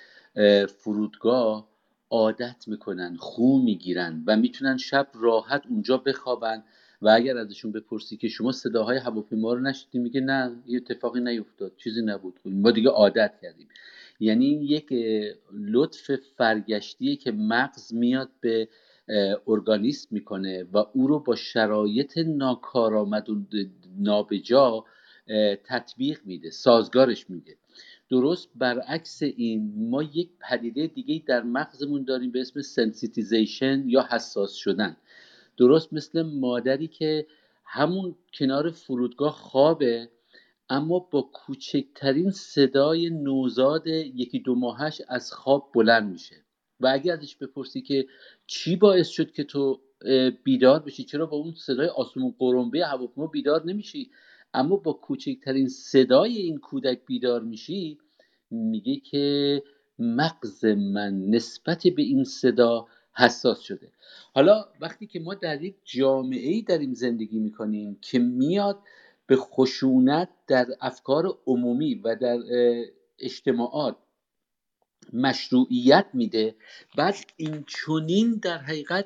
[0.68, 1.68] فرودگاه
[2.10, 6.64] عادت می‌کنن خو می‌گیرن و می‌تونن شب راحت اونجا بخوابن
[7.02, 11.72] و اگر ازشون بپرسی که شما صداهای هواپیما رو نشنیدید میگه نه یه اتفاقی نیفتاد
[11.78, 12.40] چیزی نبود.
[12.46, 13.68] ما دیگه عادت کردیم.
[14.20, 14.94] یعنی یک
[15.54, 18.68] لطف فرگشتیه که مغز میاد به
[19.48, 23.36] ارگانیسم می‌کنه و او رو با شرایط ناکارآمد و
[24.00, 24.86] نابجا
[25.64, 27.58] تطبیق میده سازگارش میده.
[28.10, 34.54] درست برعکس این ما یک پدیده دیگه در مغزمون داریم به اسم sensitization یا حساس
[34.54, 34.98] شدن.
[35.58, 37.28] درست مثل مادری که
[37.66, 40.10] همون کنار فرودگاه خوابه
[40.70, 46.36] اما با کوچکترین صدای نوزاد یکی دو ماهش از خواب بلند میشه.
[46.80, 48.08] و اگه ازش بپرسی که
[48.48, 49.82] چی باعث شد که تو
[50.44, 51.04] بیدار بشی.
[51.04, 54.12] چرا با اون صدای آسمون قرنبه هواپیما بیدار نمیشی؟
[54.54, 57.98] اما با کوچکترین صدای این کودک بیدار میشی
[58.52, 59.64] میگه که
[60.00, 63.92] مغز من نسبت به این صدا حساس شده.
[64.34, 68.80] حالا وقتی که ما در یک جامعه ای داریم زندگی می‌کنیم که میاد
[69.28, 72.40] به خشونت در افکار عمومی و در
[73.20, 73.96] اجتماعات
[75.14, 76.56] مشروعیت میده
[76.98, 79.06] بعد این چونین در حقیقت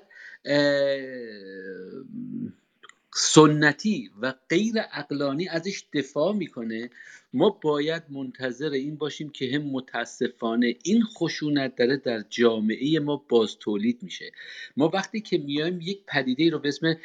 [3.16, 6.90] سنتی و غیر اقلانی ازش دفاع می‌کنه.
[7.34, 13.58] ما باید منتظر این باشیم که هم متاسفانه این خشونت داره در جامعه ما باز
[13.58, 14.32] تولید میشه.
[14.78, 16.96] ما وقتی که میایم یک پدیده رو به اسم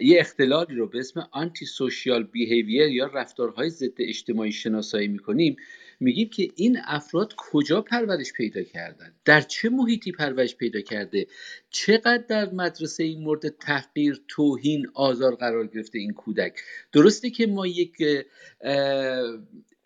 [0.00, 5.56] یه اختلالی رو به اسم آنتی سوشیال بیهیویر یا رفتارهای ضد اجتماعی شناسایی می‌کنیم
[6.00, 11.26] میگیم که این افراد کجا پرورش پیدا کردن؟ در چه محیطی پرورش پیدا کرده؟
[11.70, 16.52] چقدر در مدرسه این مورد تحقیر توهین آزار قرار گرفته این کودک؟
[16.92, 17.96] درسته که ما یک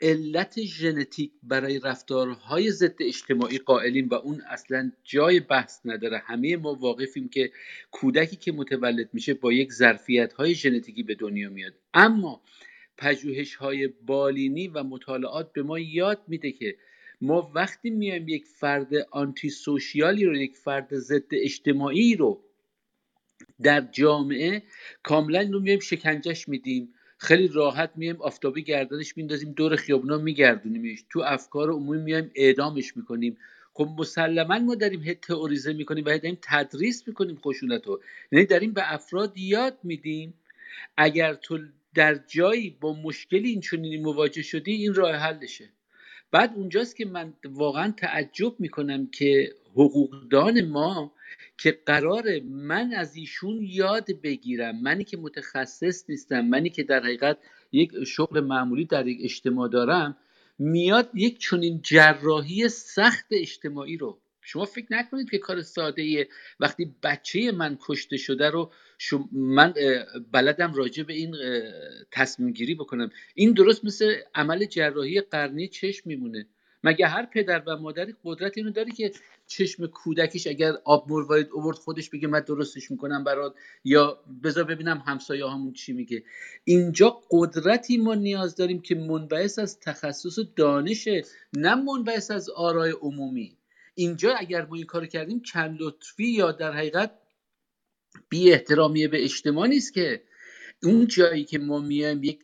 [0.01, 6.19] علت ژنتیک برای رفتارهای ضد اجتماعی قائلیم و اون اصلا جای بحث نداره.
[6.19, 7.53] همه ما واقفیم که
[7.91, 11.75] کودکی که متولد میشه با یک ظرفیت های ژنتیکی به دنیا میاد.
[11.95, 12.43] اما
[13.01, 16.77] پژوهش های بالینی و مطالعات به ما یاد میده که
[17.21, 22.45] ما وقتی میایم یک فرد آنتی سوشیالی رو یک فرد ضد اجتماعی رو
[23.63, 24.63] در جامعه
[25.03, 26.95] کاملا رو میایم شکنجش میدیم.
[27.19, 31.05] خیلی راحت میایم آفتابی گردنش میندازیم دور خیابونا میگردونیمش.
[31.11, 33.37] تو افکار عمومی میایم اعدامش می‌کنیم.
[33.73, 38.03] خب مسلما ما داریم هی تئوریزه می‌کنیم و داریم تدریس می‌کنیم خشونت رو
[38.33, 40.35] یعنی داریم به افراد یاد میدیم.
[40.97, 41.59] اگر تو
[41.95, 45.71] در جایی با مشکلی این چنینی مواجه شدی این راه حلشه.
[46.31, 51.13] بعد اونجاست که من واقعا تعجب می‌کنم که حقوقدان ما
[51.59, 57.39] که قرار من از ایشون یاد بگیرم منی که متخصص نیستم منی که در حقیقت
[57.73, 60.17] یک شغل معمولی در یک اجتماع دارم
[60.59, 64.21] میاد یک چنین جراحی سخت اجتماعی رو.
[64.43, 66.29] شما فکر نکنید که کار ساده
[66.61, 68.73] وقتی بچه من کشته شده رو
[69.33, 69.75] من
[70.33, 71.37] بلدم راجع به این
[72.13, 73.11] تصمیم گیری بکنم.
[73.35, 76.47] این درست مثل عمل جراحی قرنی چشم میمونه.
[76.85, 79.13] مگه هر پدر و مادری قدرت اینو داره که
[79.47, 83.55] چشم کودکیش اگر آب مروارید اوورد خودش بگه من درستش می‌کنم برات؟
[83.85, 86.23] یا بذار ببینم همسایه همون چی میگه.
[86.65, 91.23] اینجا قدرتی ما نیاز داریم که منبعث از تخصص و دانشه
[91.53, 93.57] نه منبعث از آرای عمومی.
[93.95, 95.79] اینجا اگر ما این کار کردیم کم
[96.19, 97.11] یا در حقیقت
[98.29, 100.23] بی احترامی به اجتماع نیست که
[100.83, 102.41] اون جایی که ما میایم یک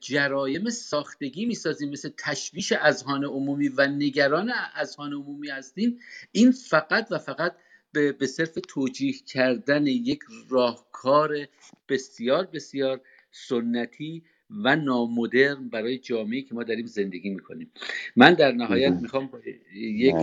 [0.00, 5.98] جرایم ساختگی می‌سازیم مثل تشویش اذهان عمومی و نگران اذهان عمومی هستیم.
[6.32, 7.56] این فقط و فقط
[7.92, 11.36] به, به صرف توجیه کردن یک راهکار
[11.88, 13.00] بسیار بسیار
[13.30, 17.70] سنتی و نامدرن برای جامعه که ما داریم زندگی می‌کنیم.
[18.16, 19.30] من در نهایت می‌خوام
[19.74, 20.14] یک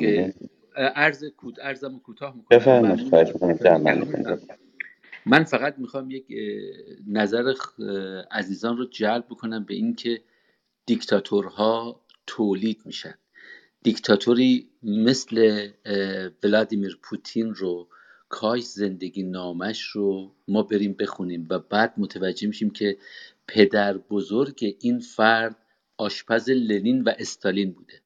[0.77, 2.57] عرض کود ارزم کوتاه می‌کنم.
[5.25, 6.25] من فقط می‌خوام یک
[7.07, 7.53] نظر
[8.31, 10.21] عزیزان رو جلب بکنم به اینکه
[10.85, 13.13] دیکتاتورها تولید میشن.
[13.83, 15.67] دیکتاتوری مثل
[16.43, 17.87] ولادیمیر پوتین رو
[18.29, 22.97] کاش زندگی نامش رو ما بریم بخونیم و بعد متوجه میشیم که
[23.47, 25.55] پدر بزرگ این فرد
[25.97, 28.01] آشپز لنین و استالین بوده.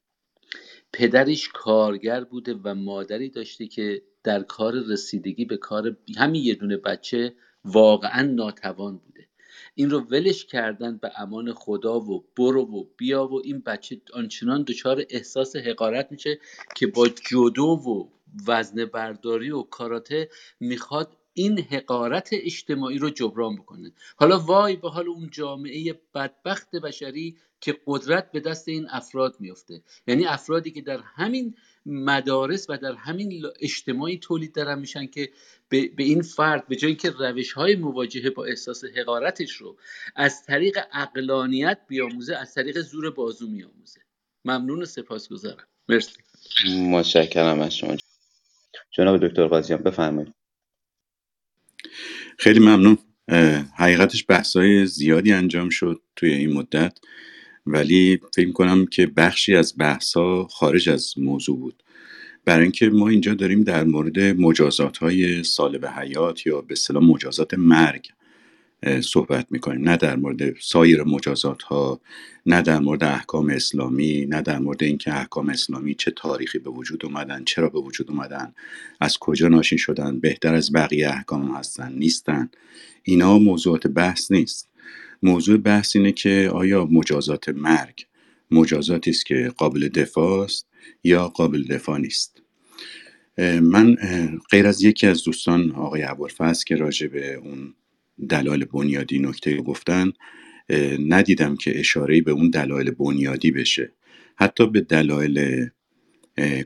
[0.93, 6.77] پدرش کارگر بوده و مادری داشته که در کار رسیدگی به کار همین یه دونه
[6.77, 7.33] بچه
[7.65, 9.27] واقعا ناتوان بوده.
[9.75, 14.63] این رو ولش کردن به امان خدا و برو و بیا و این بچه آنچنان
[14.63, 16.39] دچار احساس حقارت میشه
[16.75, 18.09] که با جودو و
[18.47, 23.91] وزن برداری و کاراته می‌خواد این حقارت اجتماعی رو جبران بکنه.
[24.15, 29.81] حالا وای به حال اون جامعه بدبخت بشری که قدرت به دست این افراد میفته
[30.07, 31.55] یعنی افرادی که در همین
[31.85, 35.29] مدارس و در همین اجتماعی تولید دارن میشن که
[35.69, 39.77] به, این فرد به جایی که روش های مواجهه با احساس حقارتش رو
[40.15, 44.01] از طریق اقلانیت بیاموزه از طریق زور بازو میاموزه
[44.45, 45.67] ممنون و سپاسگزارم.
[45.89, 46.17] مرسی.
[46.89, 47.97] متشکرم از شما.
[48.91, 50.33] جناب دکتر قاضیان بفرمایید.
[52.37, 52.97] خیلی ممنون.
[53.77, 56.97] حقیقتش بحثای زیادی انجام شد توی این مدت.
[57.71, 61.83] ولی فکر کنم که بخشی از بحثا خارج از موضوع بود.
[62.45, 67.53] برای اینکه ما اینجا داریم در مورد مجازات های سالب حیات یا به اصطلاح مجازات
[67.53, 68.09] مرگ
[69.01, 69.89] صحبت می‌کنیم.
[69.89, 72.01] نه در مورد سایر مجازات ها
[72.45, 77.05] نه در مورد احکام اسلامی نه در مورد اینکه احکام اسلامی چه تاریخی به وجود
[77.05, 78.53] اومدن چرا به وجود اومدن
[79.01, 82.49] از کجا ناشین شدن بهتر از بقیه احکام هستن نیستن.
[83.03, 84.70] اینا موضوعات بحث نیست.
[85.23, 88.05] موضوع بحث اینه که آیا مجازات مرگ
[88.51, 90.67] مجازاتی است که قابل دفاع است
[91.03, 92.41] یا قابل دفاع نیست.
[93.61, 93.95] من
[94.51, 97.73] غیر از یکی از دوستان آقای ابوالفضل که راجع به اون
[98.29, 100.11] دلایل بنیادی نکته گفتن
[101.07, 103.93] ندیدم که اشاره به اون دلایل بنیادی بشه.
[104.35, 105.67] حتی به دلایل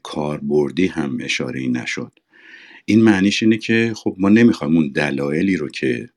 [0.03, 2.19] کاربردی هم اشاره نشد.
[2.85, 6.09] این معنیش اینه که خب ما نمی‌خوایم اون دلایلی رو که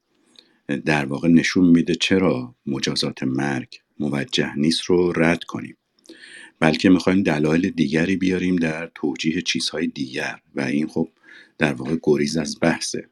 [0.76, 5.76] در واقع نشون میده چرا مجازات مرگ موجه نیست رو رد کنیم.
[6.60, 11.08] بلکه می‌خوایم دلایل دیگری بیاریم در توجیه چیزهای دیگر و این خب
[11.58, 13.08] در واقع گریز از بحثه.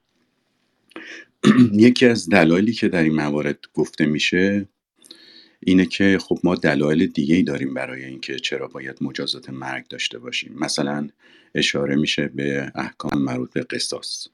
[1.73, 4.69] یکی از دلایلی که در این موارد گفته میشه
[5.61, 10.19] اینه که خب ما دلایل دیگه ای داریم برای اینکه چرا باید مجازات مرگ داشته
[10.19, 10.55] باشیم.
[10.59, 11.09] مثلا
[11.55, 14.29] اشاره میشه به احکام مربوط به قصاص.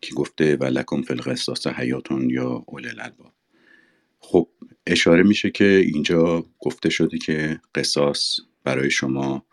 [0.00, 3.32] که گفته و لکم القصاص حیاتون یا اول الالباب.
[4.18, 4.48] خب
[4.86, 9.46] اشاره میشه که اینجا گفته شده که قصاص برای شما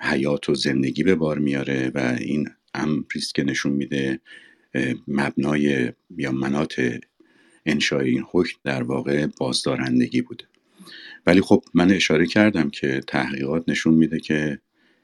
[0.00, 4.20] حیات و زندگی به بار میاره و این امریست که نشون میده
[5.08, 7.00] مبنای یا منات
[7.66, 10.44] انشای این حکم در واقع بازدارندگی بوده.
[11.26, 14.60] ولی خب من اشاره کردم که تحقیقات نشون میده که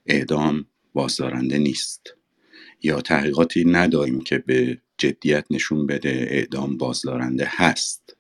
[0.07, 2.16] اعدام بازدارنده نیست.
[2.83, 8.17] یا تحقیقاتی نداریم که به جدیت نشون بده اعدام بازدارنده هست.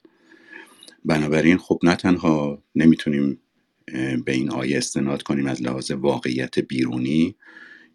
[1.04, 3.40] بنابراین خب نه تنها نمی‌تونیم
[4.26, 7.36] به این آیه استناد کنیم از لحاظ واقعیت بیرونی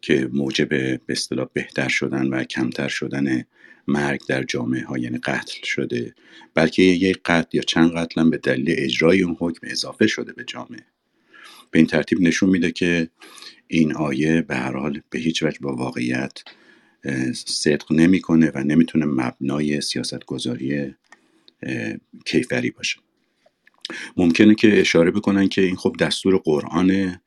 [0.02, 3.44] که موجب به اصطلاح بهتر شدن و کمتر شدن
[3.88, 6.16] مرگ در جامعه ها یعنی قتل شده
[6.54, 10.44] بلکه یک قتل یا چند قتل هم به دلیل اجرای اون حکم اضافه شده به
[10.44, 10.86] جامعه.
[11.72, 13.10] به این ترتیب نشون میده که
[13.68, 16.34] این آیه به هر حال به هیچ وجه با واقعیت
[17.34, 20.94] صدق نمی‌کنه و نمی‌تونه مبنای سیاست گذاری
[22.26, 23.00] کیفری باشه.
[24.18, 27.22] ممکنه که اشاره بکنن که این خب دستور قرآنه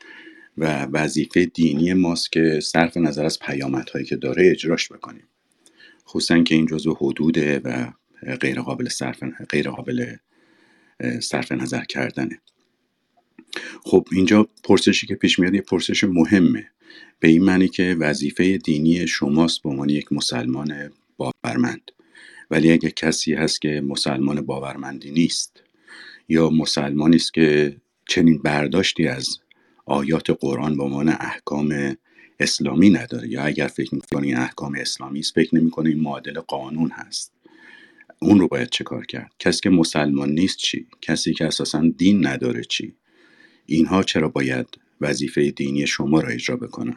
[0.58, 5.28] و وظیفه دینی ماست که صرف نظر از پیامدهایی که داره اجراش بکنیم.
[6.06, 7.92] خصوصا که این جزو حدوده و
[8.40, 10.16] غیر قابل صرف غیر قابل
[11.20, 12.40] صرف نظر کردنه.
[13.84, 16.70] خب اینجا پرسشی که پیش میاد یه پرسش مهمه.
[17.20, 21.90] به این معنی که وظیفه دینی شماست به عنوان یک مسلمان باورمند.
[22.50, 25.62] ولی اگه کسی هست که مسلمان باورمندی نیست
[26.28, 27.76] یا مسلمانی است که
[28.08, 29.38] چنین برداشتی از
[29.86, 31.96] آیات قرآن به عنوان احکام
[32.40, 36.90] اسلامی نداره یا اگر فکر می‌کنه این احکام اسلامی است فکر نمی‌کنه این معادل قانون
[36.90, 37.32] هست
[38.18, 42.26] اون رو باید چه کار کرد؟ کسی که مسلمان نیست چی؟ کسی که اساسا دین
[42.26, 42.94] نداره چی؟
[43.66, 44.66] اینها چرا باید
[45.00, 46.96] وظیفه دینی شما را اجرا بکنن؟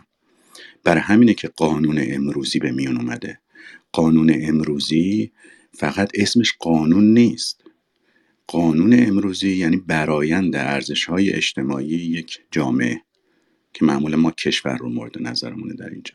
[0.84, 3.40] بر همینه که قانون امروزی به میون اومده.
[3.92, 5.32] قانون امروزی
[5.74, 7.64] فقط اسمش قانون نیست.
[8.48, 13.02] قانون امروزی یعنی برایند ارزش های اجتماعی یک جامعه
[13.74, 16.14] که معمولا ما کشور رو مورد نظرمونه در اینجا.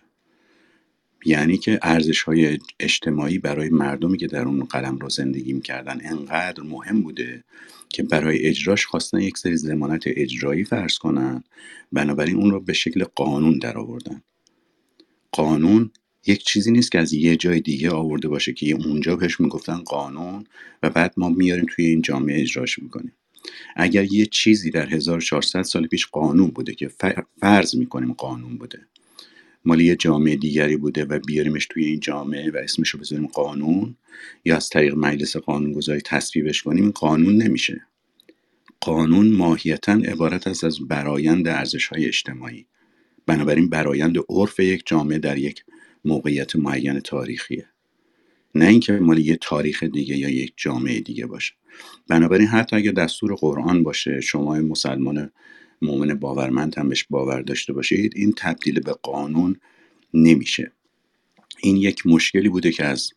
[1.25, 6.63] یعنی که ارزش های اجتماعی برای مردمی که در اون قلم رو زندگی می‌کردن انقدر
[6.63, 7.45] مهم بوده
[7.93, 11.45] که برای اجراش خواستن یک سری زمانت اجرایی فرض کنن
[11.93, 14.23] بنابراین اون رو به شکل قانون در آوردن
[15.33, 15.91] قانون
[16.27, 20.45] یک چیزی نیست که از یه جای دیگه آورده باشه که اونجا بهش می‌گفتن قانون
[20.83, 23.13] و بعد ما میاریم توی این جامعه اجراش می‌کنیم.
[23.77, 26.91] اگر یه چیزی در 1400 سال پیش قانون بوده که
[27.41, 28.87] فرض می‌کنیم قانون بوده
[29.65, 33.97] مال یه جامعه دیگری بوده و بیاریمش توی این جامعه و اسمش رو بذاریم قانون
[34.45, 37.87] یا از طریق مجلس قانونگذاری تصویبش کنیم این قانون نمیشه.
[38.81, 42.67] قانون ماهیتا عبارت است از برایند ارزش های اجتماعی.
[43.27, 45.65] بنابراین برایند عرف یک جامعه در یک
[46.05, 47.67] موقعیت معین تاریخیه.
[48.55, 51.55] نه اینکه مال یه تاریخ دیگه یا یک جامعه دیگه باشه.
[52.09, 55.31] بنابراین حتی اگه دستور قرآن باشه شما مسلمان
[55.83, 59.57] مؤمن باورمند هم بهش باور داشته باشید این تبدیل به قانون
[60.15, 60.73] نمیشه.
[61.63, 63.13] این یک مشکلی بوده که از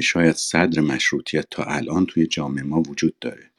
[0.00, 3.50] شاید صدر مشروطیت تا الان توی جامعه ما وجود داره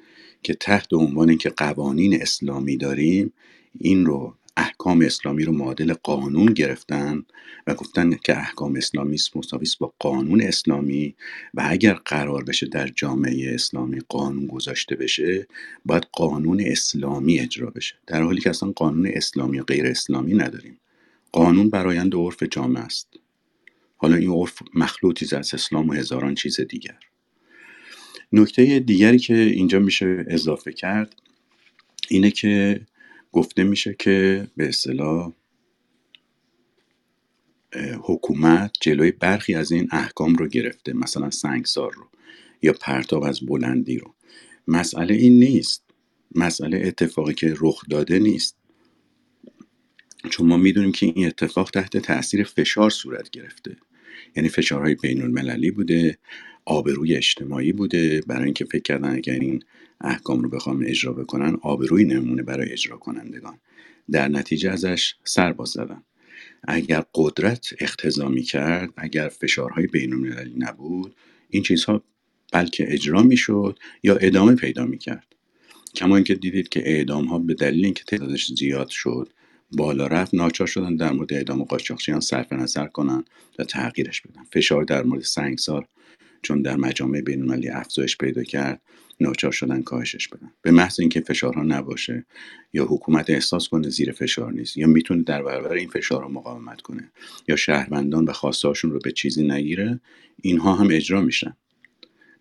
[0.44, 3.34] که تحت عنوان اینکه قوانین اسلامی داریم
[3.80, 7.26] این رو احکام اسلامی رو معادل قانون گرفتن
[7.68, 11.16] و گفتن که احکام اسلامی مساوی با قانون اسلامی
[11.54, 15.48] و اگر قرار بشه در جامعه اسلامی قانون گذاشته بشه
[15.86, 17.96] باید قانون اسلامی اجرا بشه.
[18.08, 20.80] در حالی که اصلا قانون اسلامی غیر اسلامی نداریم.
[21.32, 23.08] قانون برایند عرف جامعه است.
[23.98, 27.00] حالا این عرف مخلوطی از اسلام و هزاران چیز دیگر.
[28.32, 31.16] نکته دیگری که اینجا میشه اضافه کرد
[32.10, 32.82] اینه که
[33.36, 35.34] گفته میشه که به اصطلاح
[38.04, 42.10] حکومت جلوی برخی از این احکام رو گرفته مثلا سنگسار رو
[42.62, 44.16] یا پرتاب از بلندی رو.
[44.68, 45.84] مسئله این نیست.
[46.36, 48.58] مسئله اتفاقی که رخ داده نیست.
[50.30, 53.78] چون ما می‌دونیم که این اتفاق تحت تاثیر فشار صورت گرفته.
[54.36, 56.18] یعنی فشارهای بین المللی بوده.
[56.66, 58.22] آبروی اجتماعی بوده.
[58.28, 59.64] برای اینکه فکر کردن اگر این
[60.02, 63.60] احکام رو بخوام اجرا بکنن آبروی نمونه برای اجرا کنندگان.
[64.12, 66.04] در نتیجه ازش سر باز زدن.
[66.68, 71.16] اگر قدرت اختزا کرد اگر فشارهای بین نبود
[71.50, 72.04] این چیزها
[72.52, 75.36] بلکه اجرا می‌شد یا ادامه پیدا می‌کرد.
[75.96, 79.30] کما اینکه دیدید که اعدام ها به دلیل اینکه تعدادش زیاد شد
[79.72, 83.24] بالا رفت ناچار شدن در مورد اعدام قاچاقچیان صرف نظر کنن
[83.60, 84.44] و تغییرش بدن.
[84.54, 85.88] فشار در مورد سنگسار
[86.46, 88.82] چون در مجامع بینالمللی افزایش پیدا کرد
[89.20, 90.52] ناچار شدن کاهشش بدن.
[90.62, 92.26] به محض اینکه فشارها نباشه
[92.74, 97.12] یا حکومت احساس کنه زیر فشار نیست یا می‌تونه در برابر این فشارها مقاومت کنه
[97.48, 100.00] یا شهروندان و خواستهاشون رو به چیزی نگیره
[100.42, 101.58] اینها هم اجرا میشن.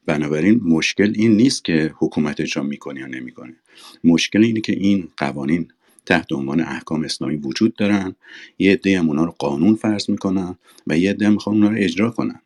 [0.07, 3.57] بنابراین مشکل این نیست که حکومت اجرا می‌کنه یا نمی‌کنه.
[4.05, 5.69] مشکل اینه که این قوانین
[6.07, 8.15] تحت عنوان احکام اسلامی وجود دارن
[8.59, 10.57] یه عده هم اونا رو قانون فرض می‌کنن
[10.87, 12.41] و یه عده هم می‌خوان اونا رو اجرا کنن.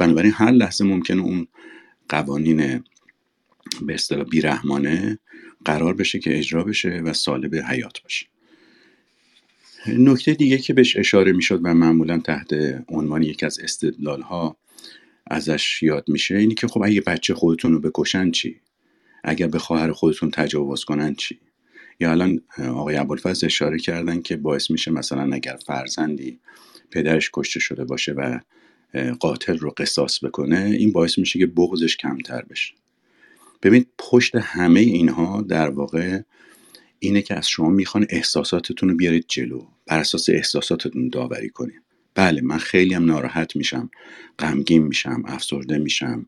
[0.00, 1.46] بنابراین هر لحظه ممکنه اون
[2.08, 2.84] قوانین
[3.82, 5.18] به اصطلاح بیرحمانه
[5.64, 8.26] قرار بشه که اجرا بشه و سالب حیات باشه.
[9.86, 12.52] نکته دیگه که بهش اشاره می‌شد و معمولا تحت
[12.88, 14.56] عنوان یکی از استدلال ها
[15.26, 18.60] ازش یاد میشه اینی که خب اگه بچه خودتون رو بکشن چی؟
[19.24, 21.38] اگر به خواهر خودتون تجاوز کنن چی؟
[22.00, 26.38] یا الان آقای ابوالفضل اشاره کردن که باعث میشه مثلا اگر فرزندی
[26.90, 28.38] پدرش کشته شده باشه و
[29.20, 32.74] قاتل رو قصاص بکنه این باعث میشه که بغضش کمتر بشه.
[33.62, 36.20] ببین پشت همه اینها در واقع
[36.98, 39.66] اینه که از شما می‌خوان احساساتتون رو بیارید جلو.
[39.86, 41.82] بر اساس احساساتتون داوری کنید.
[42.14, 43.90] بله من خیلی هم ناراحت میشم
[44.38, 46.26] غمگین میشم افسرده میشم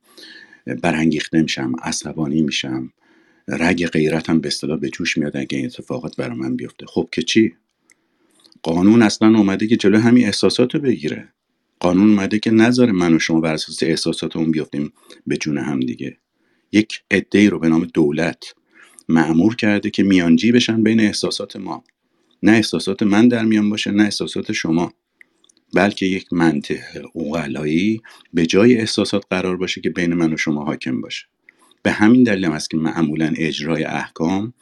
[0.83, 2.93] برانگیخته میشم عصبانی میشم.
[3.49, 6.87] رگ غیرتم به اصطلاح به جوش میاد اگه این اتفاقات برای من بیفته.
[6.87, 7.55] خب که چی؟
[8.63, 11.29] قانون اصلا اومده که جلو همین احساسات رو بگیره.
[11.83, 14.93] قانون اومده که نذاره من و شما بر اساس احساساتمون بیفتیم
[15.27, 16.17] به جون هم دیگه.
[16.73, 18.55] یک عده رو به نام دولت
[19.09, 21.85] معمور کرده که میانجی بشن بین احساسات ما.
[22.43, 24.93] نه احساسات من در میان باشه نه احساسات شما.
[25.75, 28.01] بلکه یک منطق اوغلایی
[28.35, 31.27] به جای احساسات قرار باشه که بین من و شما حاکم باشه.
[31.83, 34.53] به همین دلیل است که معمولا اجرای احکام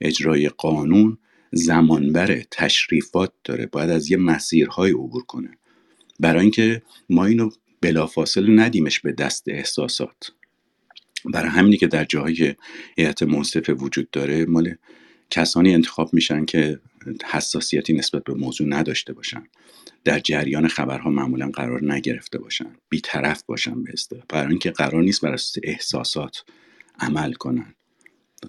[0.00, 1.18] اجرای قانون
[1.52, 3.66] زمانبره تشریفات داره.
[3.66, 5.58] باید از یه مسیرهای عبور کنه.
[6.20, 10.32] برای اینکه ما اینو بلافاصله ندیمش به دست احساسات.
[11.24, 12.56] برای همینی که در جاهایی که
[12.96, 14.74] هیئت منصفه وجود داره مال
[15.30, 16.80] کسانی انتخاب میشن که
[17.30, 19.46] حساسیتی نسبت به موضوع نداشته باشن.
[20.04, 22.76] در جریان خبرها معمولا قرار نگرفته باشن.
[22.88, 23.92] بیطرف باشن به
[24.28, 26.44] برای اینکه قرار نیست بر اساس احساسات
[27.00, 27.74] عمل کنن.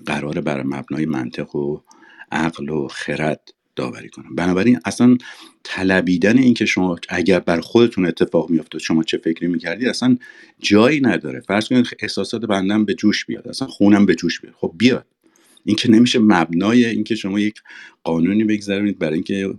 [0.05, 1.81] قرار بر مبنای منطق و
[2.31, 5.17] عقل و خرد داوری کنن بنابراین اصلا
[5.63, 10.17] طلبیدن این که شما اگر بر خودتون اتفاق میافتاد شما چه فکری می‌کردید اصلا
[10.59, 11.39] جایی نداره.
[11.39, 14.53] فرض کنید احساسات بندم به جوش بیاد اصلا خونم به جوش بیاد.
[14.57, 15.05] خب بیاد.
[15.65, 17.61] این که نمیشه مبنای اینکه شما یک
[18.03, 19.53] قانونی بگذارید برای اینکه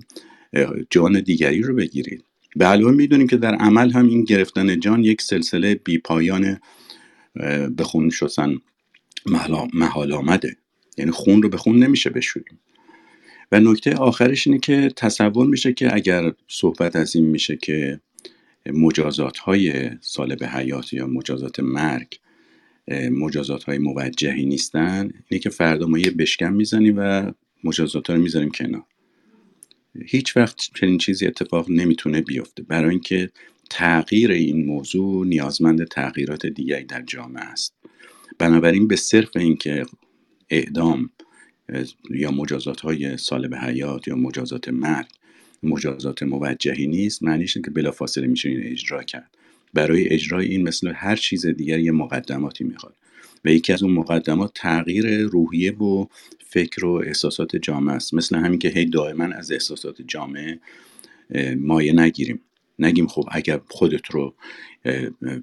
[0.91, 2.25] جان دیگری رو بگیرید.
[2.57, 6.59] به علاوه می‌دونیم که در عمل هم این گرفتن جان یک سلسله بی پایان
[7.77, 8.59] به خون شدن
[9.75, 10.57] محال آمده.
[10.99, 12.59] یعنی خون رو به خون نمیشه بشوریم.
[13.53, 18.01] و نکته آخرش اینه که تصور میشه که اگر صحبت از این میشه که
[18.67, 22.19] مجازات های سالب حیات یا مجازات مرگ
[23.11, 27.33] مجازات های موجهی نیستن اینه که فردا ما یه بشکم می‌زنیم و
[27.65, 28.85] مجازات ها رو می‌ذاریم کنار.
[30.07, 32.63] هیچ وقت چنین چیزی اتفاق نمی‌تونه بیفته.
[32.63, 33.31] برای اینکه
[33.71, 37.75] تغییر این موضوع نیازمند تغییرات دیگری در جامعه است.
[38.39, 39.87] بنابراین به صرف اینکه
[40.51, 41.11] اعدام
[42.11, 45.07] یا مجازات های سالب حیات یا مجازات مرگ.
[45.63, 49.31] مجازات موجهی نیست معنیش که بلافاصله میشه این اجرا کرد.
[49.75, 52.97] برای اجرای این مثل هر چیز دیگر یه مقدماتی می‌خواد.
[53.45, 56.07] و یکی از اون مقدمات تغییر روحیه و
[56.47, 58.15] فکر و احساسات جامعه است.
[58.15, 60.61] مثل همین که هی دائما از احساسات جامعه
[61.57, 62.41] مایه نگیریم.
[62.79, 64.35] نگیم خب اگر خودت رو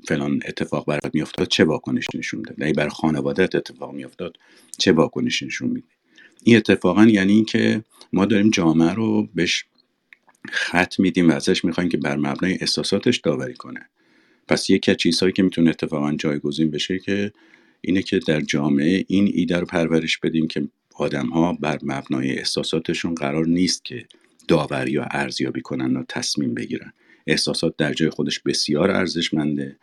[0.07, 4.37] فلان اتفاق برات میافتاد چه واکنش نشون میده اگه بر خانوادت اتفاق میافتاد
[4.77, 5.87] چه واکنش نشون میده
[6.43, 7.83] این اتفاقا یعنی اینکه
[8.13, 9.65] ما داریم جامعه رو بهش
[10.51, 13.89] خط میدیم و ازش می‌خوایم که بر مبنای احساساتش داوری کنه.
[14.47, 17.31] پس یکی از چیزهایی که می‌تونه اتفاقا جایگزین بشه که
[17.81, 23.15] اینه که در جامعه این ایده رو پرورش بدیم که آدم ها بر مبنای احساساتشون
[23.15, 24.05] قرار نیست که
[24.47, 26.93] داوری یا ارزیابی کنن و تصمیم بگیرن.
[27.27, 29.75] احساسات در جای خودش بسیار ارزشمنده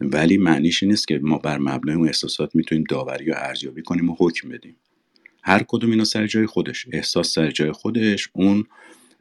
[0.00, 4.16] ولی معنیش نیست که ما بر مبنای اون احساسات می‌تونیم داوری یا ارزیابی کنیم و
[4.18, 4.76] حکم بدیم.
[5.48, 6.86] هر کدوم اینا سر جای خودش.
[6.92, 8.64] احساس سر جای خودش اون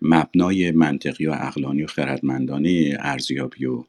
[0.02, 3.84] مبنای منطقی و عقلانی و خردمندانه ارزیابی و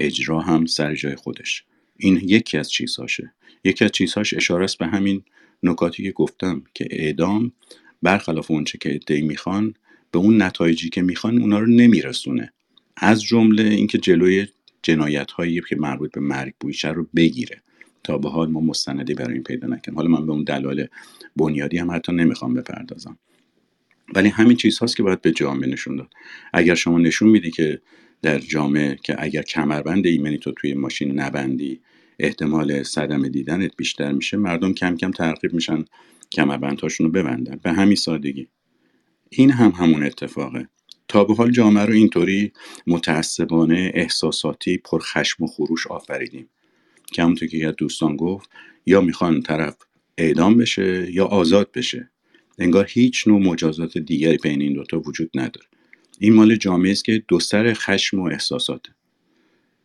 [0.00, 1.64] اجرا هم سر جای خودش.
[1.96, 3.32] این یکی از چیزهاشه.
[3.64, 5.22] یکی از چیزهاش اشاره است به همین
[5.62, 7.52] نکاتی که گفتم که اعدام
[8.02, 9.74] برخلاف اونچه که ادعی می‌خوان
[10.12, 12.52] به اون نتایجی که می‌خوان اونا رو نمیرسونه.
[12.96, 14.46] از جمله اینکه جلوی
[14.82, 17.62] جنایت هایی که مربوط به مرگ بویشه رو بگیره.
[18.04, 20.86] تا به حال ما مستندی برای این پیدا نکنیم حالا من به اون دلایل
[21.36, 23.18] بنیادی هم حتی نمی‌خوام بپردازم.
[24.14, 26.08] ولی همین چیز هاست که باید به جامعه نشون داد.
[26.52, 27.80] اگر شما نشون میدی که
[28.22, 31.80] در جامعه که اگر کمربند ایمنی تو توی ماشین نبندی
[32.18, 35.84] احتمال صدمه دیدنت بیشتر میشه مردم کم کم ترغیب میشن
[36.32, 37.60] کمربندهاشون رو ببندن.
[37.62, 38.48] به همین سادگی.
[39.30, 40.68] این هم همون اتفاقه.
[41.08, 42.52] تا به حال جامعه رو اینطوری
[42.86, 46.48] متعصبانه احساساتی پرخشم و خروش آفریدیم.
[47.12, 48.50] که همونطور که یاد دوستان گفت
[48.86, 49.76] یا می‌خوان طرف
[50.18, 52.10] اعدام بشه یا آزاد بشه.
[52.58, 55.66] انگار هیچ نوع مجازات دیگری بین این دوتا وجود نداره.
[56.18, 58.92] این مال جامعه است که دو سر خشم و احساساته.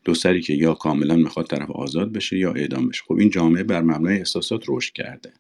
[0.06, 3.04] دو سری که یا کاملا می‌خواد طرف آزاد بشه یا اعدام بشه.
[3.08, 5.34] خب این جامعه بر مبنای احساسات رشد کرده.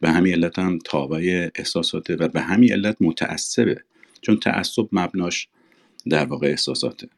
[0.00, 3.84] به همین علت هم تابع احساساته و به همین علت متعصبه.
[4.20, 5.48] چون تعصب مبناش
[6.08, 7.08] در واقع احساساته.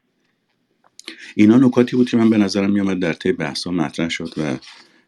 [1.35, 4.57] اینا نکاتی بود که من به نظرم میامد در طی بحثا مطرح شد و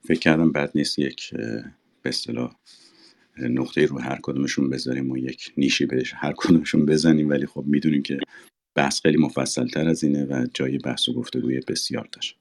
[0.07, 1.34] فکر کردم بد نیست یک
[2.01, 2.55] به اصطلاح
[3.38, 7.30] نقطه رو هر کدومشون بذاریم و یک نیشی بهش هر کدومشون بزنیم.
[7.30, 8.19] ولی خب می‌دونیم که
[8.76, 12.38] بحث خیلی مفصل تر از اینه و جای بحث و گفتگوی بسیار داشت.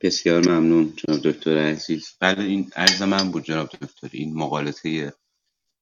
[0.00, 2.08] بسیار ممنون جناب دکتر عزیز.
[2.20, 4.08] بعد این عرض من بود جناب دکتر.
[4.12, 5.12] این مقالطه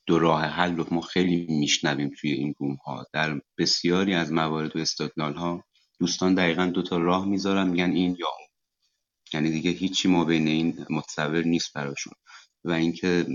[0.06, 4.76] دو راه حل رو ما خیلی میشنویم توی این روم ها در بسیاری از موارد
[4.76, 5.64] و استدلال ها
[6.00, 8.46] دوستان دقیقا دو تا راه می‌ذارن میگن این یا اون.
[9.32, 12.12] یعنی دیگه هیچی ما بین این متصور نیست براشون.
[12.64, 13.26] و اینکه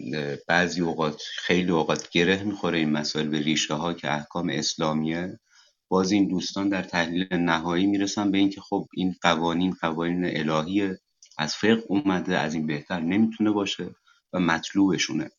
[0.47, 5.39] بعضی اوقات خیلی اوقات گره می‌خوره این مسائل به ریشه ها که احکام اسلامیه.
[5.87, 10.99] باز این دوستان در تحلیل نهایی می‌رسن به اینکه خب این قوانین قوانین الهیه.
[11.37, 13.95] از فقه اومده از این بهتر نمی‌تونه باشه
[14.33, 15.29] و مطلوبشونه.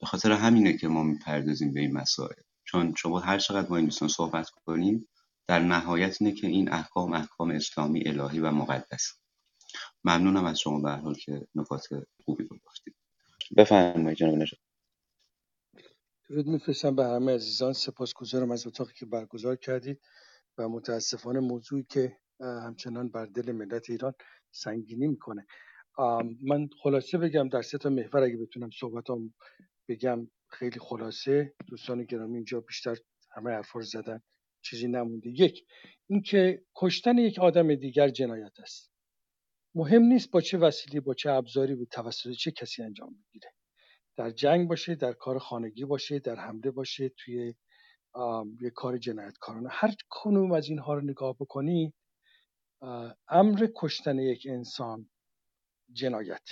[0.00, 2.42] به خاطر همینه که ما می‌پردازیم به این مسائل.
[2.64, 5.08] چون شما هر چقدر با این دوستان صحبت کنیم
[5.48, 9.12] در نهایت اینه که این احکام احکام اسلامی الهی و مقدس.
[10.04, 11.86] ممنونم از شما به حال که نکات
[12.24, 12.96] خوبی رو گفتید
[13.56, 14.60] بفرمایید جناب نجات
[16.28, 17.72] درود میفرستم به همه عزیزان.
[17.72, 20.00] سپاسگزارم از اتاقی که برگزار کردید
[20.58, 24.14] و متاسفانه موضوعی که همچنان بر دل ملت ایران
[24.50, 25.46] سنگینی می‌کنه.
[26.42, 29.34] من خلاصه بگم در سه تا محور اگه بتونم صحبتام
[29.88, 31.54] بگم خیلی خلاصه.
[31.66, 32.96] دوستان گرامی اینجا بیشتر
[33.36, 34.22] همه حرفا رو زدن.
[34.62, 35.30] چیزی نمونده.
[35.30, 35.66] یک
[36.06, 38.92] اینکه کشتن یک آدم دیگر جنایت است.
[39.74, 43.52] مهم نیست با چه وسیله با چه ابزاری به توسط چه کسی انجام بگیره
[44.16, 47.54] در جنگ باشه در کار خانگی باشه در حمله باشه توی
[48.60, 49.68] یه کار جنایتکارانه.
[49.72, 51.94] هر کنوم از اینها رو نگاه بکنی
[53.28, 55.10] امر کشتن یک انسان
[55.92, 56.48] جنایت.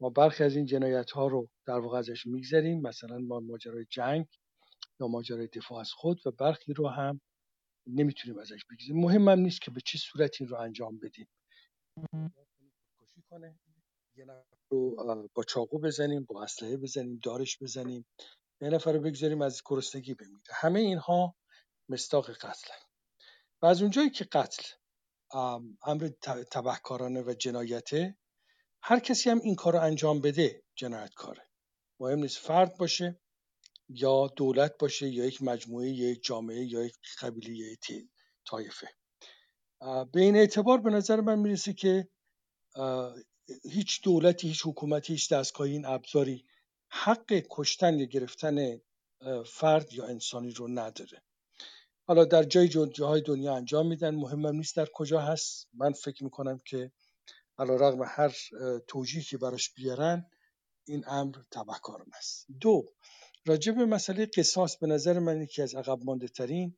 [0.00, 2.80] ما برخی از این جنایت ها رو در واقع ازش میگذریم.
[2.80, 4.26] مثلا ما ماجرای جنگ
[5.00, 7.20] یا ماجرای دفاع از خود و برخی رو هم
[7.86, 11.28] نمی‌تونیم ازش بگذریم مهم هم نیست که به چه صورت این رو انجام بدیم.
[13.30, 13.58] کنه.
[14.16, 18.06] یه نفر رو با چاقو بزنیم با اسلحه بزنیم دارش بزنیم.
[18.60, 20.40] یه نفر رو بگذاریم از گرسنگی بمیره.
[20.50, 21.36] همه اینها
[21.88, 22.72] مستاق قتل
[23.62, 24.62] و از اونجایی که قتل
[25.82, 26.08] امر
[26.50, 28.16] تبهکارانه و جنایته
[28.82, 31.48] هر کسی هم این کار رو انجام بده جنایتکاره.
[32.00, 33.20] مهم نیست فرد باشه.
[33.94, 38.08] یا دولت باشه یا یک مجموعه یک جامعه یا یک قبیله یا یک
[38.46, 38.88] طایفه.
[40.12, 42.08] به این اعتبار به نظر من می‌رسه که
[43.64, 46.46] هیچ دولتی هیچ حکومتی هیچ دستگاهی این ابزاری
[46.88, 48.80] حق کشتن یا گرفتن
[49.46, 51.22] فرد یا انسانی رو نداره.
[52.06, 54.14] حالا در جای جاهای دنیا انجام میدن.
[54.14, 55.68] مهمم نیست در کجا هست.
[55.74, 56.92] من فکر می‌کنم که
[57.58, 58.36] علا رغم هر
[58.86, 60.30] توجیهی که براش بیارن
[60.84, 62.46] این امر تبهکارانه است.
[62.60, 62.92] دو
[63.46, 66.76] راجع به مسئله قصاص به نظر من یکی از عقب مانده ترین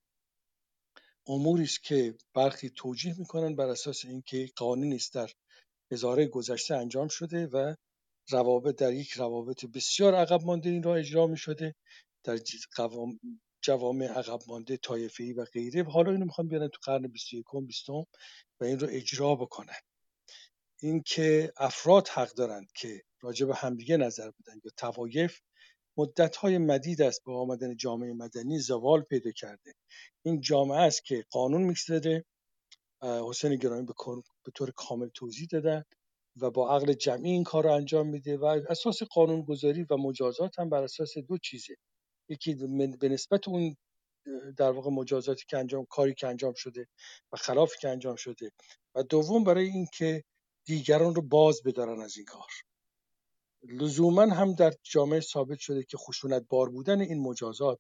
[1.27, 5.31] اموری است که برخی توجیه می‌کنن بر اساس اینکه قانونی است در
[5.93, 7.75] هزاره گذشته انجام شده و
[8.31, 11.75] روابط در یک روابط بسیار عقب مانده این را اجرا می شده
[12.25, 12.39] در
[13.63, 15.85] جوامع عقب مانده طایفه‌ای و غیره.
[15.85, 18.07] حالا اینو می‌خوام بیارن تو قرن 21 20 و
[18.61, 19.81] این رو اجرا بکنن.
[20.83, 25.41] اینکه افراد حق دارند که راجع به همدیگه نظر بدن یا توایف
[26.41, 29.75] های مدید است با آمدن جامعه مدنی زوال پیدا کرده.
[30.25, 32.25] این جامعه است که قانون میگذره
[33.03, 33.87] حسین گرامی
[34.45, 35.85] به طور کامل توضیح دادن
[36.37, 40.59] و با عقل جمعی این کار رو انجام میده و اساس قانون گذاری و مجازات
[40.59, 41.75] هم بر اساس دو چیزه.
[42.29, 42.55] یکی
[43.01, 43.77] به نسبت اون
[44.57, 46.89] در واقع مجازاتی که انجام کاری که انجام شده
[47.33, 48.51] و خلافی که انجام شده
[48.95, 50.25] و دوم برای اینکه
[50.67, 52.51] دیگران رو باز بدارن از این کار.
[53.63, 57.79] لزوما هم در جامعه ثابت شده که خشونت بار بودن این مجازات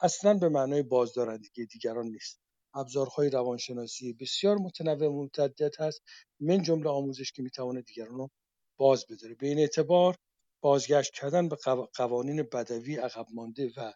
[0.00, 2.40] اصلا به معنای بازدارندگی دیگران نیست.
[2.74, 6.02] ابزارهای روانشناسی بسیار متنوع و متعدد هست.
[6.40, 8.30] من جمله آموزش که می‌تواند دیگران رو
[8.76, 10.16] باز بداره به این اعتبار
[10.60, 11.56] بازگشت کردن به
[11.94, 13.92] قوانین بدوی عقب مانده و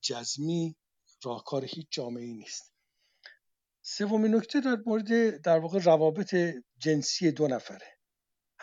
[0.00, 0.76] جزمی
[1.24, 2.72] راهکار هیچ جامعه نیست.
[3.82, 6.34] سومین نکته در مورد در واقع روابط
[6.78, 7.95] جنسی دو نفره.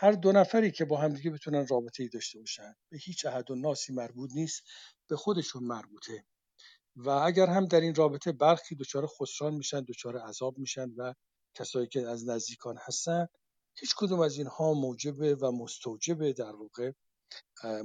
[0.03, 2.75] هر دو نفری که با همدیگه بتونن رابطه ای داشته باشن.
[2.89, 4.63] به هیچ احد و ناسی مربوط نیست
[5.09, 6.25] به خودشون مربوطه.
[6.95, 11.13] و اگر هم در این رابطه برخی دچار خسران میشن دچار عذاب میشن و
[11.53, 13.27] کسایی که از نزدیکان هستن
[13.75, 16.91] هیچ کدوم از اینها موجب و مستوجب در واقع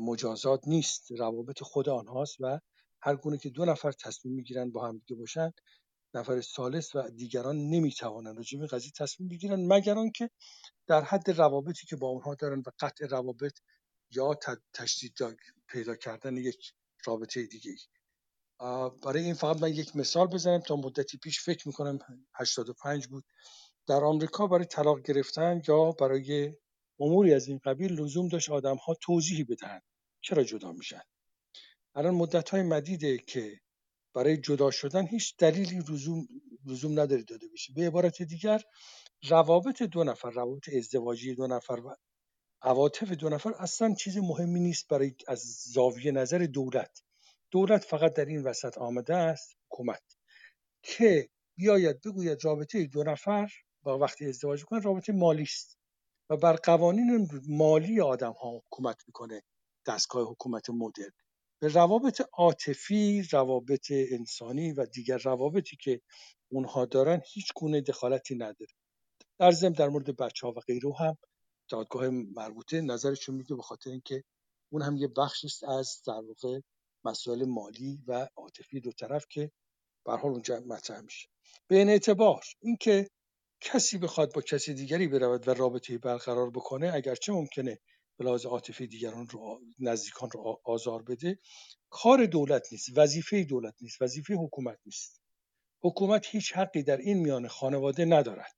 [0.00, 1.10] مجازات نیست.
[1.10, 2.60] روابط خود آنهاست و
[3.02, 5.52] هر گونه که دو نفر تصمیم می‌گیرن با هم دیگه باشن
[6.14, 10.30] نفر سالس و دیگران نمی‌توانند راجع به قضیه تصمیم بگیرن مگر آنکه
[10.86, 13.58] در حد روابطی که با اونها دارن و قطع روابط
[14.10, 14.38] یا
[14.74, 15.12] تشدید
[15.68, 16.72] پیدا کردن یک
[17.06, 17.76] رابطه دیگه
[19.04, 20.60] برای این فقط من یک مثال بزنم.
[20.60, 21.98] تا مدتی پیش فکر می‌کنم
[22.34, 23.24] 85 بود.
[23.86, 26.56] در آمریکا برای طلاق گرفتن یا برای
[27.00, 29.82] اموری از این قبیل لزوم داشت آدم ها توضیحی بدهند
[30.20, 31.02] چرا جدا میشن.
[31.94, 33.60] الان مدت های مدیده که
[34.18, 36.28] برای جدا شدن هیچ دلیلی لزوم,
[36.66, 37.72] لزوم نداره داده بشه.
[37.72, 38.62] به عبارت دیگر
[39.28, 41.96] روابط دو نفر روابط ازدواجی دو نفر و
[42.62, 45.40] عواطف دو نفر اصلا چیز مهمی نیست برای از
[45.72, 47.02] زاویه نظر دولت.
[47.50, 50.02] دولت فقط در این وسط آمده است حکومت
[50.82, 53.50] که بیاید بگوید رابطه دو نفر
[53.82, 55.78] با وقتی ازدواج کنند رابطه مالی است
[56.30, 59.42] و بر قوانین مالی آدم ها حکومت می‌کنه
[59.86, 61.12] دستگاه حکومت مدرن.
[61.60, 66.00] به روابط عاطفی روابط انسانی و دیگر روابطی که
[66.52, 68.72] اونها دارن هیچ گونه دخالتی نداره.
[69.38, 71.16] در ضمن در مورد بچه ها و غیره هم
[71.68, 74.24] دادگاه مربوطه نظرشون میگه به خاطر اینکه
[74.72, 76.60] اون هم یه بخشی است از در واقع
[77.04, 79.50] مسائل مالی و عاطفی دو طرف که
[80.06, 81.28] به حال اونجا مطرح میشه.
[81.68, 83.08] به این اعتبار اینکه
[83.60, 87.78] کسی بخواد با کسی دیگری برود و رابطه برقرار بکنه اگرچه ممکنه
[88.18, 91.38] به لحاظ عاطفی دیگران رو نزدیکان رو آزار بده.
[91.90, 95.20] کار دولت نیست وظیفه دولت نیست وظیفه حکومت نیست.
[95.80, 98.54] حکومت هیچ حقی در این میان خانواده ندارد.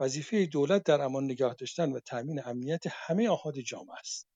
[0.00, 4.28] وظیفه دولت در امان نگاه داشتن و تامین امنیت همه آهاد جامعه است.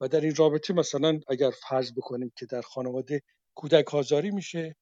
[0.00, 3.22] و در این رابطه مثلا اگر فرض بکنیم که در خانواده
[3.54, 4.76] کودک آزاری میشه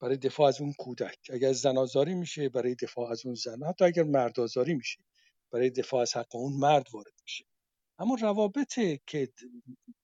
[0.00, 1.18] برای دفاع از اون کودک.
[1.30, 3.62] اگر زن آزاری میشه برای دفاع از اون زن.
[3.68, 5.04] حتی اگر مرد آزاری میشه
[5.52, 7.44] برای دفاع از حق اون مرد وارد میشه.
[7.98, 9.32] اما روابط که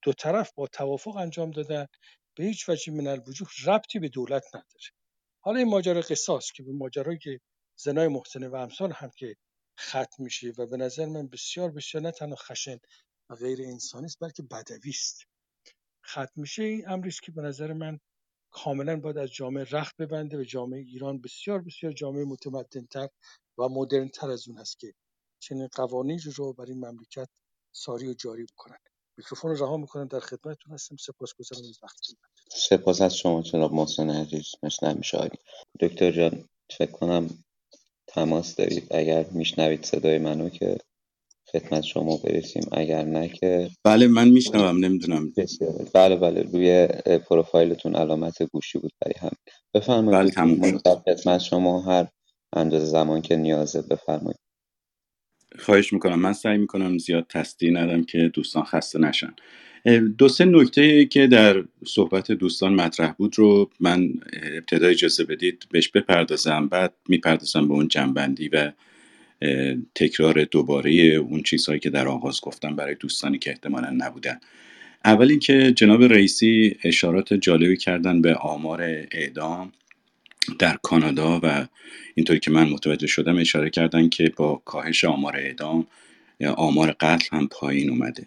[0.03, 1.87] دو طرف با توافق انجام دادن
[2.37, 4.91] به هیچ وجه من الوجوه ربطی به دولت نداره.
[5.41, 7.19] حالا این ماجرا قصاص که به ماجرای
[7.77, 9.37] زنای محسن و امثال هم که
[9.81, 12.79] ختم میشه و به نظر من بسیار بسیار نه تنها خشن
[13.31, 15.25] و غیر انسانی است بلکه بدوی است.
[16.07, 18.01] ختم میشه این امری که به نظر من
[18.51, 23.09] کاملا باید از جامعه رخت ببنده و جامعه ایران بسیار بسیار جامعه متمدنتر
[23.59, 24.95] و مدرنتر از اون هست که
[25.39, 27.29] چنین قوانین رو برای مملکت
[27.77, 28.79] ساری و جاری بکنن.
[29.17, 32.17] میکروفون رو رها می‌کنم در خدمتتون هستم سپاسگزارم از وقتتون.
[32.51, 34.45] سپاس از شما جناب محسن عزیز.
[34.63, 35.31] مثل همیشه
[35.81, 36.49] دکتر جان
[36.79, 37.45] فکر کنم
[38.07, 38.87] تماس دارید.
[38.91, 40.79] اگر میشنوید صدای منو که
[41.53, 42.63] خدمت شما برسیم.
[42.73, 44.85] اگر نه که بله من میشنوم.
[44.85, 45.33] نمی‌دونم.
[45.37, 45.89] بسیار.
[45.95, 46.43] بله بله.
[46.43, 46.87] روی
[47.19, 49.33] پروفایلتون علامت گوشی بود برای هم
[49.75, 50.35] بفرمایید.
[50.37, 52.09] بله در خدمت شما هر
[52.53, 54.44] اندازه زمان که نیازه بفرمایید.
[55.59, 56.21] خواهش می‌کنم.
[56.21, 59.35] من سعی می‌کنم زیاد تصدیح ندم که دوستان خسته نشن.
[60.19, 64.09] دو سه نکته که در صحبت دوستان مطرح بود رو من
[64.57, 66.69] ابتدا اجازه بدید بهش بپردازم.
[66.69, 68.73] بعد می‌پردازم به اون جنبندی و
[69.95, 74.41] تکرار دوباره اون چیزهایی که در آغاز گفتم برای دوستانی که احتمالا نبودن.
[75.05, 78.83] اول اینکه جناب رئیسی اشارات جالبی کردن به آمار
[79.13, 79.73] اعدام.
[80.59, 81.67] در کانادا و
[82.15, 85.87] اینطوری که من متوجه شدم اشاره کردن که با کاهش آمار اعدام
[86.57, 88.27] آمار قتل هم پایین اومده.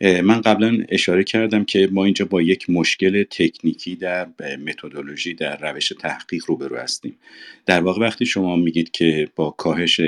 [0.00, 4.28] من قبلا اشاره کردم که ما اینجا با یک مشکل تکنیکی در
[4.66, 7.18] متدولوژی در روش تحقیق روبرو هستیم.
[7.66, 10.00] در واقع وقتی شما میگید که با کاهش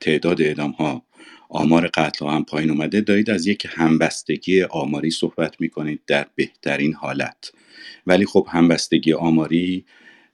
[0.00, 1.02] تعداد اعدام ها
[1.48, 6.94] آمار قتل ها هم پایین اومده دارید از یک همبستگی آماری صحبت می‌کنید در بهترین
[6.94, 7.52] حالت.
[8.06, 9.84] ولی خب همبستگی آماری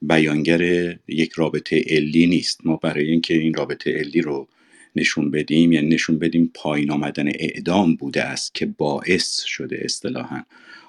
[0.02, 0.60] بیانگر
[1.09, 2.66] یک رابطه علی نیست.
[2.66, 4.48] ما برای اینکه این رابطه علی رو
[4.97, 10.43] نشون بدیم یعنی نشون بدیم پایین آمدن اعدام بوده است که باعث شده اصطلاحا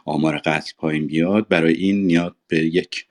[0.05, 1.47] آمار قتل پایین بیاد.
[1.47, 3.05] برای این نیاد به یک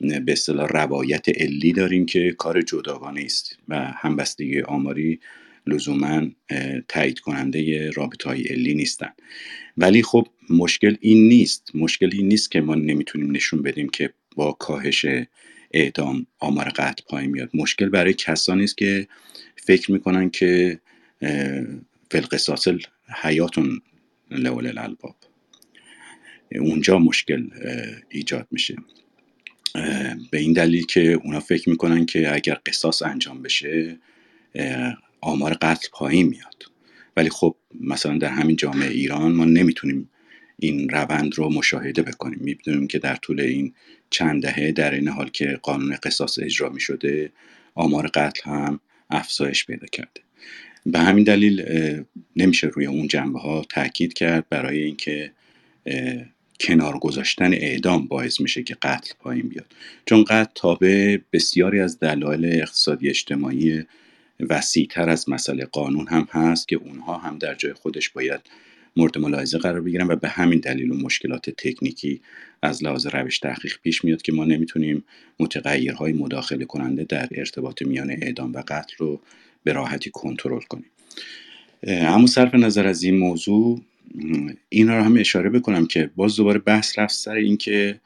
[0.00, 5.20] به اصطلاح روایت علی داریم که کار جداگانه است و همبستگی آماری
[5.66, 6.26] لزوما
[6.88, 9.10] تایید کننده رابطه های علی نیستن.
[9.76, 11.70] ولی خب مشکل این نیست.
[11.74, 15.06] مشکل این نیست که ما نمی‌تونیم نشون بدیم که با کاهش
[15.70, 17.50] اعدام آمار قتل پایین میاد.
[17.54, 19.08] مشکل برای کسانی است که
[19.56, 20.80] فکر می‌کنن که
[22.10, 22.68] فلقصاص
[23.22, 23.80] حیاتون
[24.30, 25.16] لول الالباب.
[26.52, 27.46] اونجا مشکل
[28.08, 28.76] ایجاد میشه.
[30.30, 33.98] به این دلیل که اونا فکر می‌کنن که اگر قصاص انجام بشه
[35.20, 36.64] آمار قتل پایین میاد.
[37.16, 40.10] ولی خب مثلا در همین جامعه ایران ما نمی‌تونیم
[40.58, 42.38] این روند رو مشاهده بکنیم.
[42.42, 43.74] می‌بینیم که در طول این
[44.10, 47.32] چند دهه در این حال که قانون قصاص اجرا می شده
[47.74, 48.80] آمار قتل هم
[49.10, 50.20] افزایش پیدا کرده.
[50.86, 51.64] به همین دلیل
[52.36, 55.32] نمیشه روی اون جنبه ها تاکید کرد برای اینکه
[56.60, 59.66] کنار گذاشتن اعدام باعث میشه که قتل پایین بیاد.
[60.06, 63.84] چون قتل تابع بسیاری از دلایل اقتصادی اجتماعی
[64.40, 68.40] وسیعتر از مسئله قانون هم هست که اونها هم در جای خودش باید
[68.96, 72.20] مورد ملاحظه قرار بگیرن و به همین دلیل و مشکلات تکنیکی
[72.62, 75.04] از لحاظ روش تحقیق پیش میاد که ما نمی‌تونیم
[75.40, 79.20] متغیرهای مداخله کننده در ارتباط میان اعدام و قتل رو
[79.64, 80.90] به راحتی کنترل کنیم.
[81.86, 83.80] اما صرف نظر از این موضوع
[84.68, 88.00] این رو هم اشاره بکنم که باز دوباره بحث رفت سر این که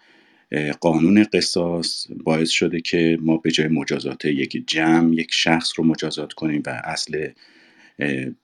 [0.80, 6.32] قانون قصاص باعث شده که ما به جای مجازات یک جمع یک شخص رو مجازات
[6.32, 7.28] کنیم و اصل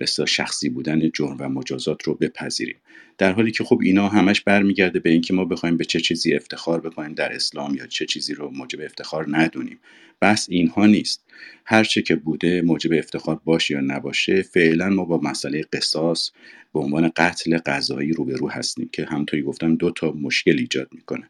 [0.00, 2.76] بسیار شخصی بودن جرم و مجازات رو بپذیریم.
[3.18, 6.80] در حالی که خب اینا همش برمیگرده به اینکه ما بخوایم به چه چیزی افتخار
[6.80, 9.78] بکنیم در اسلام یا چه چیزی رو موجب افتخار ندونیم.
[10.22, 11.24] بس اینها نیست.
[11.64, 16.30] هر چه که بوده موجب افتخار باشه یا نباشه فعلا ما با مسئله قصاص
[16.74, 21.28] به عنوان قتل قضایی روبرو هستیم که همونطوری گفتم دو تا مشکل ایجاد می‌کنه.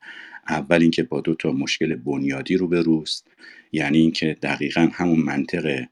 [0.48, 3.26] اول اینکه با دو تا مشکل بنیادی روبروست
[3.72, 5.86] یعنی اینکه دقیقا همون منطق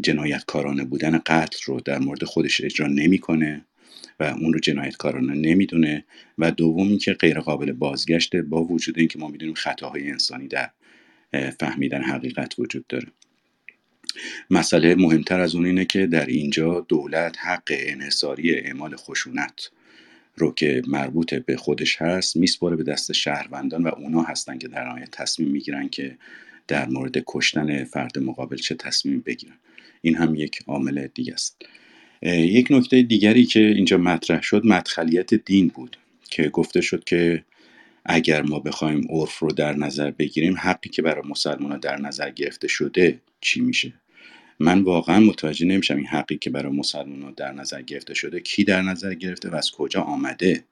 [0.00, 3.64] جنایتکارانه بودن قتل رو در مورد خودش اجرا نمی‌کنه
[4.20, 6.04] و اون رو جنایتکارانه نمی‌دونه
[6.38, 10.70] و دوم اینکه غیر قابل بازگشته با وجود اینکه ما می‌دونیم خطاهای انسانی در
[11.60, 13.06] فهمیدن حقیقت وجود داره.
[14.50, 19.70] مسئله مهمتر از اون اینه که در اینجا دولت حق انحصاری اعمال خشونت
[20.36, 24.84] رو که مربوط به خودش هست میسپره به دست شهروندان و اونا هستن که در
[24.84, 26.18] نهایت تصمیم می‌گیرن که
[26.68, 29.56] در مورد کشتن فرد مقابل چه تصمیم بگیرن.
[30.08, 31.62] این هم یک عامل دیگه است.
[32.22, 35.96] یک نکته دیگری که اینجا مطرح شد مدخلیت دین بود
[36.30, 37.44] که گفته شد که
[38.04, 42.68] اگر ما بخوایم عرف رو در نظر بگیریم حقی که برای مسلمان در نظر گرفته
[42.68, 43.92] شده چی میشه؟
[44.60, 48.82] من واقعا متوجه نمیشم این حقی که برای مسلمان در نظر گرفته شده کی در
[48.82, 50.64] نظر گرفته و از کجا آمده.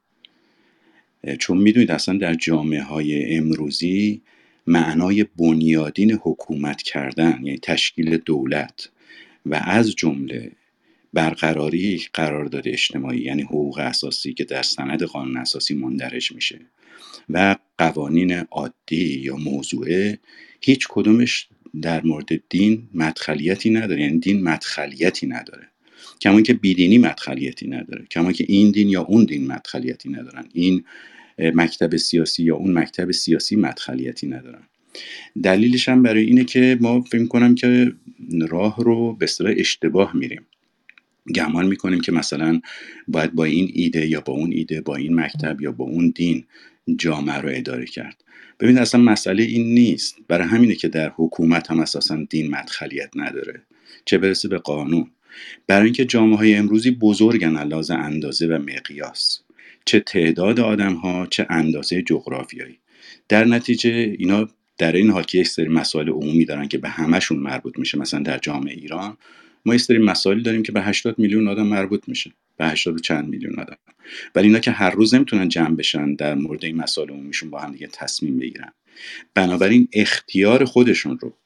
[1.39, 4.23] چون می‌دونید اصلا در جامعه های امروزی
[4.67, 8.89] معنای بنیادین حکومت کردن یعنی تشکیل دولت
[9.47, 10.53] و از جمله
[11.13, 16.61] برقراری قرارداد اجتماعی یعنی حقوق اساسی که در سند قانون اساسی مندرج میشه
[17.29, 20.19] و قوانین عادی یا موضوعه
[20.61, 21.49] هیچ کدومش
[21.83, 24.01] در مورد دین مدخلیتی نداره.
[24.03, 25.69] یعنی دین مدخلیتی نداره.
[26.21, 28.07] کما که بیدینی مدخلیتی نداره.
[28.11, 30.49] کما که این دین یا اون دین مدخلیتی ندارن.
[30.53, 30.85] این
[31.39, 34.63] مکتب سیاسی یا اون مکتب سیاسی مدخلیتی ندارن.
[35.43, 37.93] دلیلش هم برای اینه که ما فکر کنم که
[38.49, 40.47] راه رو به اصطلاح اشتباه میریم.
[41.35, 42.61] گمان می‌کنیم که مثلا
[43.09, 46.45] باید با این ایده یا با اون ایده با این مکتب یا با اون دین
[46.97, 48.25] جامعه رو اداره کرد.
[48.61, 50.17] ببین اصلا مسئله این نیست.
[50.29, 53.63] برای همینه که در حکومت هم اساسا دین مدخلیت نداره.
[54.05, 55.11] چه برسه به قانون.
[55.67, 59.41] برای اینکه جامعه های امروزی بزرگن علاوه اندازه و مقیاس.
[59.85, 62.79] چه تعداد آدم ها چه اندازه جغرافیایی.
[63.29, 64.49] در نتیجه اینا
[64.79, 68.21] در این حال که یک سری مسائل عمومی دارن که به همشون مربوط میشه مثلا
[68.21, 69.17] در جامعه ایران
[69.67, 72.99] ما یه سری مسائلی داریم که به 80 میلیون آدم مربوط میشه به 80 و
[72.99, 73.77] چند میلیون آدم.
[74.35, 77.73] ولی اینا که هر روز نمی‌تونن جمع بشن در مورد این مسائل عمومیشون با هم
[77.73, 78.73] دیگه تصمیم بگیرن.
[79.35, 81.37] بنابراین اختیار خودشون رو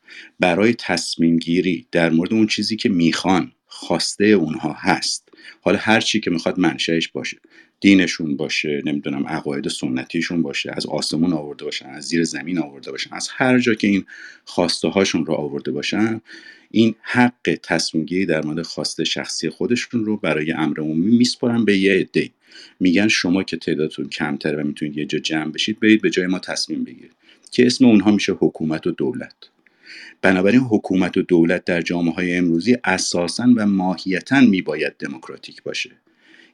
[0.40, 5.28] برای تصمیم گیری در مورد اون چیزی که می‌خوان خواسته اونها هست.
[5.60, 7.36] حالا هر چی که می‌خواد منشأش باشه.
[7.80, 13.14] دینشون باشه نمی‌دونم عقاید سنتیشون باشه از آسمون آورده باشن از زیر زمین آورده باشن
[13.14, 14.04] از هر جا که این
[14.44, 16.20] خواسته هاشون رو آورده باشن
[16.70, 21.76] این حق تصمیم گیری در مورد خواسته شخصی خودشون رو برای امر عمومی میسپرن به
[21.76, 22.30] یه عده
[22.80, 26.38] میگن شما که تعدادتون کمتره و می‌تونید یه جا جمع بشید برید به جای ما
[26.38, 27.12] تصمیم بگیرید
[27.50, 29.34] که اسم اونها میشه حکومت و دولت.
[30.22, 35.90] بنابراین حکومت و دولت در جامعه های امروزی اساسا و ماهیتا میباید دموکراتیک باشه.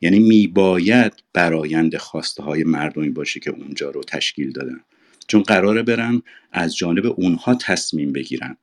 [0.00, 4.80] یعنی میباید برایند خواسته های مردمی باشه که اونجا رو تشکیل دادن.
[5.28, 8.56] چون قراره برن از جانب اونها تصمیم بگیرن.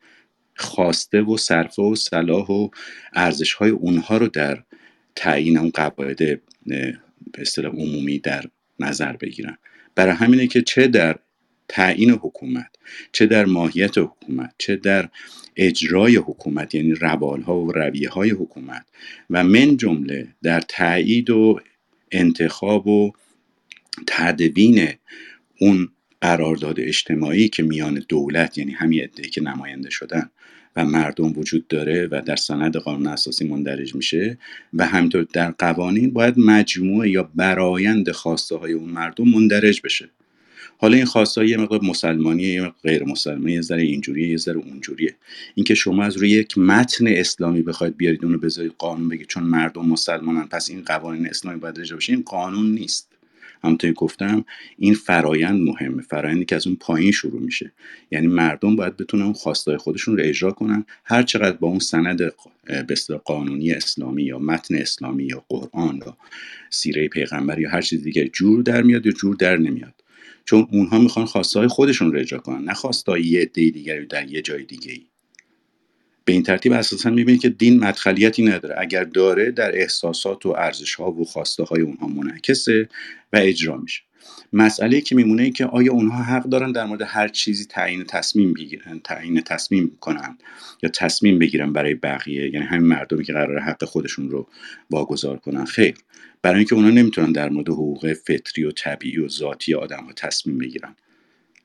[0.55, 2.69] خواسته و صرفه و صلاح و
[3.14, 4.64] ارزش های اونها رو در
[5.15, 6.97] تعیین اون قواعد به
[7.38, 8.43] اصطلاح عمومی در
[8.80, 9.57] نظر بگیرن.
[9.95, 11.19] برای همینه که چه در
[11.74, 12.70] تعیین حکومت
[13.12, 15.10] چه در ماهیت حکومت چه در
[15.56, 18.86] اجرای حکومت یعنی روال ها و رویه های حکومت.
[19.30, 21.60] و من جمله در تایید و
[22.12, 23.12] انتخاب و
[24.08, 24.88] تدوین
[25.60, 25.90] اون
[26.22, 30.30] قرارداد اجتماعی که میان دولت یعنی همین عده‌ای که نماینده شدن
[30.76, 34.38] و مردم وجود داره و در سند قانون اساسی مندرج میشه
[34.74, 40.10] و همینطور در قوانین باید مجموعه یا برایند خواسته های اون مردم مندرج بشه.
[40.78, 44.58] حالا این خواسته یه مقدار مسلمانیه یه مقدار غیر مسلمانیه یه ذره اینجوریه یه ذره
[44.58, 45.16] اونجوریه.
[45.56, 49.86] اینکه شما از روی یک متن اسلامی بخواید بیارید اونو بذارید قانون بگید چون مردم
[49.86, 53.10] مسلمانن پس این قوانین اسلامی باید اجرا بشه این قانون نیست.
[53.64, 54.45] همونطور گفتم
[54.78, 57.72] این فرایند مهمه فرایندی که از اون پایین شروع میشه.
[58.12, 60.86] یعنی مردم باید بتونن اون خواستای خودشون رو اجرا کنن.
[61.06, 62.18] هر چقدر با اون سند
[63.08, 66.18] به قانونی اسلامی یا متن اسلامی یا قرآن یا
[66.70, 70.02] سیره پیغمبر یا هر چیز دیگه جور در میاد یا جور در نمیاد.
[70.45, 74.41] چون اونها می‌خوان خواستای خودشون رو اجرا کنن نه خواستای یه عده دیگری در یه
[74.41, 75.06] جای دیگه ای
[76.26, 78.76] به این ترتیب اساسا می‌بینید که دین مدخلیتی نداره.
[78.78, 82.90] اگر داره در احساسات و ارزش ها و خواسته های اونها منعکسه
[83.34, 84.02] و اجرا میشه.
[84.53, 88.53] مسئله که میمونه این که آیا اونها حق دارن در مورد هر چیزی تعیین تصمیم
[88.53, 90.38] بگیرن تعیین تصمیم کنن
[90.84, 94.48] یا تصمیم بگیرن برای بقیه؟ یعنی همین مردمی که قرار حق خودشون رو
[94.91, 95.65] واگذار کنن.
[95.65, 95.95] خیر.
[96.44, 100.57] برای اینکه اونها نمی‌تونن در مورد حقوق فطری و طبیعی و ذاتی آدم ها تصمیم
[100.57, 100.95] بگیرن.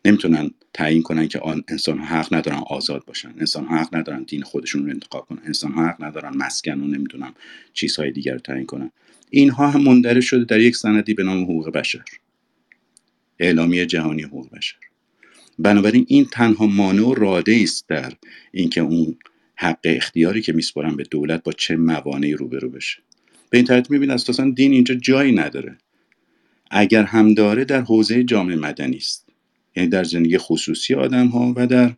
[0.05, 3.35] نمی‌تونن تعیین کنن که آن انسان ها حق ندارن آزاد باشن.
[3.39, 5.43] انسان ها حق ندارن دین خودشون رو انتخاب کنن.
[5.45, 7.35] انسان ها حق ندارن مسکن و نمی‌دونم
[7.73, 8.91] چیزهای دیگر رو تعیین کنن.
[9.31, 12.05] اینها هم مندرج شده در یک سندی به نام حقوق بشر.
[13.39, 14.77] اعلامیه جهانی حقوق بشر.
[15.59, 18.13] بنابراین این تنها مانع و راده است در
[18.53, 19.17] اینکه اون
[19.57, 22.99] حق اختیاری که میسپارن به دولت با چه موانعی روبرو بشه.
[23.51, 25.79] به این ترتیب میبین اساسا دین اینجا جایی نداره.
[26.71, 29.29] اگر هم داره در حوزه جامعه مدنی است.
[29.77, 31.93] یعنی در زندگی خصوصی آدم ها و در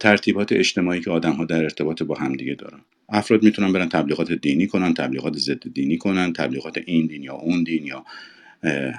[0.00, 2.80] ترتیبات اجتماعی که آدم ها در ارتباط با همدیگه دارن.
[3.08, 7.62] افراد می‌تونن برن تبلیغات دینی کنن تبلیغات ضد دینی کنن تبلیغات این دین یا اون
[7.62, 8.04] دین یا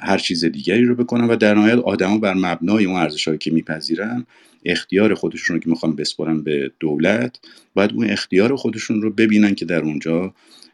[0.03, 4.25] هر چیز دیگری رو بکنن و در نهایت آدما بر مبنای اون ارزشهایی که میپذیرن
[4.65, 7.39] اختیار خودشون رو که می‌خوان بسپارن به دولت
[7.73, 10.33] باید اون اختیار خودشون رو ببینن که در اونجا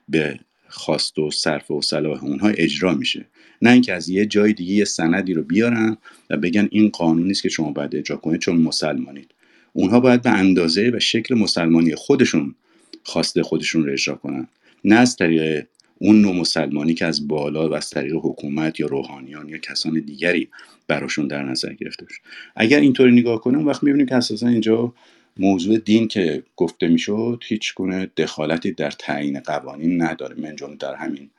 [0.09, 0.39] به
[0.71, 3.25] خواست و صرف و صلاح اونها اجرا میشه.
[3.61, 5.97] نه اینکه از یه جای دیگه یه سندی رو بیارن
[6.29, 9.31] و بگن این قانونی است که شما باید اجرا کنید چون مسلمانید.
[9.73, 12.55] اونها باید به اندازه و شکل مسلمانی خودشون
[13.03, 14.47] خواسته خودشون رو اجرا کنن.
[14.83, 15.65] نه از طریق
[15.97, 20.49] اون نوع مسلمانی که از بالا و از طریق حکومت یا روحانیان یا کسان دیگری
[20.87, 22.19] براشون در نظر گرفته بشه
[22.55, 24.93] اگر اینطوری نگاه کنیم وقت می‌بینیم که اساسا اینجا
[25.37, 30.95] موضوع دین که گفته می‌شد هیچ گونه دخالتی در تعیین قوانین نداره من جمله در
[30.95, 31.29] همین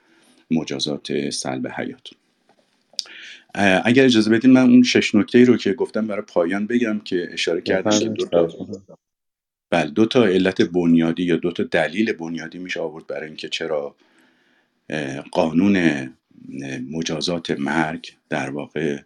[0.50, 2.08] مجازات سلب حیات.
[3.84, 7.28] اگر اجازه بدین من اون شش نکته ای رو که گفتم برای پایان بگم که
[7.32, 8.48] اشاره کردم که دو تا
[9.70, 13.96] بله دو تا علت بنیادی یا دو تا دلیل بنیادی میشه آورد برای اینکه چرا
[15.32, 16.08] قانون
[16.90, 18.98] مجازات مرگ در واقع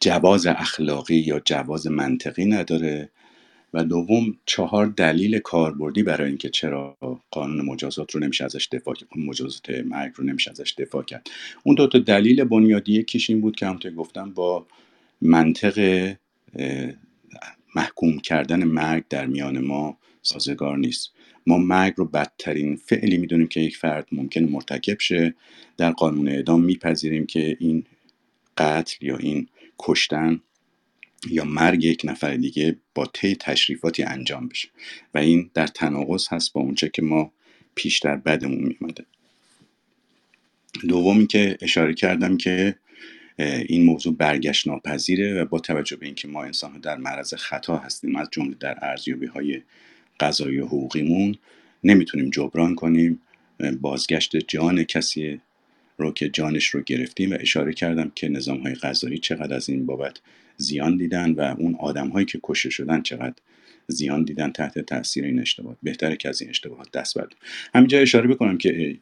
[0.00, 3.10] جواز اخلاقی یا جواز منطقی نداره.
[3.74, 6.96] و دوم چهار دلیل کاربردی برای اینکه چرا
[7.30, 11.30] قانون مجازات رو نمیشه ازش دفاع کرد مجازات مرگ رو نمیشه ازش دفاع کرد.
[11.64, 14.66] اون دو تا دلیل بنیادی یکیش این بود که همونطور گفتم با
[15.20, 16.06] منطق
[17.74, 21.10] محکوم کردن مرگ در میان ما سازگار نیست.
[21.46, 25.34] ما مرگ رو بدترین فعلی می‌دونیم که یک فرد ممکن مرتکب شه.
[25.76, 27.84] در قانون اعدام میپذیریم که این
[28.56, 29.48] قتل یا این
[29.78, 30.40] کشتن
[31.28, 34.68] یا مرگ یک نفر دیگه با طی تشریفاتی انجام بشه.
[35.14, 37.32] و این در تناقض هست با اونچه که ما
[37.74, 39.04] پیشتر بدمون میومده
[40.88, 42.76] دومی که اشاره کردم که
[43.66, 47.76] این موضوع برگشت ناپذیره و با توجه به اینکه ما انسان ها در معرض خطا
[47.76, 49.62] هستیم از جمله در ارزیابی های
[50.20, 51.36] قضایی و حقوقیمون
[51.84, 53.20] نمی‌تونیم جبران کنیم
[53.80, 55.40] بازگشت جان کسی
[56.00, 59.86] رو که جانش رو گرفتیم و اشاره کردم که نظام های غذایی چقدر از این
[59.86, 60.20] بابت
[60.56, 63.34] زیان دیدن و اون آدم هایی که کشته شدن چقدر
[63.88, 65.78] زیان دیدن تحت تاثیر این اشتباهات.
[65.82, 67.38] بهتره که از این اشتباهات دست برداریم
[67.74, 68.96] همینجا اشاره بکنم که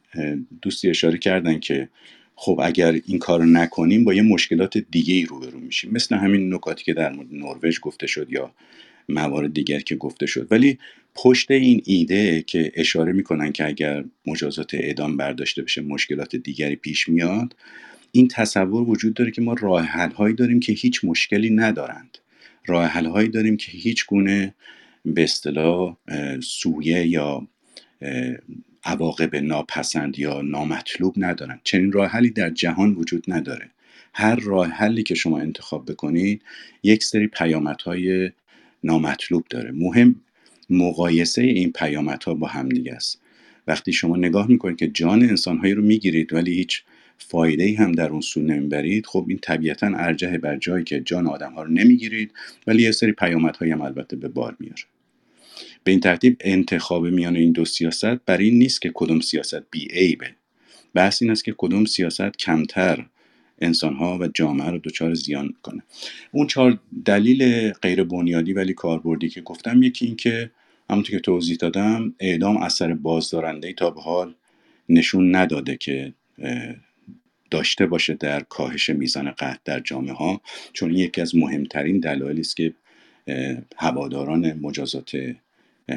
[0.61, 1.89] دوستی اشاره کردن که
[2.35, 5.91] خب اگر این کار نکنیم با یه مشکلات دیگه ای روبرو میشیم.
[5.91, 8.51] مثل همین نکاتی که در مورد نروژ گفته شد یا
[9.09, 10.47] موارد دیگر که گفته شد.
[10.51, 10.77] ولی
[11.15, 17.09] پشت این ایده که اشاره می‌کنن که اگر مجازات اعدام برداشته بشه مشکلات دیگری پیش
[17.09, 17.55] میاد
[18.11, 22.17] این تصور وجود داره که ما راه حل هایی داریم که هیچ مشکلی ندارند.
[22.65, 24.55] راه حل هایی داریم که هیچ گونه
[25.05, 25.97] به اصطلاح
[26.43, 27.47] سویه یا
[28.83, 33.69] عواقب ناپسند یا نامطلوب ندارن چنین راه حلی در جهان وجود نداره.
[34.13, 36.41] هر راه حلی که شما انتخاب بکنید
[36.83, 38.31] یک سری پیامدهای
[38.83, 39.71] نامطلوب داره.
[39.71, 40.15] مهم
[40.69, 43.21] مقایسه این پیامدها با همدیگه است.
[43.67, 46.83] وقتی شما نگاه می‌کنید که جان انسانهایی رو می‌گیرید ولی هیچ
[47.17, 51.27] فایده ای هم در اون سو نمی‌برید خب این طبیعتا ارجه بر جایی که جان
[51.27, 52.33] آدم ها رو نمی‌گیرید
[52.67, 54.83] ولی یه سری پیامدهایی هم البته به بار میاره.
[55.83, 59.87] به این ترتیب انتخاب میان این دو سیاست برای این نیست که کدوم سیاست بی
[59.87, 60.29] عیبه
[60.93, 63.05] بحث این است که کدوم سیاست کمتر
[63.61, 65.83] انسانها و جامعه رو دچار زیان کنه.
[66.31, 70.51] اون چهار دلیل غیر بنیادی ولی کاربردی که گفتم یکی این که
[70.89, 74.35] همونطور که توضیح دادم اعدام اثر بازدارنده تا به حال
[74.89, 76.13] نشون نداده که
[77.51, 80.41] داشته باشه در کاهش میزان قتل در جامعه ها
[80.73, 82.73] چون یکی از مهمترین دلایلی است که
[83.77, 85.11] هواداران مجازات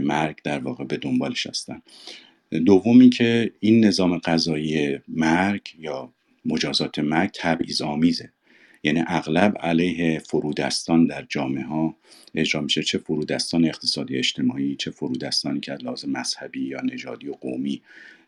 [0.01, 1.83] مرگ در واقع به دنبالش هستن.
[2.67, 6.13] دوم که این نظام قضایی مرگ یا
[6.45, 8.33] مجازات مرگ تبعیض آمیزه
[8.83, 11.97] یعنی اغلب علیه فرودستان در جامعه ها
[12.35, 12.83] اجرا میشه.
[12.83, 17.83] چه فرودستان اقتصادی اجتماعی چه فرودستانی که از لحاظ مذهبی یا نژادی و قومی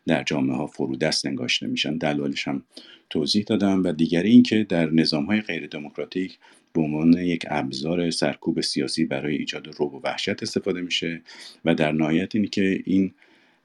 [0.07, 1.97] در جامعه ها فرودست انگاشته میشن.
[1.97, 2.63] دلایلش هم
[3.09, 3.83] توضیح دادم.
[3.83, 6.37] و دیگری اینکه در نظام های غیر دموکراتیک
[6.73, 11.21] به عنوان یک ابزار سرکوب سیاسی برای ایجاد روب و وحشت استفاده میشه.
[11.65, 13.13] و در نهایت اینه که این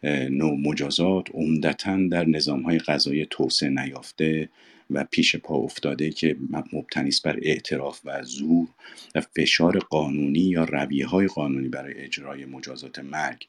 [0.02, 4.48] نوع مجازات عمدتا در نظام های غذایی توسعه نیافته
[4.90, 6.36] و پیش پا افتاده که
[6.72, 8.68] مبتنی بر اعتراف و زور
[9.14, 13.46] و فشار قانونی یا رویه های قانونی برای اجرای مجازات مرگ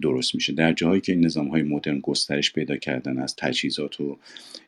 [0.00, 0.52] درست میشه.
[0.52, 4.18] در جاهایی که این نظام های مدرن گسترش پیدا کردن از تجهیزات و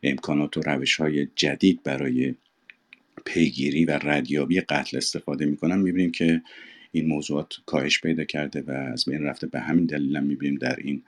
[0.02, 2.34] امکانات و روش های جدید برای
[3.24, 6.42] پیگیری و ردیابی قتل استفاده می‌کنن می‌بینیم که
[6.98, 9.46] این موضوعات کاهش پیدا کرده و از بین رفته.
[9.46, 11.02] به همین دلیل هم می‌بینیم در این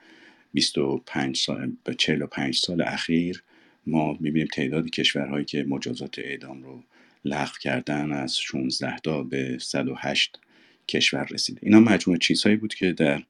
[0.53, 3.43] 25 سال به 45 سال اخیر
[3.87, 6.83] ما می‌بینیم تعداد کشورهایی که مجازات اعدام رو
[7.25, 10.39] لغو کردن از 16 تا به 108
[10.87, 13.23] کشور رسیده اینا مجموعه چیزهایی بود که در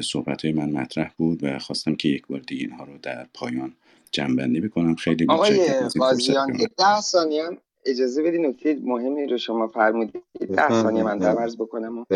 [0.00, 3.72] صحبت های من مطرح بود و خواستم که یک بار دیگه اینها رو در پایان
[4.12, 4.94] جنبندی بکنم.
[4.94, 5.68] خیلی آقای
[5.98, 10.22] قاضیان ده ثانیه هم اجازه بدید نکته مهمی رو شما فرمودید.
[10.40, 12.06] ده ثانیه من در عرض بکنم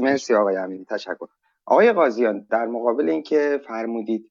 [0.00, 0.84] مرسی آقای امینی.
[0.84, 1.26] تشکر.
[1.66, 4.30] آقای قاضیان در مقابل اینکه فرمودید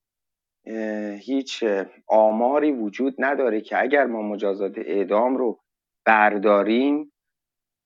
[1.20, 1.64] هیچ
[2.08, 5.60] آماری وجود نداره که اگر ما مجازات اعدام رو
[6.06, 7.14] برداریم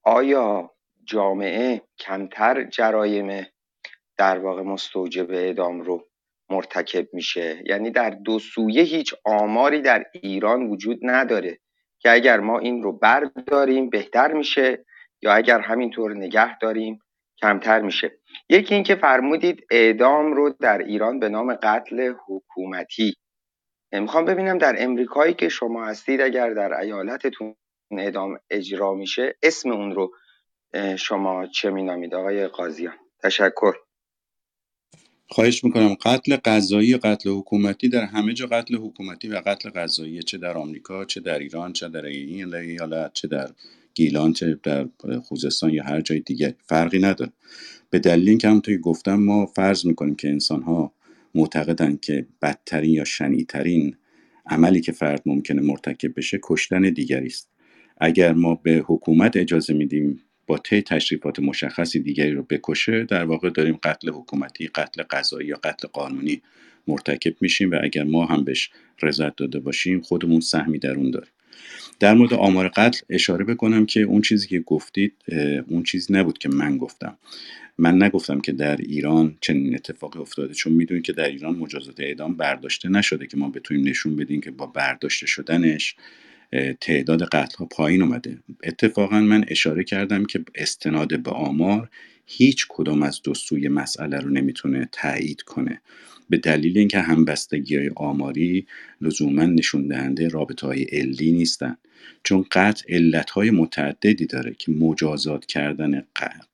[0.04, 0.72] آیا
[1.04, 3.48] جامعه کمتر جرایم
[4.18, 6.08] در واقع مستوجب اعدام رو
[6.50, 11.60] مرتکب میشه؟ یعنی در دو سویه هیچ آماری در ایران وجود نداره.
[12.04, 14.86] که اگر ما این رو برداریم بهتر میشه
[15.22, 17.00] یا اگر همینطور نگه داریم
[17.42, 18.12] کمتر میشه.
[18.50, 23.14] یکی اینکه فرمودید اعدام رو در ایران به نام قتل حکومتی.
[23.92, 27.56] می‌خوام ببینم در امریکایی که شما هستید اگر در ایالتتون
[27.92, 30.12] اعدام اجرا میشه اسم اون رو
[30.98, 33.74] شما چه مینامید؟ آقای قاضیان تشکر.
[35.34, 40.38] خواهش می‌کنم قتل قضایی قتل حکومتی در همه جا قتل حکومتی و قتل قضایی چه
[40.38, 43.50] در آمریکا چه در ایران چه در این ایالت چه در
[43.94, 44.88] گیلان چه در
[45.24, 47.32] خوزستان یا هر جای دیگه فرقی نداره.
[47.90, 50.94] به دلیل اینکه همونطور که گفتم ما فرض می‌کنیم که انسان ها
[51.36, 53.96] معتقدن که بدترین یا شنیترین
[54.46, 57.50] عملی که فرد ممکنه مرتکب بشه کشتن دیگری است.
[57.98, 63.50] اگر ما به حکومت اجازه میدیم با طی تشریفات مشخصی دیگری رو بکشه در واقع
[63.50, 66.42] داریم قتل حکومتی قتل قضایی یا قتل قانونی
[66.88, 68.70] مرتکب میشیم و اگر ما هم بهش
[69.02, 71.32] رضایت داده باشیم خودمون سهمی در اون داریم.
[72.00, 75.14] در مورد آمار قتل اشاره بکنم که اون چیزی که گفتید
[75.68, 77.18] اون چیزی نبود که من گفتم.
[77.78, 82.38] من نگفتم که در ایران چنین اتفاقی افتاده چون می‌دونید که در ایران مجازات اعدام
[82.38, 85.96] برداشته نشده که ما بتونیم نشون بدیم که با برداشته شدنش
[86.82, 88.38] تعداد قتل ها پایین اومده.
[88.64, 91.90] اتفاقا من اشاره کردم که استناد به آمار
[92.26, 95.82] هیچ کدام از دو سوی مسئله رو نمی‌تونه تایید کنه.
[96.30, 98.68] به دلیل اینکه همبستگی های آماری
[99.02, 101.78] لزوما نشون دهنده رابطه های علی نیستن.
[102.24, 106.04] چون قتل علت های متعددی داره که مجازات کردن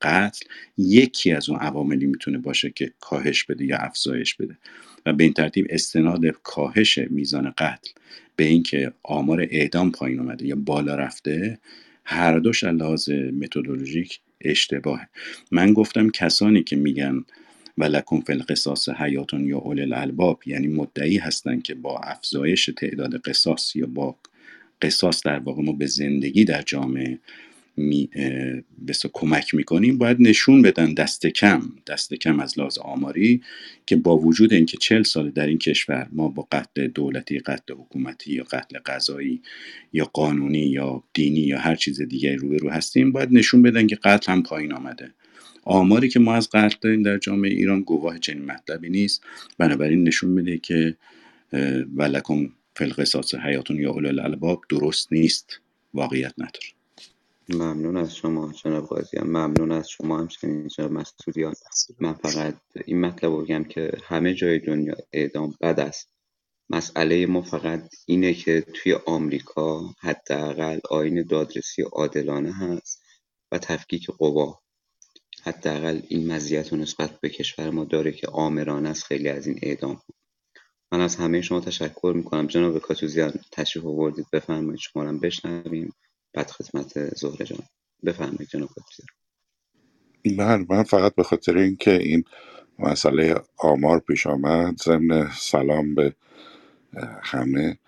[0.02, 0.46] قتل
[0.78, 4.58] یکی از اون عواملی می‌تونه باشه که کاهش بده یا افزایش بده.
[5.06, 7.90] و به این ترتیب استناد کاهش میزان قتل
[8.36, 11.58] به اینکه آمار اعدام پایین اومده یا بالا رفته
[12.04, 15.08] هر دوش لحاظ متدولوژیک اشتباهه.
[15.50, 17.24] من گفتم کسانی که میگن
[17.78, 23.16] و لکن فی القصاص حیاتون یا اول الالباب یعنی مدعی هستند که با افزایش تعداد
[23.20, 24.16] قصاص یا با
[24.82, 27.18] قصاص در واقع ما به زندگی در جامعه
[27.80, 28.10] می
[29.12, 33.42] کمک می‌کنیم باید نشون بدن دست کم دست کم از لحاظ آماری
[33.86, 38.32] که با وجود اینکه چل سال در این کشور ما با قتل دولتی قتل حکومتی
[38.32, 39.42] یا قتل قضایی
[39.92, 44.32] یا قانونی یا دینی یا هر چیز دیگری روبرو هستیم باید نشون بدن که قتل
[44.32, 45.10] هم پایین آمده.
[45.64, 49.24] آماری که ما از قتل داریم در جامعه ایران گواه چنین مطلبی نیست.
[49.58, 50.96] بنابراین نشون میده که
[51.96, 55.60] ولکم فلقصاص حیاتون یا اولو الالباب درست نیست.
[55.94, 56.79] واقعیت نداره.
[57.54, 61.54] ممنون از شما جناب قاضیان ممنون از شما همچنین جناب مسئولیان
[62.00, 62.54] من فقط
[62.84, 66.08] این مطلب بگم که همه جای دنیا اعدام بد است.
[66.70, 73.02] مسئله ما فقط اینه که توی آمریکا حداقل آین دادرسی عادلانه هست
[73.52, 74.58] و تفکیک قوا.
[75.42, 79.58] حداقل این مزیت و نسبت به کشور ما داره که آمرانه است خیلی از این
[79.62, 80.02] اعدام.
[80.92, 82.46] من از همه شما تشکر می‌کنم.
[82.46, 85.92] جناب کاتوزیان تشریف آوردید بفرمایید شما هم بشنویم.
[86.34, 87.60] بعد خدمت زهره جان.
[88.04, 89.08] بفرمایید جناب کاتوزیان
[90.38, 92.24] من من فقط به خاطر اینکه این
[92.78, 96.14] مسئله آمار پیش آمد ضمن سلام به
[97.22, 97.78] همه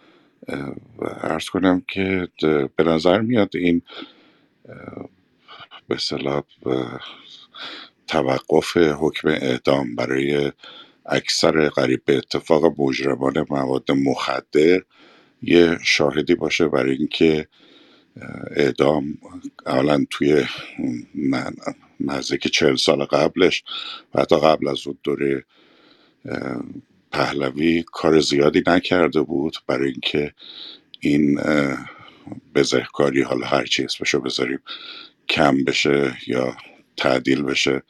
[1.02, 2.28] ارز کنم که
[2.76, 3.82] به نظر میاد این
[5.88, 6.42] به صلاح
[8.06, 10.52] توقف حکم اعدام برای
[11.06, 14.82] اکثر قریب به اتفاق مجرمان مواد مخدر
[15.42, 17.48] یه شاهدی باشه برای اینکه
[18.56, 19.18] اعدام
[19.66, 20.44] اولا توی
[22.00, 23.64] نزدیک چهل سال قبلش
[24.14, 25.44] و حتی قبل از اون دوره
[27.12, 30.34] پهلوی کار زیادی نکرده بود برای اینکه
[31.00, 31.40] این
[32.54, 34.60] بزهکاری حالا هر چی اسمشو بذاریم
[35.28, 36.56] کم بشه یا
[36.96, 37.82] تعدیل بشه.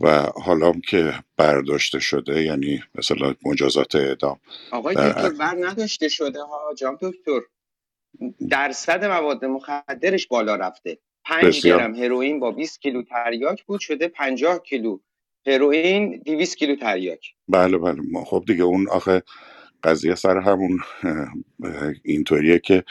[0.00, 0.10] و
[0.44, 4.40] حالا که برداشته شده یعنی مثلا مجازات اعدام
[4.70, 7.40] آقای دکتر بر نداشته شده ها جان دکتر؟
[8.50, 10.98] درصد مواد مخدرش بالا رفته.
[11.24, 11.78] پنج بسیار.
[11.78, 14.98] گرم هروئین با 20 کیلو تریاک بود شده 50 کیلو
[15.46, 17.34] هروئین 200 کیلو تریاک.
[17.48, 18.00] بله بله.
[18.10, 19.22] ما خب دیگه اون آخه
[19.84, 20.80] قضیه سر همون
[22.02, 22.84] اینطوریه که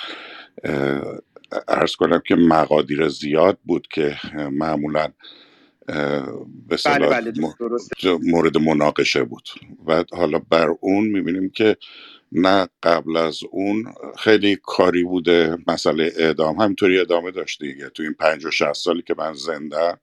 [1.67, 4.15] ارز کنم که مقادیر زیاد بود که
[4.51, 5.07] معمولا
[6.67, 7.33] به بله بله
[8.23, 9.49] مورد مناقشه بود.
[9.87, 11.77] و حالا بر اون می‌بینیم که
[12.33, 16.61] نه قبل از اون خیلی کاری بوده مسئله اعدام.
[16.61, 17.89] همینطوری ادامه داشته دیگه.
[17.89, 19.97] تو این پنج و شهست سالی که من زنده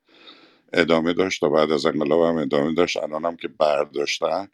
[0.73, 2.97] ادامه داشت تا بعد از انقلاب هم ادامه داشت.
[2.97, 4.49] الان هم که برداشتن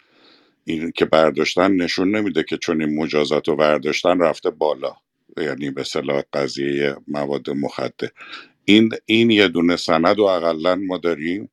[0.65, 4.97] این که برداشتن نشون نمیده که چون این مجازات رو برداشتن رفته بالا.
[5.37, 8.09] یعنی به صلاح قضیه مواد مخدر.
[8.65, 11.51] این این یه دونه سند و اقلا ما داریم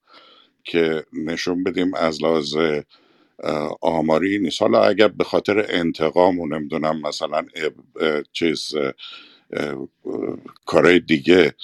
[0.64, 2.58] که نشون بدیم از لحاظ
[3.82, 4.62] آماری نیست.
[4.62, 7.46] حالا اگر به خاطر انتقام و نمی‌دونم مثلا
[8.34, 8.76] چیز
[10.66, 11.56] کارهای دیگه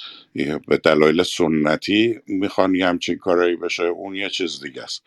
[0.68, 5.04] به دلایل سنتی می‌خوان یه همچین کارایی بشه اون یه چیز دیگه است.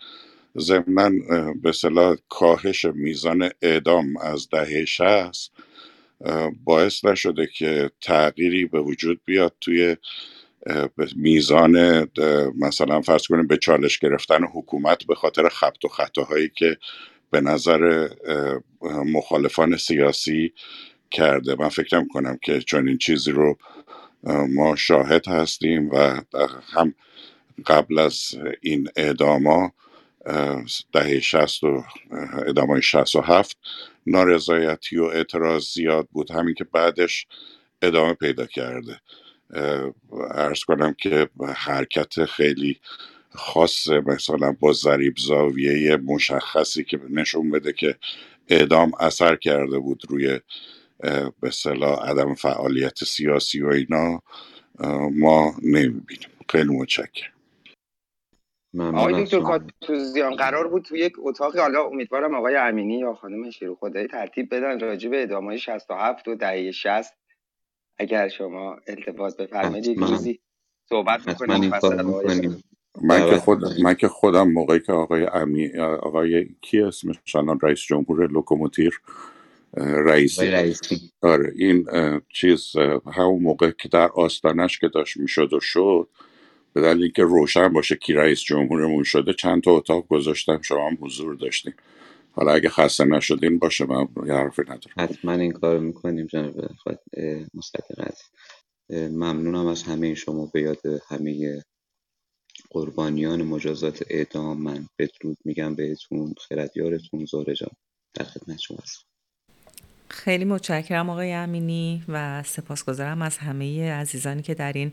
[0.59, 1.11] ضمنا
[1.63, 5.53] به صلاح کاهش میزان اعدام از دهه شهست
[6.65, 9.97] باعث نشده که تغییری به وجود بیاد توی
[11.17, 12.07] میزان
[12.59, 16.77] مثلا فرض کنیم به چالش گرفتن حکومت به خاطر خبت و خطاهایی که
[17.31, 18.09] به نظر
[19.07, 20.53] مخالفان سیاسی
[21.11, 21.57] کرده.
[21.59, 23.59] من فکر نمی کنم که چون این چیزی رو
[24.49, 26.23] ما شاهد هستیم و
[26.73, 26.95] هم
[27.67, 29.73] قبل از این اعداما
[30.93, 31.85] دهه شست و
[32.47, 33.59] ادامای شست و هفت
[34.07, 36.31] نارضایتی و اعتراض زیاد بود.
[36.31, 37.27] همین که بعدش
[37.83, 39.01] ادامه پیدا کرده.
[40.31, 42.81] ارز کنم که حرکت خیلی
[43.31, 47.97] خاص مثلا با ضریب زاویه مشخصی که نشون بده که
[48.49, 50.41] اعدام اثر کرده بود روی
[51.41, 54.23] به صلاح عدم فعالیت سیاسی و اینا
[55.11, 56.29] ما نمی‌بینیم.
[56.49, 57.33] خیلی متشکرم.
[58.81, 63.74] آقای دکتر کاتوزیان قرار بود تو یک اتاق حالا امیدوارم آقای امینی یا خانم شیرو
[63.74, 67.22] خدایی ترتیب بدن راجع به ادامه 67 و دهه 60
[67.98, 70.40] اگر شما التفاظ بفرمایید یک روزی
[70.89, 71.70] صحبت می‌کنیم
[73.02, 77.81] من که خود من که خودم موقعی که آقای امی آقای کی اسمش الان رئیس
[77.81, 79.01] جمهور لوکوموتیر
[79.77, 81.10] رئیسی رئیسی.
[81.23, 81.86] آره این
[82.28, 82.73] چیز
[83.12, 86.09] همون موقع که در آستانش که داشت می‌شد و شد
[86.73, 90.98] به دلیل اینکه روشن باشه کی رئیس جمهورمون شده چند تا اتاق گذاشتم شما هم
[91.01, 91.74] حضور داشتیم
[92.33, 94.95] حالا اگه خسته نشدین باشه من یه حرفی ندارم.
[94.99, 96.71] حتما این کار می‌کنیم جناب
[97.55, 98.31] مستقر عزیز
[99.13, 101.63] ممنونم از همه شما به یاد همه
[102.71, 104.63] قربانیان مجازات اعدام.
[104.63, 106.35] من بدرود میگم بهتون.
[106.49, 107.71] خردیارتون زهره جان.
[108.15, 109.03] در خدمت شما هستم.
[110.09, 114.93] خیلی متشکرم آقای امینی و سپاسگزارم از همه عزیزانی که در این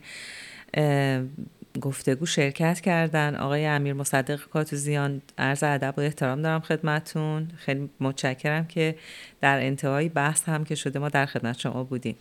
[1.79, 3.35] گفتگو شرکت کردن.
[3.35, 8.95] آقای امیر مصدق کاتوزیان عرض ادب و احترام دارم خدمتون خیلی متشکرم که
[9.41, 12.15] در انتهای بحث هم که شده ما در خدمت شما بودیم.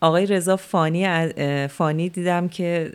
[0.00, 1.28] آقای رضا فانی
[1.68, 2.92] فانی دیدم که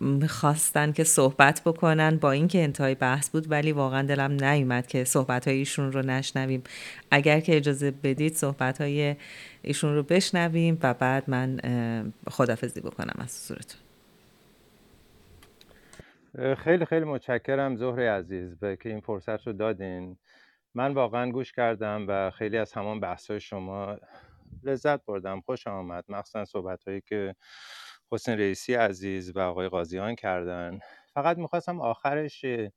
[0.00, 5.48] می‌خواستن که صحبت بکنن با اینکه انتهای بحث بود ولی واقعا دلم نیومد که صحبت
[5.48, 6.62] های ایشون رو نشنویم.
[7.10, 9.16] اگر که اجازه بدید صحبت های
[9.62, 11.60] ایشون رو بشنویم و بعد من
[12.30, 13.83] خدافزی بکنم از صورتون.
[16.34, 20.18] خیلی خیلی متشکرم زهر عزیز به که این فرصت رو دادین.
[20.74, 23.96] من واقعا گوش کردم و خیلی از همان بحث های شما
[24.62, 25.40] لذت بردم.
[25.40, 26.04] خوش آمد.
[26.08, 27.34] مخصوصا صحبت هایی که
[28.12, 30.78] حسین رئیسی عزیز و آقای قاضیان کردن.
[31.14, 32.72] فقط می‌خواستم آخرش یه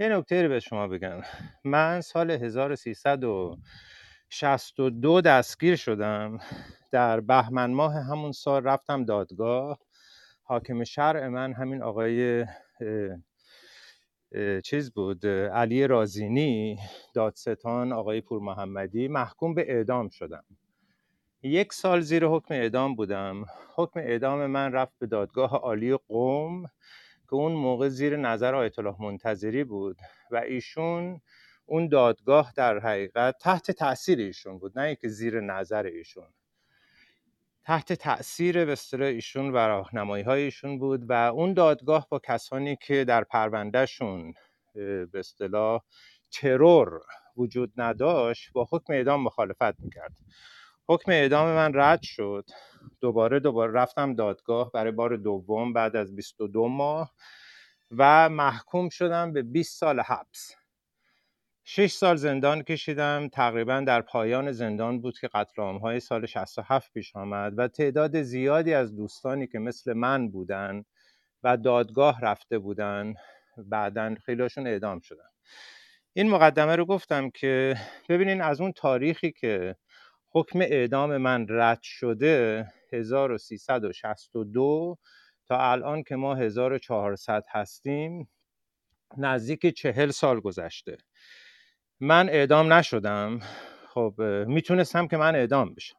[0.00, 1.20] نکته رو به شما بگم.
[1.64, 6.38] من سال 1362 دستگیر شدم.
[6.92, 9.78] در بهمن ماه همون سال رفتم دادگاه.
[10.42, 12.46] حاکم شرع من همین آقای
[14.64, 16.78] چیز بود؟ علی رازینی
[17.14, 20.44] دادستان آقای پور محمدی محکوم به اعدام شدم.
[21.42, 23.44] یک سال زیر حکم اعدام بودم.
[23.74, 26.62] حکم اعدام من رفت به دادگاه عالی قوم
[27.24, 29.96] که اون موقع زیر نظر آیت الله منتظری بود
[30.30, 31.20] و ایشون
[31.66, 36.28] اون دادگاه در حقیقت تحت تاثیر ایشون بود نه اینکه زیر نظر ایشون.
[37.64, 43.04] تحت تاثیر به ایشون و راهنمایی های ایشون بود و اون دادگاه با کسانی که
[43.04, 44.34] در پروندهشون
[44.74, 45.82] به اصطلاح
[46.32, 47.00] ترور
[47.36, 50.16] وجود نداشت با حکم اعدام مخالفت می‌کرد.
[50.88, 52.44] حکم اعدام من رد شد.
[53.00, 57.12] دوباره دوباره رفتم دادگاه برای بار دوم بعد از 22 ماه
[57.96, 60.61] و محکوم شدم به 20 سال حبس.
[61.64, 63.28] شش سال زندان کشیدم.
[63.28, 68.74] تقریبا در پایان زندان بود که قتل های سال 67 پیش آمد و تعداد زیادی
[68.74, 70.84] از دوستانی که مثل من بودن
[71.42, 73.14] و دادگاه رفته بودن
[73.58, 75.28] بعدا خیلیشون اعدام شدن.
[76.12, 77.76] این مقدمه رو گفتم که
[78.08, 79.76] ببینین از اون تاریخی که
[80.30, 84.98] حکم اعدام من رد شده 1362
[85.46, 88.28] تا الان که ما 1400 هستیم
[89.16, 90.98] نزدیک چهل سال گذشته.
[92.04, 93.40] من اعدام نشدم.
[93.88, 94.14] خب
[94.46, 95.96] می‌تونستم که من اعدام بشم.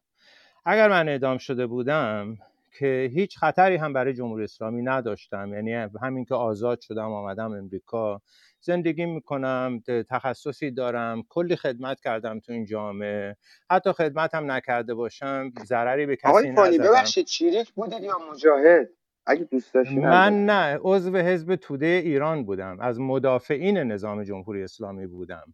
[0.65, 2.37] اگر من اعدام شده بودم
[2.79, 8.21] که هیچ خطری هم برای جمهوری اسلامی نداشتم یعنی همین که آزاد شدم آمدم امریکا
[8.59, 13.35] زندگی می‌کنم تخصصی دارم کلی خدمت کردم تو این جامعه.
[13.69, 18.89] حتی خدمت هم نکرده باشم ضرری به کسی آقای فانی ببخشید چیریک بودید یا مجاهد؟
[19.25, 22.79] اگه دوست من نه عضو حزب توده ایران بودم.
[22.79, 25.53] از مدافعین نظام جمهوری اسلامی بودم.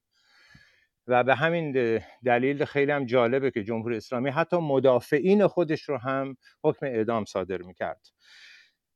[1.10, 6.38] و به همین دلیل خیلی هم جالبه که جمهوری اسلامی حتی مدافعین خودش رو هم
[6.64, 8.08] حکم اعدام صادر می‌کرد.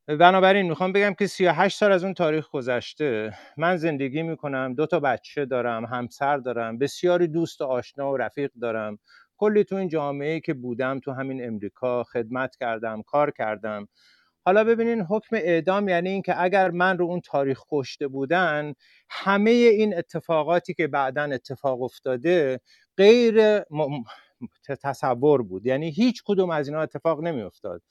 [0.07, 4.99] بنابراین می‌خوام بگم که 38 سال از اون تاریخ گذشته من زندگی می‌کنم دو تا
[4.99, 8.99] بچه دارم همسر دارم بسیاری دوست و آشنا و رفیق دارم.
[9.37, 13.87] کلی تو این جامعه که بودم تو همین امریکا خدمت کردم کار کردم.
[14.45, 18.73] حالا ببینین حکم اعدام یعنی اینکه اگر من رو اون تاریخ کشته بودن
[19.09, 22.59] همه این اتفاقاتی که بعدا اتفاق افتاده
[22.97, 23.61] غیر
[24.83, 25.65] تصور بود.
[25.65, 27.81] یعنی هیچ کدوم از اینا اتفاق نمی افتاد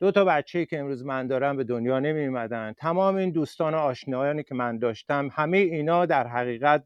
[0.00, 3.76] دو تا بچه که امروز من دارم به دنیا نمی اومدن تمام این دوستان و
[3.76, 6.84] آشنایانی که من داشتم همه اینا در حقیقت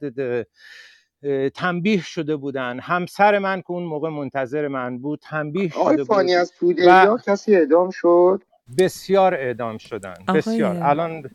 [1.55, 2.79] تنبیه شده بودن.
[2.81, 6.53] همسر من که اون موقع منتظر من بود تنبیه شده بود از
[6.87, 7.19] و...
[7.27, 8.43] کسی اعدام شد؟
[8.79, 10.15] بسیار اعدام شدن.
[10.35, 10.77] بسیار.
[10.83, 11.31] الان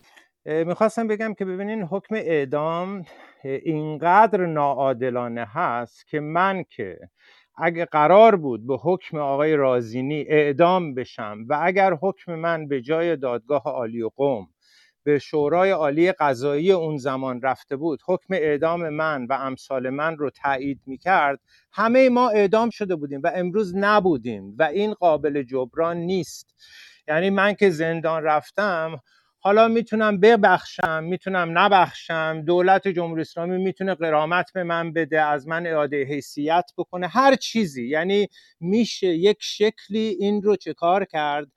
[0.46, 3.06] می‌خواستم بگم که ببینین حکم اعدام
[3.44, 7.00] اینقدر ناعادلانه هست که من که
[7.58, 13.16] اگه قرار بود به حکم آقای رازینی اعدام بشم و اگر حکم من به جای
[13.16, 14.48] دادگاه عالی و قوم
[15.04, 20.30] به شورای عالی قضایی اون زمان رفته بود حکم اعدام من و امثال من رو
[20.30, 21.40] تایید می کرد
[21.72, 26.56] همه ما اعدام شده بودیم و امروز نبودیم و این قابل جبران نیست.
[27.08, 29.00] یعنی من که زندان رفتم
[29.40, 35.68] حالا می‌تونم ببخشم می‌تونم نبخشم دولت جمهوری اسلامی می‌تونه قرامت به من بده از من
[35.68, 37.88] اعاده حیثیت بکنه هر چیزی.
[37.88, 38.28] یعنی
[38.60, 41.48] میشه یک شکلی این رو چه کار کرد؟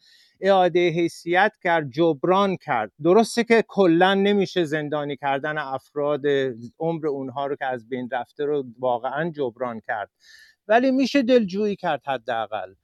[0.40, 2.92] اعاده حیثیت کرد جبران کرد.
[3.04, 6.22] درسته که کلا نمیشه زندانی کردن افراد
[6.78, 10.10] عمر اونها رو که از بین رفته رو واقعا جبران کرد.
[10.68, 12.74] ولی میشه دلجویی کرد حداقل.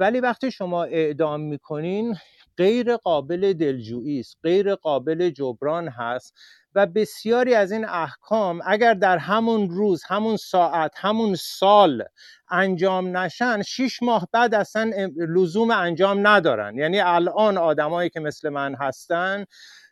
[0.00, 2.16] ولی وقتی شما اعدام می‌کنین
[2.58, 6.34] غیر قابل دلجویی است غیر قابل جبران هست
[6.74, 12.04] و بسیاری از این احکام اگر در همون روز همون ساعت همون سال
[12.50, 16.78] انجام نشن شیش ماه بعد اصلا لزوم انجام ندارن.
[16.78, 19.44] یعنی الان آدمایی که مثل من هستن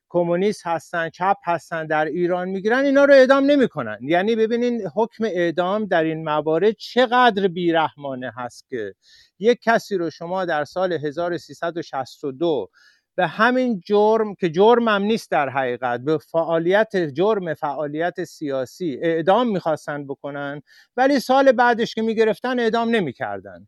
[0.09, 3.98] کمونیست هستن چپ هستن در ایران می‌گیرن اینا رو اعدام نمی‌کنن.
[4.02, 8.94] یعنی ببینین حکم اعدام در این موارد چقدر بیرحمانه هست که
[9.39, 12.68] یک کسی رو شما در سال 1362
[13.16, 19.48] به همین جرم که جرم هم نیست در حقیقت به فعالیت جرم فعالیت سیاسی اعدام
[19.48, 20.62] می‌خواستن بکنن
[20.97, 23.66] ولی سال بعدش که می‌گرفتن اعدام نمی‌کردن.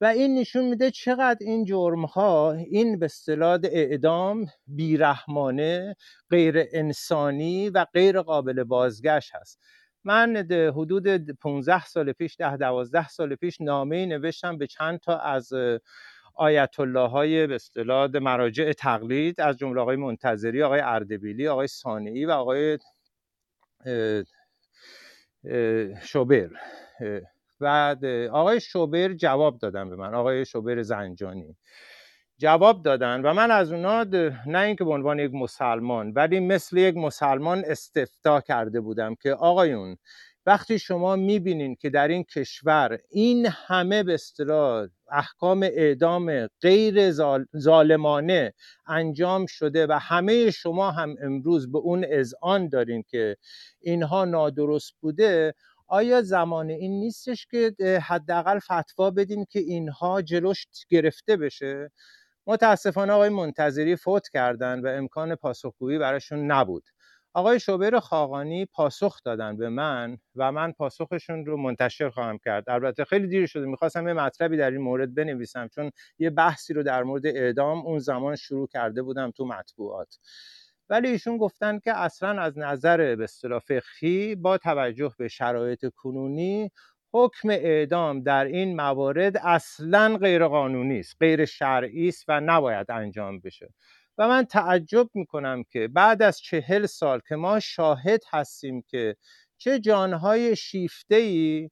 [0.00, 5.96] و این نشون میده چقدر این جرم ها این به اصطلاح اعدام بیرحمانه
[6.30, 9.60] غیر انسانی و غیر قابل بازگشت هست.
[10.04, 15.52] من حدود 15 سال پیش ده 12 سال پیش نامه نوشتم به چند تا از
[16.34, 22.24] آیت الله های به اصطلاح مراجع تقلید از جمله آقای منتظری آقای اردبیلی آقای سانعی
[22.24, 22.78] و آقای
[26.02, 26.50] شوبر.
[27.60, 27.96] و
[28.32, 31.56] آقای شوبر جواب دادن به من آقای شوبر زنجانی.
[32.38, 34.04] جواب دادن و من از اونا
[34.46, 39.96] نه اینکه به عنوان یک مسلمان ولی مثل یک مسلمان استفتا کرده بودم که آقایون
[40.46, 47.10] وقتی شما می‌بینین که در این کشور این همه به اصطلاح احکام اعدام غیر
[47.56, 48.54] ظالمانه
[48.86, 53.36] انجام شده و همه شما هم امروز به اون اذعان دارین که
[53.80, 55.54] اینها نادرست بوده
[55.88, 61.90] آیا زمان این نیستش که حداقل فتوا بدین که اینها جلوش گرفته بشه؟
[62.46, 66.84] متاسفانه آقای منتظری فوت کردن و امکان پاسخگویی براشون نبود.
[67.34, 72.70] آقای شوبر خاقانی پاسخ دادن به من و من پاسخشون رو منتشر خواهم کرد.
[72.70, 76.82] البته خیلی دیر شده می‌خواستم یه مطلبی در این مورد بنویسم چون یه بحثی رو
[76.82, 80.18] در مورد اعدام اون زمان شروع کرده بودم تو مطبوعات.
[80.90, 86.70] ولی ایشون گفتن که اصلا از نظر به اصطلاح فقهی با توجه به شرایط کنونی
[87.12, 93.40] حکم اعدام در این موارد اصلا غیر قانونی است غیر شرعی است و نباید انجام
[93.40, 93.74] بشه.
[94.18, 99.16] و من تعجب می‌کنم که بعد از چهل سال که ما شاهد هستیم که
[99.58, 101.70] چه جانهای شیفته ای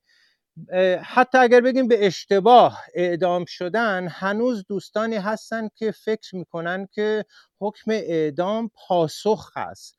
[1.04, 7.24] حتی اگر بگیم به اشتباه اعدام شدن هنوز دوستانی هستن که فکر می‌کنن که
[7.60, 9.98] حکم اعدام پاسخ هست.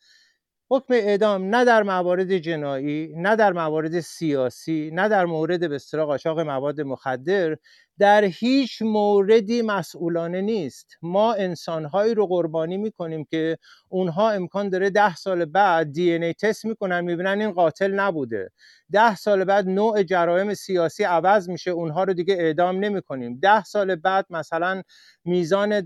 [0.69, 6.05] حکم اعدام نه در موارد جنایی نه در موارد سیاسی نه در مورد به اصطلاح
[6.05, 7.57] قاچاق مواد مخدر
[7.99, 10.97] در هیچ موردی مسئولانه نیست.
[11.01, 13.57] ما انسانهایی رو قربانی می‌کنیم که
[13.89, 18.51] اونها امکان داره ده سال بعد دی ای تست می‌کنن می‌بینن این قاتل نبوده.
[18.91, 23.39] ده سال بعد نوع جرایم سیاسی عوض میشه اونها رو دیگه اعدام نمی‌کنیم.
[23.41, 24.81] ده سال بعد مثلا
[25.25, 25.83] میزان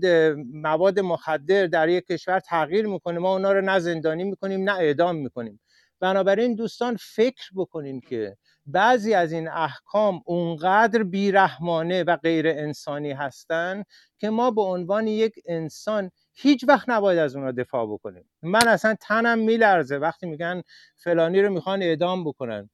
[0.52, 5.16] مواد مخدر در یک کشور تغییر می‌کنه ما اونها رو نه زندانی می‌کنیم نه اعدام
[5.16, 5.60] می‌کنیم.
[6.00, 8.36] بنابراین دوستان فکر بکنین که
[8.66, 13.86] بعضی از این احکام اونقدر بیرحمانه و غیر انسانی هستند
[14.18, 18.24] که ما به عنوان یک انسان هیچ وقت نباید از اونا دفاع بکنیم.
[18.42, 20.62] من اصلا تنم میلرزه وقتی میگن
[20.96, 22.70] فلانی رو می‌خوان اعدام بکنن.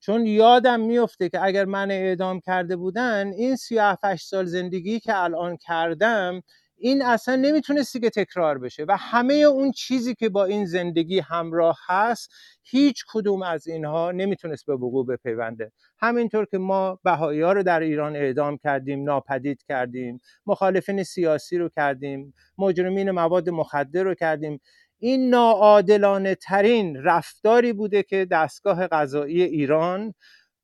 [0.00, 5.56] چون یادم میفته که اگر من اعدام کرده بودن این 38 سال زندگی که الان
[5.56, 6.42] کردم
[6.82, 11.78] این اصلا نمی‌تونستی که تکرار بشه و همه اون چیزی که با این زندگی همراه
[11.86, 12.30] هست
[12.62, 15.72] هیچ کدوم از اینها نمی‌تونست به وقوع بپیونده.
[15.98, 22.34] همینطور که ما بهایی رو در ایران اعدام کردیم ناپدید کردیم مخالفین سیاسی رو کردیم
[22.58, 24.60] مجرمین مواد مخدر رو کردیم.
[24.98, 30.14] این ناعادلانه ترین رفتاری بوده که دستگاه قضایی ایران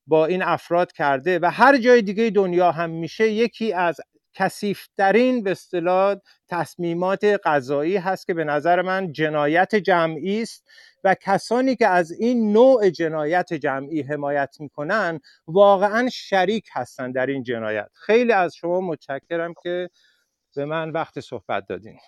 [0.06, 3.30] با این افراد کرده و هر جای دیگه دنیا هم میشه.
[3.30, 4.01] یکی از
[4.39, 6.17] کسیفترین به اصطلاح
[6.49, 10.69] تصمیمات قضایی هست که به نظر من جنایت جمعی است
[11.05, 17.43] و کسانی که از این نوع جنایت جمعی حمایت می‌کنن واقعا شریک هستن در این
[17.43, 17.89] جنایت.
[17.95, 19.91] خیلی از شما متشکرم که
[20.57, 21.99] به من وقت صحبت دادین.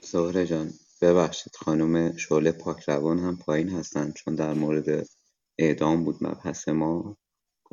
[0.00, 0.70] زهره جان
[1.02, 5.06] ببخشید خانم شعله پاکروان هم پایین هستن چون در مورد
[5.58, 7.16] اعدام بود مبحث ما.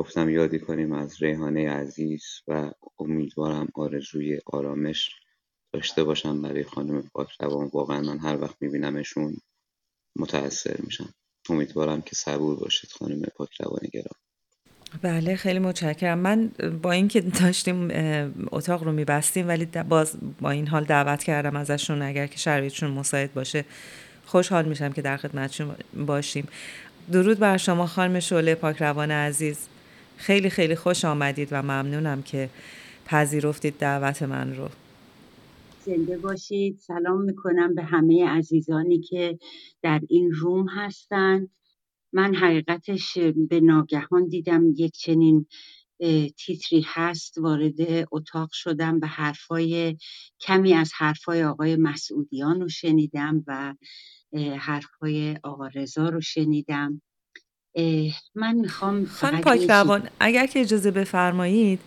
[0.02, 5.10] گفتم یادی کنیم از ریحانه عزیز و امیدوارم آرزوی آرامش
[5.74, 7.70] داشته باشم برای خانم پاکروان.
[7.74, 9.38] واقعا من هر وقت میبینمشون
[10.16, 11.14] متاثر میشم.
[11.50, 14.16] امیدوارم که صبور باشید خانم پاکروان گرام
[15.02, 16.18] بله خیلی متشکرم.
[16.18, 16.52] من
[16.82, 17.92] با اینکه داشتیم
[18.52, 23.34] اتاق رو میبستیم ولی باز با این حال دعوت کردم ازشون اگر که شرایطشون مساعد
[23.34, 23.66] باشه
[24.26, 25.76] خوشحال میشم که در خدمتشون
[26.06, 26.48] باشیم.
[27.12, 29.58] درود بر شما خانم شعله پاکروان عزیز.
[30.22, 32.50] خیلی خیلی خوش آمدید و ممنونم که
[33.06, 34.70] پذیرفتید دعوت من رو.
[35.86, 36.80] زنده باشید.
[36.80, 39.40] سلام می‌کنم به همه عزیزانی که
[39.82, 41.50] در این روم هستند.
[42.14, 43.18] من حقیقتش
[43.50, 45.46] به ناگهان دیدم یک چنین
[46.38, 47.38] تیتری هست.
[47.38, 49.98] وارد اتاق شدم به حرفای
[50.40, 53.76] کمی از حرفای آقای مسعودیان رو شنیدم و
[54.60, 57.02] حرفای آقا رضا رو شنیدم.
[58.36, 61.80] من می‌خوام خانم پاکروان اگر که اجازه بفرمایید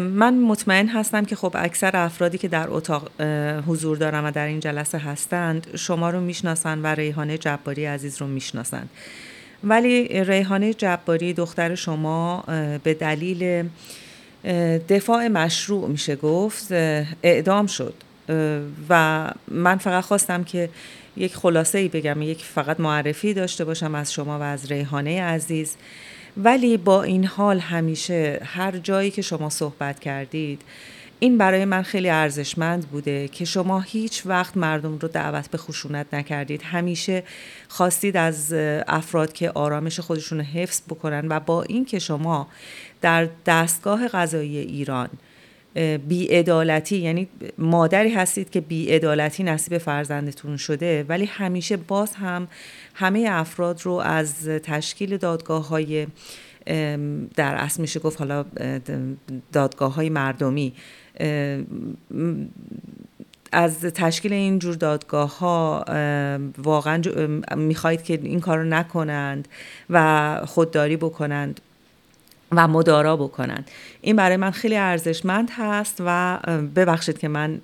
[0.00, 3.10] من مطمئن هستم که خب اکثر افرادی که در اتاق
[3.66, 8.26] حضور دارن و در این جلسه هستند شما رو می‌شناسن و ریحانه جباری عزیز رو
[8.26, 8.88] می‌شناسن.
[9.64, 12.44] ولی ریحانه جباری دختر شما
[12.84, 13.68] به دلیل
[14.88, 16.72] دفاع مشروع میشه گفت
[17.22, 17.94] اعدام شد.
[18.88, 20.70] و من فقط خواستم که
[21.16, 25.76] یک خلاصه ای بگم یک فقط معرفی داشته باشم از شما و از ریحانه عزیز.
[26.36, 30.62] ولی با این حال همیشه هر جایی که شما صحبت کردید
[31.22, 36.06] این برای من خیلی ارزشمند بوده که شما هیچ وقت مردم رو دعوت به خشونت
[36.12, 36.62] نکردید.
[36.62, 37.22] همیشه
[37.68, 38.52] خواستید از
[38.86, 42.48] افراد که آرامش خودشون رو حفظ بکنن و با اینکه شما
[43.00, 45.08] در دستگاه قضایی ایران
[46.08, 47.28] بیعدالتی یعنی
[47.58, 52.48] مادری هستید که بیعدالتی نصیب فرزندتون شده ولی همیشه باز هم
[52.94, 56.06] همه افراد رو از تشکیل دادگاه های
[57.36, 58.44] در اصل میشه گفت حالا
[59.52, 60.72] دادگاه های مردمی
[63.52, 65.84] از تشکیل این جور دادگاه ها
[66.58, 67.02] واقعا
[67.56, 69.48] می‌خواهید که این کار رو نکنند
[69.90, 71.60] و خودداری بکنند
[72.52, 73.70] و مدارا بکنند.
[74.02, 76.38] این برای من خیلی ارزشمند هست و
[76.76, 77.60] ببخشید که من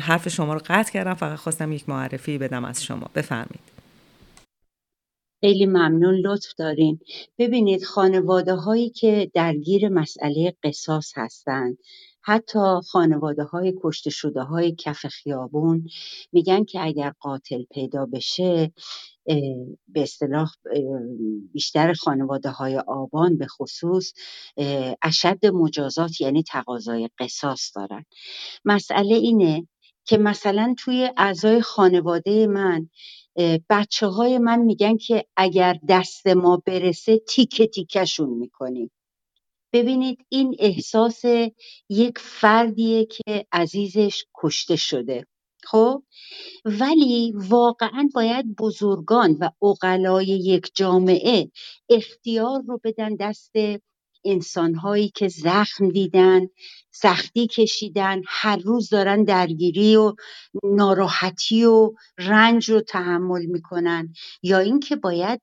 [0.00, 3.10] حرف شما رو قطع کردم فقط خواستم یک معرفی بدم از شما.
[3.14, 3.60] بفرمید
[5.40, 7.00] خیلی ممنون لطف دارین.
[7.38, 11.78] ببینید خانواده هایی که درگیر مسئله قصاص هستند
[12.22, 15.88] حتی خانواده های کشته شده های کف خیابون
[16.32, 18.72] میگن که اگر قاتل پیدا بشه
[19.88, 20.50] به اصطلاح
[21.52, 24.12] بیشتر خانواده های آبان به خصوص
[25.02, 28.04] اشد مجازات یعنی تقاضای قصاص دارن.
[28.64, 29.68] مسئله اینه
[30.04, 32.88] که مثلا توی اعضای خانواده من
[33.70, 38.90] بچه های من میگن که اگر دست ما برسه تیکه تیکشون می‌کنیم.
[39.72, 41.22] ببینید این احساس
[41.88, 45.26] یک فردیه که عزیزش کشته شده.
[45.64, 46.02] خب؟
[46.64, 51.50] ولی واقعا باید بزرگان و اقلای یک جامعه
[51.90, 53.52] اختیار رو بدن دست
[54.24, 56.46] انسانهایی که زخم دیدن
[56.92, 60.14] سختی کشیدن هر روز دارن درگیری و
[60.64, 64.14] ناراحتی و رنج رو تحمل می‌کنن.
[64.42, 65.40] یا اینکه باید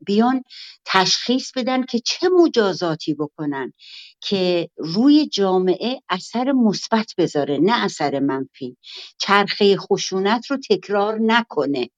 [0.00, 0.44] بیان
[0.84, 3.72] تشخیص بدن که چه مجازاتی بکنن
[4.20, 8.76] که روی جامعه اثر مثبت بذاره نه اثر منفی.
[9.18, 11.90] چرخه خشونت رو تکرار نکنه.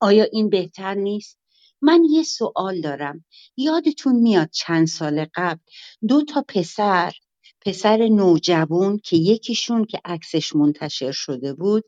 [0.00, 1.38] آیا این بهتر نیست؟
[1.82, 3.24] من یه سوال دارم.
[3.56, 5.60] یادتون میاد چند سال قبل
[6.08, 7.12] دو تا پسر
[7.60, 11.84] پسر نوجوان که یکیشون که عکسش منتشر شده بود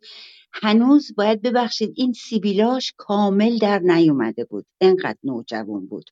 [0.52, 4.66] هنوز باید ببخشید این سیبیلاش کامل در نیومده بود.
[4.80, 6.10] انقدر نوجوان بود.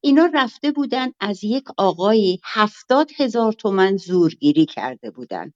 [0.00, 5.52] اینا رفته بودن از یک آقایی هفتاد هزار تومن زورگیری کرده بودن.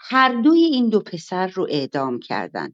[0.00, 2.72] هر دوی این دو پسر رو اعدام کردن.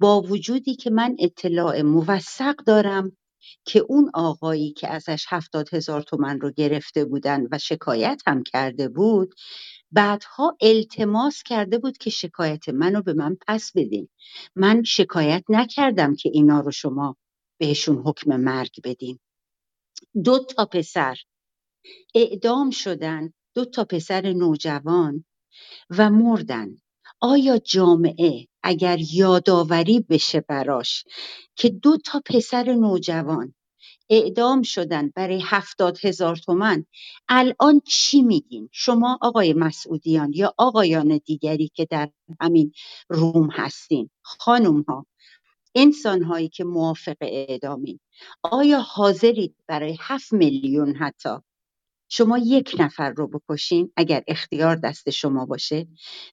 [0.00, 3.16] با وجودی که من اطلاع موثق دارم
[3.66, 8.88] که اون آقایی که ازش هفتاد هزار تومن رو گرفته بودن و شکایت هم کرده
[8.88, 9.34] بود
[9.92, 14.08] بعدها التماس کرده بود که شکایت منو به من پس بدین.
[14.56, 17.16] من شکایت نکردم که اینا رو شما
[17.60, 19.18] بهشون حکم مرگ بدین.
[20.24, 21.16] دو تا پسر
[22.14, 25.24] اعدام شدن دو تا پسر نوجوان
[25.90, 26.76] و مردن.
[27.22, 31.04] آیا جامعه اگر یادآوری بشه براش
[31.56, 33.54] که دو تا پسر نوجوان
[34.10, 36.84] اعدام شدن برای هفتاد هزار تومن
[37.28, 42.10] الان چی میگین؟ شما آقای مسعودیان یا آقایان دیگری که در
[42.40, 42.72] همین
[43.08, 45.06] روم هستین خانم ها
[45.74, 48.00] انسان هایی که موافق اعدامین
[48.42, 51.30] آیا حاضرید برای هفت میلیون حتی
[52.14, 55.88] شما یک نفر رو بکشین اگر اختیار دست شما باشه.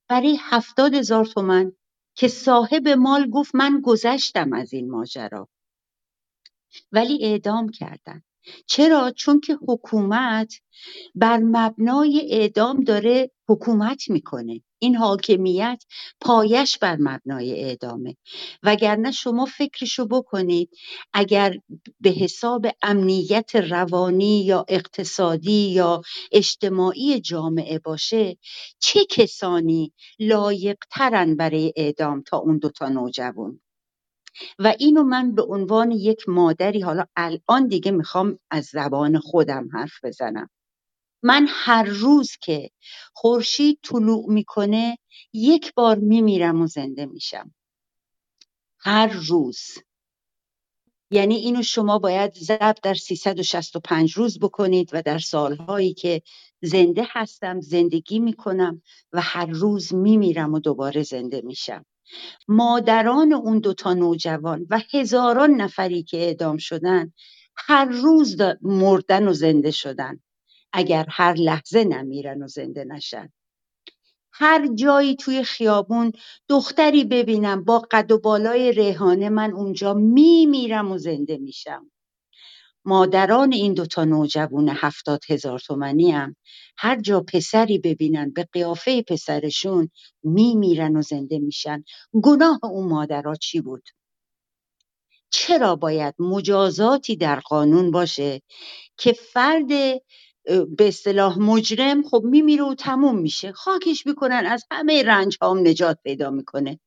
[0.10, 1.74] برای هفتاد هزار تومن
[2.16, 5.50] که صاحب مال گفت من گذشتم از این ماجرا.
[6.92, 8.24] ولی اعدام کردن.
[8.68, 10.54] چرا؟ چون که حکومت
[11.16, 14.62] بر مبنای اعدام داره حکومت می‌کنه.
[14.80, 15.84] این حاکمیت
[16.22, 18.18] پایش بر مبنای اعدامه.
[18.64, 20.72] وگرنه شما فکرشو بکنید
[21.14, 21.56] اگر
[22.02, 28.38] به حساب امنیت روانی یا اقتصادی یا اجتماعی جامعه باشه
[28.80, 33.62] چه کسانی لایق ترن برای اعدام تا اون دوتا نوجوان؟
[34.60, 40.06] و اینو من به عنوان یک مادری حالا الان دیگه می‌خوام از زبان خودم حرف
[40.06, 40.50] بزنم.
[41.24, 42.70] من هر روز که
[43.14, 44.98] خورشید طلوع می‌کنه
[45.34, 47.54] یک بار میمیرم و زنده میشم.
[48.80, 49.60] هر روز.
[51.12, 56.22] یعنی اینو شما باید ضرب در 365 روز بکنید و در سالهایی که
[56.62, 58.82] زنده هستم زندگی می‌کنم
[59.14, 61.86] و هر روز میمیرم و دوباره زنده میشم.
[62.48, 67.14] مادران اون دوتا نوجوان و هزاران نفری که اعدام شدن
[67.58, 70.20] هر روز مردن و زنده شدن.
[70.74, 73.30] اگر هر لحظه نمیرن و زنده نشن.
[74.34, 76.12] هر جایی توی خیابون
[76.50, 81.92] دختری ببینم با قد و بالای ریحانه من اونجا میمیرم و زنده میشم.
[82.90, 86.36] مادران این دوتا نوجوان هفتاد هزار تومنی هم
[86.78, 89.90] هر جا پسری ببینن به قیافه پسرشون
[90.24, 91.84] میمیرن و زنده میشن.
[92.24, 93.84] گناه اون مادرها چی بود؟
[95.32, 98.42] چرا باید مجازاتی در قانون باشه
[98.98, 99.68] که فرد
[100.78, 106.00] به اصطلاح مجرم خب میمیره و تموم میشه؟ خاکش می‌کنن از همه رنج هم نجات
[106.04, 106.80] پیدا می‌کنه.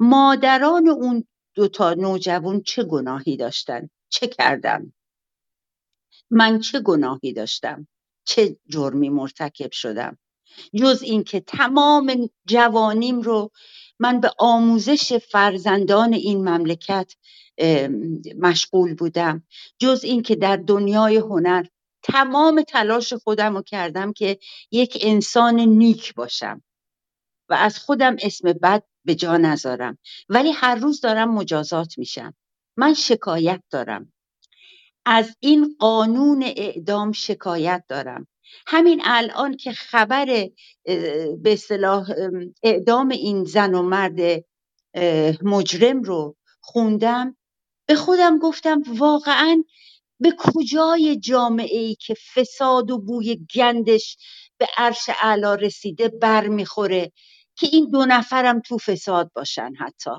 [0.00, 4.92] مادران اون دوتا نوجوان چه گناهی داشتن؟ چه کردن؟
[6.32, 7.88] من چه گناهی داشتم؟
[8.24, 10.18] چه جرمی مرتکب شدم؟
[10.74, 13.50] جز اینکه تمام جوانیم رو
[13.98, 17.12] من به آموزش فرزندان این مملکت
[18.38, 19.44] مشغول بودم.
[19.78, 21.66] جز اینکه در دنیای هنر
[22.02, 24.38] تمام تلاش خودم رو کردم که
[24.70, 26.62] یک انسان نیک باشم
[27.50, 29.98] و از خودم اسم بد به جا نذارم.
[30.28, 32.34] ولی هر روز دارم مجازات میشم.
[32.76, 34.12] من شکایت دارم.
[35.06, 38.26] از این قانون اعدام شکایت دارم.
[38.66, 40.48] همین الان که خبر
[41.42, 42.08] به صلاح
[42.62, 44.44] اعدام این زن و مرد
[45.42, 47.36] مجرم رو خوندم
[47.88, 49.64] به خودم گفتم واقعا
[50.20, 54.16] به کجای جامعه ای که فساد و بوی گندش
[54.58, 57.12] به عرش اعلا رسیده بر می‌خوره
[57.56, 60.10] که این دو نفرم تو فساد باشن حتی.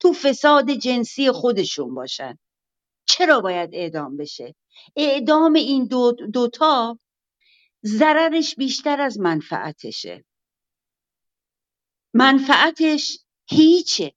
[0.00, 2.38] تو فساد جنسی خودشون باشن.
[3.08, 4.54] چرا باید اعدام بشه؟
[4.96, 6.98] اعدام این دو دوتا
[7.86, 10.24] ضررش بیشتر از منفعتشه.
[12.14, 14.12] منفعتش هیچه.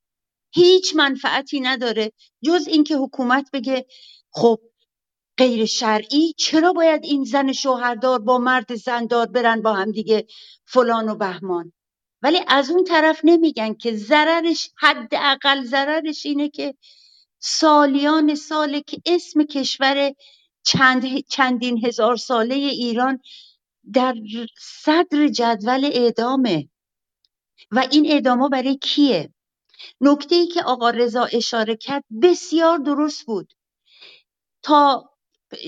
[0.53, 2.11] هیچ منفعتی نداره.
[2.43, 3.85] جز اینکه حکومت بگه
[4.31, 4.59] خب
[5.37, 10.27] غیر شرعی چرا باید این زن شوهردار با مرد زندار برن با هم دیگه
[10.65, 11.73] فلان و بهمان؟
[12.21, 16.75] ولی از اون طرف نمیگن که ضررش حداقل ضررش اینه که
[17.41, 20.13] سالیان ساله که اسم کشور
[20.63, 23.19] چند چندین هزار ساله ایران
[23.93, 24.15] در
[24.59, 26.69] صدر جدول اعدامه.
[27.71, 29.33] و این اعداما برای کیه؟
[30.01, 33.53] نکته ای که آقا رضا اشاره کرد بسیار درست بود.
[34.63, 35.09] تا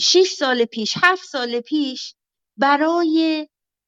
[0.01, 2.15] شش سال پیش هفت سال پیش
[2.57, 3.47] برای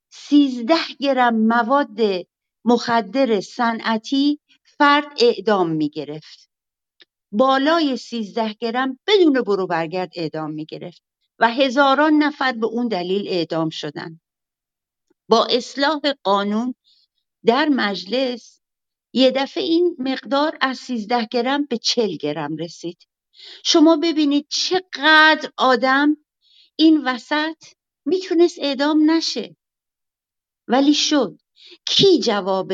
[0.10, 1.98] سیزده گرم مواد
[2.66, 6.45] مخدر صنعتی فرد اعدام می گرفت
[7.38, 11.02] بالای سیزده گرم بدون برو برگرد اعدام می گرفت
[11.40, 14.20] و هزاران نفر به اون دلیل اعدام شدن.
[15.30, 16.76] با اصلاح قانون
[17.46, 18.62] در مجلس
[19.14, 23.08] یه دفعه این مقدار از 13 گرم به 40 گرم رسید.
[23.64, 26.18] شما ببینید چقدر آدم
[26.76, 27.64] این وسط
[28.06, 29.56] می‌تونست اعدام نشه.
[30.68, 31.42] ولی شد.
[31.88, 32.74] کی جواب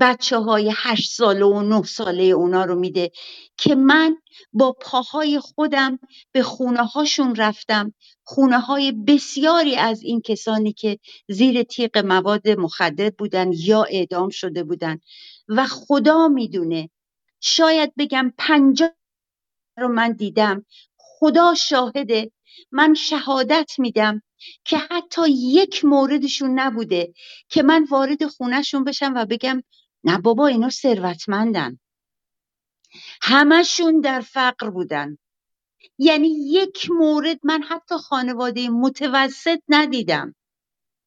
[0.00, 3.10] بچه های هشت ساله و نه ساله اونا رو میده
[3.58, 4.16] که من
[4.52, 5.98] با پاهای خودم
[6.32, 7.94] به خونه هاشون رفتم.
[8.24, 10.98] خونه های بسیاری از این کسانی که
[11.28, 14.98] زیر تیغ مواد مخدر بودن یا اعدام شده بودن.
[15.48, 16.90] و خدا می‌دونه
[17.40, 18.90] شاید بگم پنجاه
[19.78, 20.66] رو من دیدم.
[20.96, 22.30] خدا شاهده
[22.72, 24.22] من شهادت میدم
[24.64, 27.14] که حتی یک موردشون نبوده
[27.48, 29.62] که من وارد خونهشون بشم و بگم
[30.04, 31.78] نه بابا اینا ثروتمندن.
[33.22, 35.18] همشون در فقر بودن.
[35.98, 40.34] یعنی یک مورد من حتی خانواده متوسط ندیدم.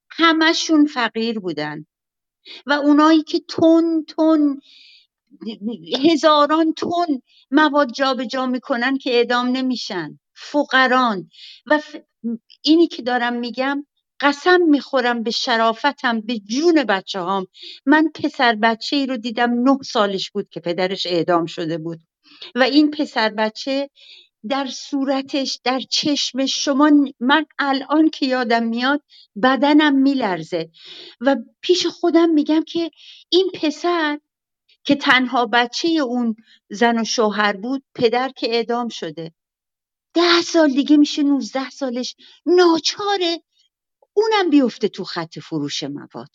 [0.09, 1.85] همشون فقیر بودن.
[2.65, 4.61] و اونایی که تون تون
[6.03, 10.19] هزاران تن مواد جابجا می‌کنن که اعدام نمیشن.
[10.33, 11.29] فقران.
[11.65, 11.81] و
[12.63, 13.85] اینی که دارم میگم
[14.19, 17.47] قسم می‌خورم به شرافتم به جون بچه هام
[17.85, 21.99] من پسر بچه ای رو دیدم نه سالش بود که پدرش اعدام شده بود.
[22.55, 23.89] و این پسر بچه
[24.49, 29.01] در صورتش در چشمش شما من الان که یادم میاد
[29.43, 30.69] بدنم میلرزه.
[31.21, 32.91] و پیش خودم میگم که
[33.29, 34.19] این پسر
[34.83, 36.35] که تنها بچه اون
[36.69, 39.33] زن و شوهر بود پدر که اعدام شده.
[40.13, 42.15] ده سال دیگه میشه نوزده سالش.
[42.45, 43.43] ناچاره
[44.17, 46.29] اونم بیفته تو خط فروش مواد.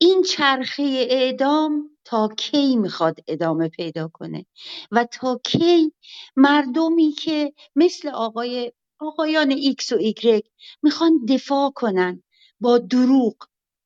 [0.00, 4.46] این چرخه اعدام تا کی می‌خواد ادامه پیدا کنه
[4.90, 5.92] و تا کی
[6.36, 10.44] مردمی که مثل آقای آقایان ایکس و ایگرگ
[10.82, 12.22] می‌خوان دفاع کنن
[12.60, 13.36] با دروغ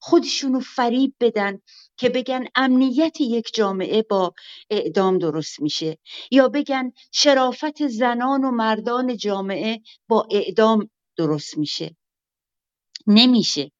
[0.00, 1.60] خودشونو فریب بدن
[1.96, 4.34] که بگن امنیت یک جامعه با
[4.70, 5.98] اعدام درست میشه
[6.30, 11.96] یا بگن شرافت زنان و مردان جامعه با اعدام درست میشه.
[13.06, 13.70] نمیشه.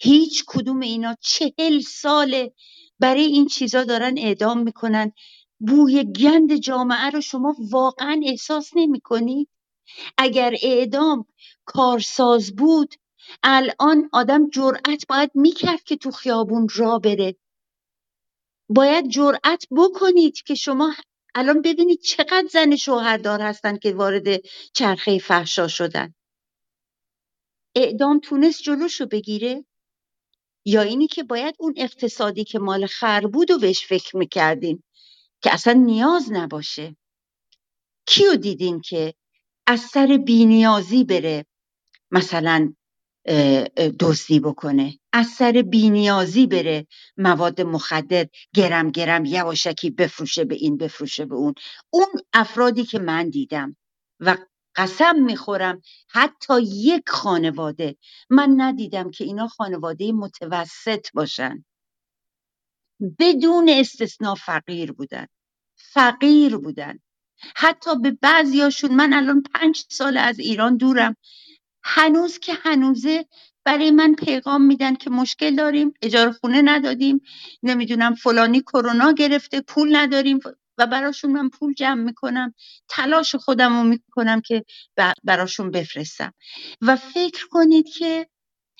[0.00, 2.52] هیچ کدوم اینا چهل ساله
[2.98, 5.12] برای این چیزا دارن اعدام می‌کنن.
[5.58, 9.00] بوی گند جامعه رو شما واقعا احساس نمی
[10.18, 11.26] اگر اعدام
[11.64, 12.94] کارساز بود
[13.42, 17.36] الان آدم جرأت باید می‌کرد که تو خیابون را بره.
[18.68, 20.94] باید جرأت بکنید که شما
[21.34, 24.24] الان ببینید چقدر زن شوهردار هستن که وارد
[24.74, 26.14] چرخه فحشا شدن.
[27.74, 29.64] اعدام تونست جلوشو بگیره؟
[30.64, 34.82] یا اینی که باید اون اقتصادی که مال خر بود و بهش فکر می‌کردین
[35.42, 36.96] که اصلا نیاز نباشه.
[38.06, 39.14] کیو دیدین که
[39.66, 41.46] از سر بینیازی بره
[42.10, 42.74] مثلا
[44.00, 46.86] دزدی بکنه؟ از سر بینیازی بره
[47.16, 51.54] مواد مخدر گرم گرم یواشکی بفروشه به این بفروشه به اون.
[51.90, 53.76] اون افرادی که من دیدم
[54.20, 54.36] و
[54.76, 55.82] قسم می‌خورم.
[56.08, 57.96] حتی یک خانواده.
[58.30, 61.64] من ندیدم که اینا خانواده متوسط باشن.
[63.18, 65.26] بدون استثنا فقیر بودن.
[65.76, 66.98] فقیر بودن.
[67.56, 71.16] حتی به بعضیاشون من الان پنج سال از ایران دورم.
[71.84, 73.26] هنوز که هنوزه
[73.64, 75.94] برای من پیغام میدن که مشکل داریم.
[76.02, 77.20] اجاره خونه ندادیم.
[77.62, 80.40] نمی‌دونم فلانی کرونا گرفته پول نداریم.
[80.78, 82.54] و براشون من پول جمع می‌کنم
[82.88, 84.64] تلاش خودم رو می‌کنم که
[85.24, 86.34] براشون بفرستم.
[86.82, 88.28] و فکر کنید که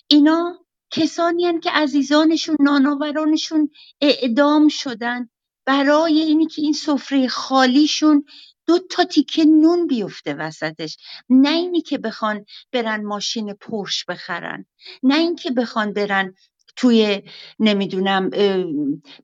[0.08, 0.58] اینا
[0.90, 5.28] کسانی که عزیزانشون ناناورانشون اعدام شدن
[5.66, 8.24] برای اینی که این سفره خالیشون
[8.66, 10.96] دو تا تیکه نون بیفته وسطش.
[11.30, 14.66] نه اینی که بخوان برن ماشین پرش بخرن
[15.02, 16.34] نه اینکه بخوان برن
[16.76, 17.22] توی
[17.58, 18.30] نمی‌دونم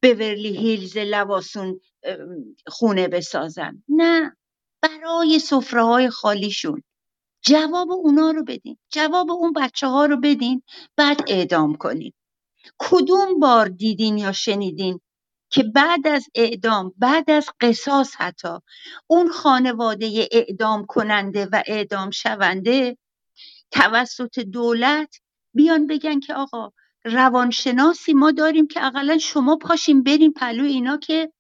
[0.03, 1.81] بورلی هیلز لواسون
[2.67, 3.83] خونه بسازن.
[3.89, 4.37] نه
[4.83, 6.83] برای سفره های خالیشون.
[7.43, 8.79] جواب اونا رو بدین.
[8.93, 10.63] جواب اون بچه ها رو بدین
[10.97, 12.13] بعد اعدام کنین.
[12.79, 15.01] کدوم بار دیدین یا شنیدین
[15.51, 18.59] که بعد از اعدام بعد از قصاص حتی
[19.07, 22.99] اون خانواده اعدام کننده و اعدام شونده
[23.71, 25.17] توسط دولت
[25.55, 26.73] بیان بگن که آقا
[27.05, 31.33] روانشناسی ما داریم که اقلا شما پاشیم بریم پلو اینا که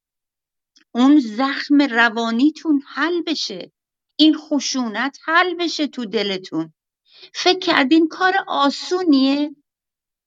[0.98, 3.72] اون زخم روانیتون حل بشه.
[4.16, 6.74] این خشونت حل بشه تو دلتون.
[7.34, 9.56] فکر کردین کار آسونیه.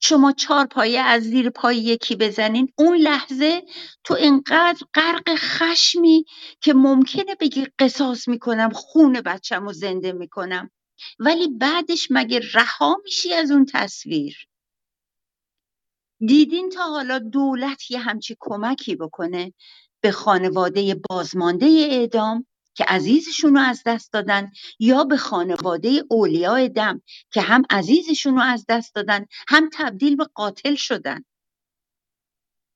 [0.01, 2.73] شما چهار پایه از زیر پای یکی بزنین.
[2.77, 3.63] اون لحظه
[4.03, 6.25] تو انقدر غرق خشمی
[6.61, 10.71] که ممکنه بگی قصاص می‌کنم خون بچم رو زنده می‌کنم.
[11.19, 14.47] ولی بعدش مگه رها میشی از اون تصویر؟
[16.27, 19.53] دیدین تا حالا دولت یه همچی کمکی بکنه؟
[20.01, 27.01] به خانواده بازمانده اعدام که عزیزشون رو از دست دادن یا به خانواده اولیاء دم
[27.33, 31.23] که هم عزیزشون رو از دست دادن هم تبدیل به قاتل شدن.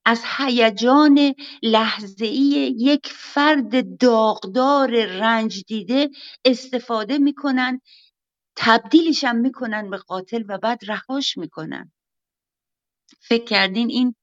[0.04, 6.10] از هیجان لحظه‌ای یک فرد داغدار رنج دیده
[6.44, 7.80] استفاده می‌کنن
[8.56, 11.92] تبدیلش هم می‌کنن به قاتل و بعد رهاش می‌کنن.
[13.20, 14.14] فکر کردین این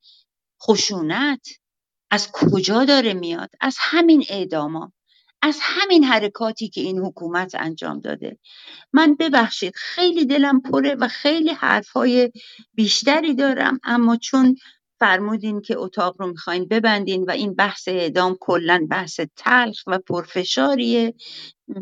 [0.63, 1.47] خشونت؟
[2.13, 4.93] از کجا داره میاد؟ از همین اعداما.
[5.41, 8.37] از همین حرکاتی که این حکومت انجام داده.
[8.93, 12.31] من ببخشید خیلی دلم پره و خیلی حرفهای
[12.73, 14.55] بیشتری دارم اما چون
[14.99, 21.13] فرمودین که اتاق رو می‌خواین ببندین و این بحث اعدام کلا بحث تلخ و پرفشاریه.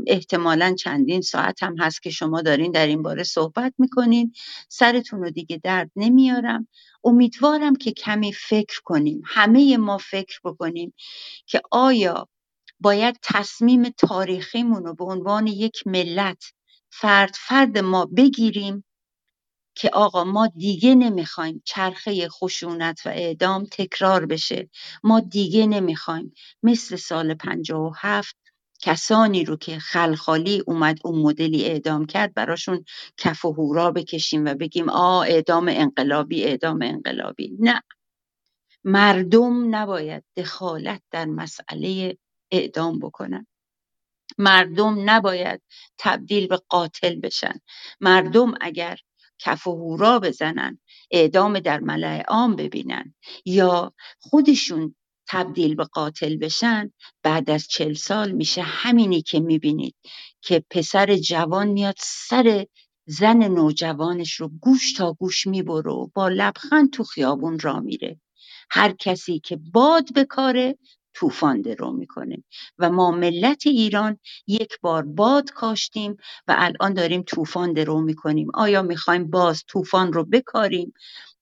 [0.07, 4.33] احتمالا چندین ساعت هم هست که شما دارین در این باره صحبت می‌کنین.
[4.69, 6.67] سرتون رو دیگه درد نمیارم.
[7.03, 9.21] امیدوارم که کمی فکر کنیم.
[9.25, 10.93] همه ما فکر بکنیم
[11.47, 12.27] که آیا
[12.79, 16.43] باید تصمیم تاریخیمون رو به عنوان یک ملت
[16.91, 18.85] فرد فرد ما بگیریم
[19.75, 24.69] که آقا ما دیگه نمی‌خوایم چرخه خشونت و اعدام تکرار بشه.
[25.03, 26.33] ما دیگه نمی‌خوایم
[26.63, 27.35] مثل سال
[27.97, 28.35] هفت
[28.81, 32.85] کسانی رو که خلخالی اومد اون مدلی اعدام کرد براشون
[33.17, 37.57] کف و هورا بکشیم و بگیم آ اعدام انقلابی اعدام انقلابی.
[37.59, 37.81] نه.
[38.83, 42.17] مردم نباید دخالت در مسئله
[42.51, 43.47] اعدام بکنن.
[44.37, 45.61] مردم نباید
[45.97, 47.59] تبدیل به قاتل بشن.
[48.01, 48.97] مردم اگر
[49.41, 50.79] کف و هورا بزنن
[51.11, 54.95] اعدام در ملع عام ببینن یا خودشون
[55.29, 56.91] تبدیل به قاتل بشن
[57.23, 59.95] بعد از چل سال میشه همینی که می‌بینید
[60.41, 62.65] که پسر جوان میاد سر
[63.05, 68.19] زن نوجوانش رو گوش تا گوش می‌بره و با لبخند تو خیابون را میره.
[68.71, 70.77] هر کسی که باد بکاره
[71.15, 72.43] طوفان درو می‌کنه.
[72.79, 74.17] و ما ملت ایران
[74.47, 76.17] یک بار باد کاشتیم
[76.47, 78.47] و الان داریم طوفان درو می‌کنیم.
[78.53, 80.93] آیا می‌خوایم باز طوفان رو بکاریم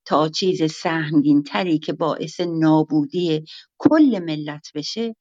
[0.06, 3.46] تا چیز سهمگین تری که باعث نابودی
[3.78, 5.16] کل ملت بشه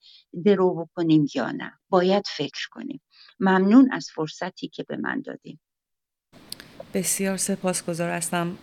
[0.45, 3.03] درو بکنیم یا نه؟ باید فکر کنیم.
[3.41, 5.61] ممنون از فرصتی که به من دادیم
[6.95, 8.59] بسیار سپاسگزار هستم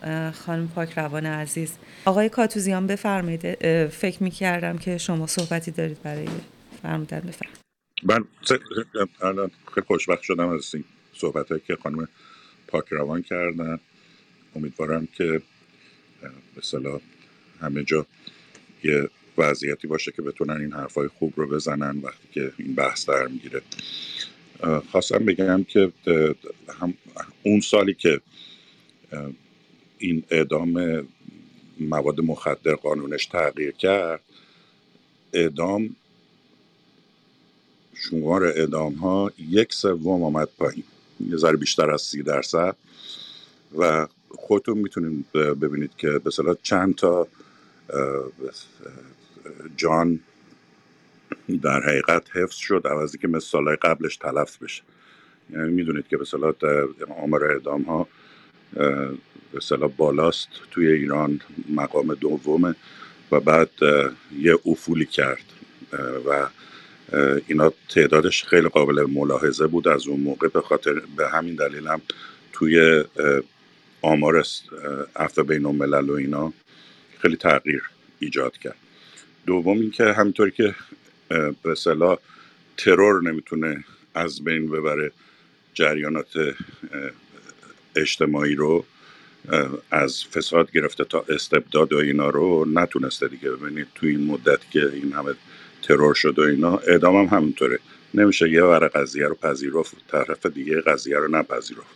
[0.46, 1.74] خانم پاک روان عزیز.
[2.06, 3.42] آقای کاتوزیان بفرمایید.
[3.88, 6.28] فکر می کردم که شما صحبتی دارید برای
[6.82, 7.20] فرمودن.
[7.20, 7.66] بفرمایید.
[8.04, 8.24] من
[9.74, 12.08] خیلی خوشبخت شدم از این صحبت که خانم
[12.68, 13.80] پاک روان کردن.
[14.56, 15.42] امیدوارم که
[16.62, 17.02] صلاح
[17.62, 18.06] همه جا
[18.84, 23.28] یه وضعیتی باشه که بتونن این حرفای خوب رو بزنن وقتی که این بحث در
[23.28, 23.62] می‌گیره.
[24.92, 25.92] خواستم بگم که
[26.80, 26.94] هم
[27.44, 28.22] اون سالی که
[29.98, 31.08] این اعدام
[31.80, 34.22] مواد مخدر قانونش تغییر کرد
[35.34, 35.96] اعدام
[37.96, 40.84] شمار اعدام ها یک سوم آمد پایین
[41.30, 42.76] یه ذره بیشتر از سی درصد.
[43.78, 46.32] و خودتون می‌تونید ببینید که به
[46.64, 47.28] چند تا
[49.78, 50.20] جان
[51.62, 54.84] در حقیقت حفظ شد عوضی که مثل سالهای قبلش تلف بشه.
[55.50, 56.54] یعنی می‌دونید که به صلاح
[57.18, 58.08] آمار اعدام ها
[59.54, 62.76] به صلاح بالاست توی ایران مقام دومه
[63.32, 63.70] و بعد
[64.40, 65.46] یه افولی کرد
[66.28, 66.48] و
[67.48, 70.48] اینا تعدادش خیلی قابل ملاحظه بود از اون موقع.
[70.48, 72.02] به خاطر به همین دلیل هم
[72.54, 73.04] توی
[74.02, 74.46] آمار
[75.16, 76.54] افتا بین الملل و اینا
[77.20, 77.84] خیلی تغییر
[78.20, 78.76] ایجاد کرد.
[79.46, 80.76] دوم اینکه همینطوری که
[81.30, 81.76] به
[82.78, 85.12] ترور نمی‌تونه از بین ببره
[85.74, 86.56] جریانات
[87.96, 88.86] اجتماعی رو
[89.92, 93.50] از فساد گرفته تا استبداد و اینا رو نتونسته دیگه.
[93.52, 95.34] ببینید تو این مدت که این همه
[95.82, 97.80] ترور شد و اینا اعدام هم همینطوره.
[98.14, 101.96] نمیشه یه ور قضیه رو پذیرفت طرف دیگه قضیه رو نپذیرفت.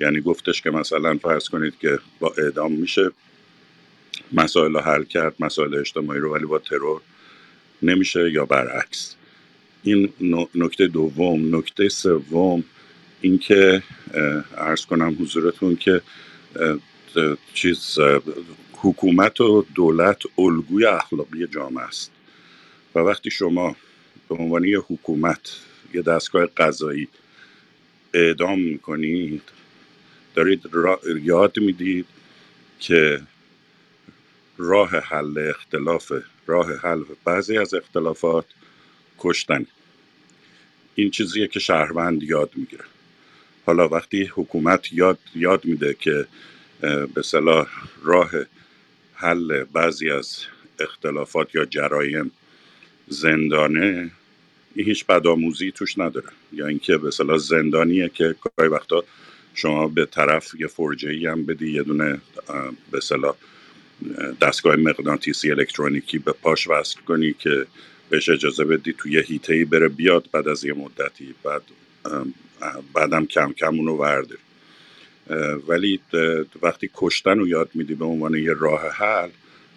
[0.00, 3.10] یعنی گفتش که مثلا فرض کنید که با اعدام میشه
[4.32, 7.00] مسائل رو حل کرد مسائل اجتماعی رو ولی با ترور
[7.82, 9.16] نمیشه یا برعکس.
[9.82, 10.12] این
[10.54, 12.64] نکته دوم نکته سوم
[13.20, 13.82] اینکه
[14.56, 16.02] ارز کنم حضورتون که
[17.54, 17.98] چیز
[18.72, 22.10] حکومت و دولت الگوی اخلاقی جامعه است.
[22.94, 23.76] و وقتی شما
[24.28, 25.56] به عنوان یه حکومت
[25.94, 27.08] یه دستگاه قضایی
[28.14, 29.42] اعدام می‌کنید
[30.34, 30.62] دارید
[31.22, 32.06] یاد می‌دید
[32.80, 33.22] که
[34.58, 36.12] راه حل اختلاف
[36.46, 37.04] راه حل.
[37.24, 38.46] بعضی از اختلافات
[39.18, 39.66] کشتن.
[40.94, 42.84] این چیزیه که شهروند یاد می‌گیره.
[43.66, 46.26] حالا وقتی حکومت یاد یاد میده که
[47.14, 47.68] به صلاح
[48.02, 48.30] راه
[49.14, 50.38] حل بعضی از
[50.80, 52.30] اختلافات یا جرایم
[53.08, 54.10] زندانه
[54.74, 56.28] این هیچ بدآموزی توش نداره.
[56.52, 59.04] یا اینکه به صلاح زندانیه که گاهی وقتا
[59.54, 62.20] شما به طرف یه فرجه ای هم بدی یه دونه
[62.90, 63.36] به صلاح
[64.40, 67.66] دستگاه مغناطیسی الکترونیکی به پاش وصل کنی که
[68.10, 71.34] بهش اجازه بدی توی یه هیته بره بیاد بعد از یه مدتی.
[71.44, 71.62] بعد
[72.94, 74.40] بعدم کم کم اونو ورداری
[75.68, 76.00] ولی
[76.62, 79.28] وقتی کشتن رو یاد میدی به عنوان یه راه حل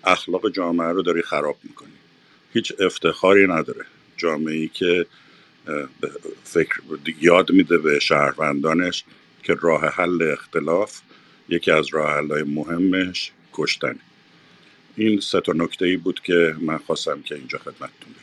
[0.04, 1.90] اخلاق جامعه رو داری خراب می‌کنی.
[2.54, 3.86] هیچ افتخاری نداره.
[4.18, 5.06] جامعه ای که
[6.44, 6.82] فکر
[7.22, 9.04] یاد میده به شهروندانش
[9.44, 11.02] که راه حل اختلاف
[11.50, 14.00] یکی از راه های مهمش کشتن.
[14.96, 18.16] این سه تا نکته ای بود که من خواستم که اینجا خدمتتون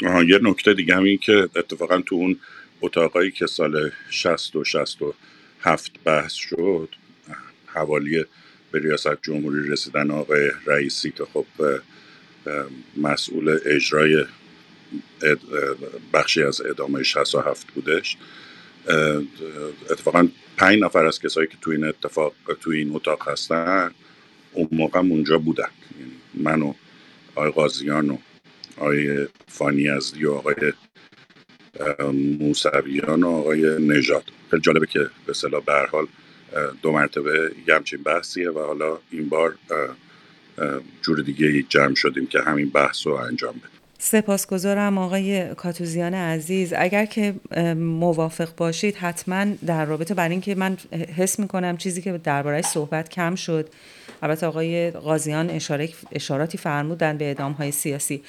[0.00, 2.38] بگم یه نکته دیگه هم این که اتفاقا تو اون
[2.80, 6.88] اتاقایی که سال 60 و 67 بحث شد
[7.66, 8.24] حوالی
[8.70, 11.46] به ریاست جمهوری رسیدن آقای رئیسی که خب
[12.96, 14.24] مسئول اجرای
[16.12, 18.16] بخشی از ادامه 67 بودش.
[19.90, 23.90] اتفاقا پنج نفر از کسایی که تو این اتفاق تو این اتاق هستن
[24.52, 25.68] اون موقع اونجا بودن.
[26.00, 26.74] یعنی من و
[27.34, 28.16] آقای قاضیان و
[28.76, 30.72] آقای فانی ازدی و آقای
[32.38, 34.24] موسویان و آقای نژاد.
[34.50, 36.06] خیلی جالبه که به صلاح به حال
[36.82, 39.54] دو مرتبه یه همچین بحثیه و حالا این بار
[41.02, 43.71] جور دیگه جمع شدیم که همین بحث رو انجام بدیم.
[44.04, 46.72] سپاسگزارم آقای کاتوزیان عزیز.
[46.76, 47.34] اگر که
[47.76, 50.76] موافق باشید حتما در رابطه بر اینکه من
[51.16, 53.68] حس می‌کنم چیزی که درباره صحبت کم شد
[54.22, 58.22] البته آقای قاضیان اشاره اشاراتی فرمودن به اعدام های سیاسی.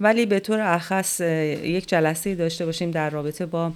[0.00, 3.72] ولی به طور اخص یک جلسه داشته باشیم در رابطه با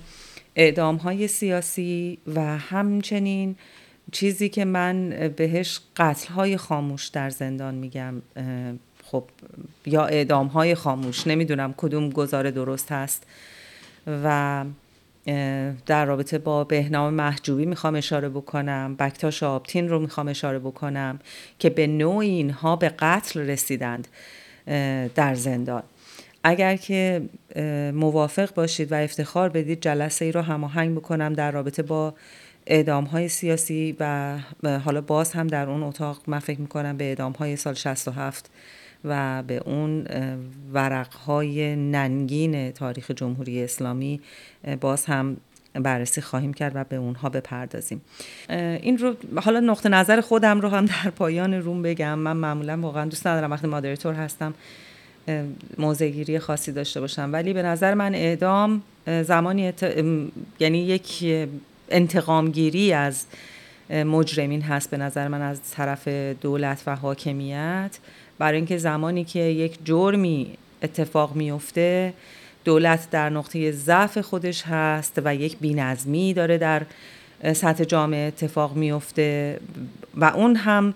[0.56, 3.56] اعدام های سیاسی و همچنین
[4.12, 8.22] چیزی که من بهش قتل های خاموش در زندان میگم.
[9.12, 9.24] خب
[9.86, 13.26] یا اعدام های خاموش نمی‌دونم کدوم گزاره درست هست
[14.06, 14.64] و
[15.86, 21.18] در رابطه با بهنام محجوبی می‌خوام اشاره بکنم بکتاش آبتین رو می‌خوام اشاره بکنم
[21.58, 24.08] که به نوع اینها به قتل رسیدند
[25.14, 25.82] در زندان.
[26.44, 27.22] اگر که
[27.94, 32.14] موافق باشید و افتخار بدید جلسه ای رو هماهنگ بکنم در رابطه با
[32.66, 34.38] اعدام های سیاسی و
[34.84, 38.50] حالا باز هم در اون اتاق من فکر می‌کنم به اعدام های سال 67
[39.04, 40.06] و به اون
[40.72, 44.20] ورق های ننگین تاریخ جمهوری اسلامی
[44.80, 45.36] باز هم
[45.74, 48.00] بررسی خواهیم کرد و به اونها بپردازیم.
[48.48, 52.18] این رو حالا نقطه نظر خودم رو هم در پایان روم بگم.
[52.18, 54.54] من معمولا واقعا دوست ندارم وقتی مادریتور هستم
[55.78, 57.30] موزگیری خاصی داشته باشم.
[57.32, 59.72] ولی به نظر من اعدام زمانی
[60.60, 61.24] یعنی یک
[61.88, 63.26] انتقامگیری از
[63.90, 66.08] مجرمین هست به نظر من از طرف
[66.40, 67.98] دولت و حاکمیت.
[68.38, 72.14] برای اینکه زمانی که یک جرمی اتفاق میفته
[72.64, 76.82] دولت در نقطه ضعف خودش هست و یک بینظمی داره در
[77.52, 79.60] سطح جامعه اتفاق میفته
[80.14, 80.94] و اون هم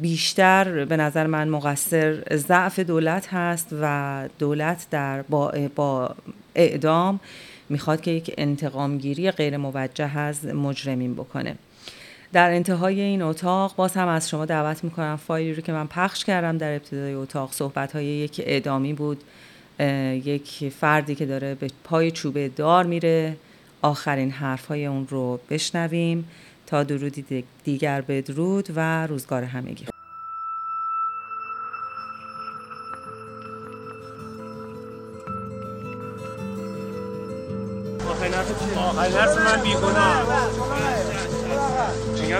[0.00, 6.14] بیشتر به نظر من مقصر ضعف دولت هست و دولت در با, با
[6.54, 7.20] اعدام
[7.68, 11.56] می‌خواد که یک انتقامگیری غیر موجه از مجرمین بکنه.
[12.32, 16.24] در انتهای این اتاق باز هم از شما دعوت می‌کنم فایلی رو که من پخش
[16.24, 17.52] کردم در ابتدای اتاق.
[17.52, 19.24] صحبت های یک اعدامی بود
[20.24, 23.36] یک فردی که داره به پای چوبه دار میره.
[23.82, 26.28] آخرین حرف های اون رو بشنویم.
[26.66, 29.89] تا درودی دیگر بدرود و روزگار همگی.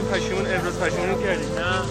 [0.00, 1.82] میگم پشیمون ابراز پشیمون کردی نه.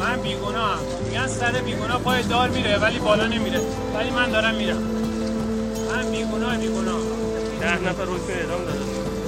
[0.00, 0.78] من بیگناه.
[1.08, 3.60] میگن سر بیگناه پای دار میره ولی بالا نمیره.
[3.94, 4.82] ولی من دارم میرم.
[5.90, 7.00] من بیگناه بیگناه.
[7.60, 8.78] ده نفر روز اعدام داده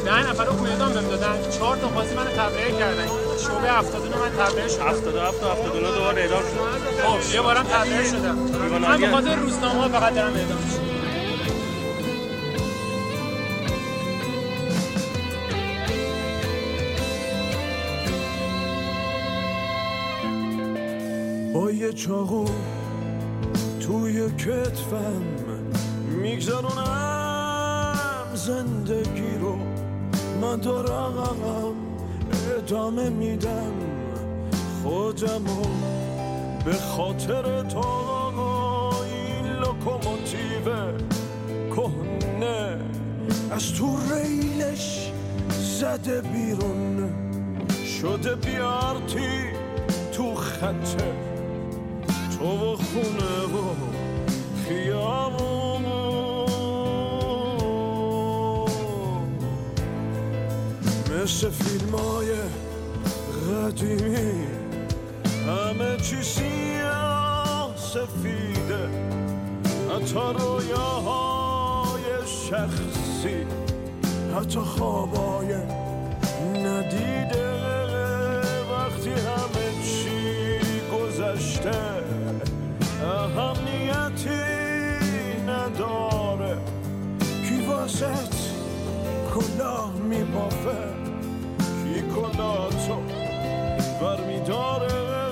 [0.04, 1.50] ده نفر رو اعدام بهم دادن.
[1.58, 3.06] چهار تا قاضی منو تبرئه کردن.
[3.38, 4.88] شعبه 79 من تبرئه شدم.
[4.88, 8.34] 77 تا 79 دوباره اعدام شدم خب یه بارم تبرئه شدم.
[8.78, 10.95] من به خاطر روزنامه فقط دارم اعدام شدم
[21.76, 22.44] یه چاقو
[23.80, 25.22] توی کتفم
[26.22, 27.96] میگذرونم.
[28.34, 29.56] زندگی رو
[30.42, 31.74] ندارم
[32.58, 33.72] ادامه میدم.
[34.82, 35.62] خودمو
[36.64, 37.88] به خاطر تو
[39.04, 40.64] این لوکوموتیو
[41.70, 42.78] کهنه.
[43.50, 45.12] از تو ریلش
[45.80, 47.10] زده بیرون.
[48.00, 49.28] شده بیارتی
[50.12, 51.02] تو خط
[52.38, 53.74] تو و خونه و
[54.68, 55.86] خیابون
[61.10, 62.32] مثل فیلم های
[63.50, 64.46] قدیمی
[65.46, 68.88] همه چی سیاه سفیده
[69.90, 72.02] حتی رویاهای
[72.50, 73.46] شخصی
[74.36, 75.54] حتی خوابای
[76.54, 77.52] ندیده
[78.72, 80.60] وقتی همه چی
[80.96, 81.95] گذشته
[83.06, 84.30] اهمیتی
[85.46, 86.58] نداره.
[87.48, 88.34] کی واسط
[89.34, 90.78] کلاه میبافه؟
[91.84, 92.96] کی کلاه تو
[94.00, 95.25] برمیداره؟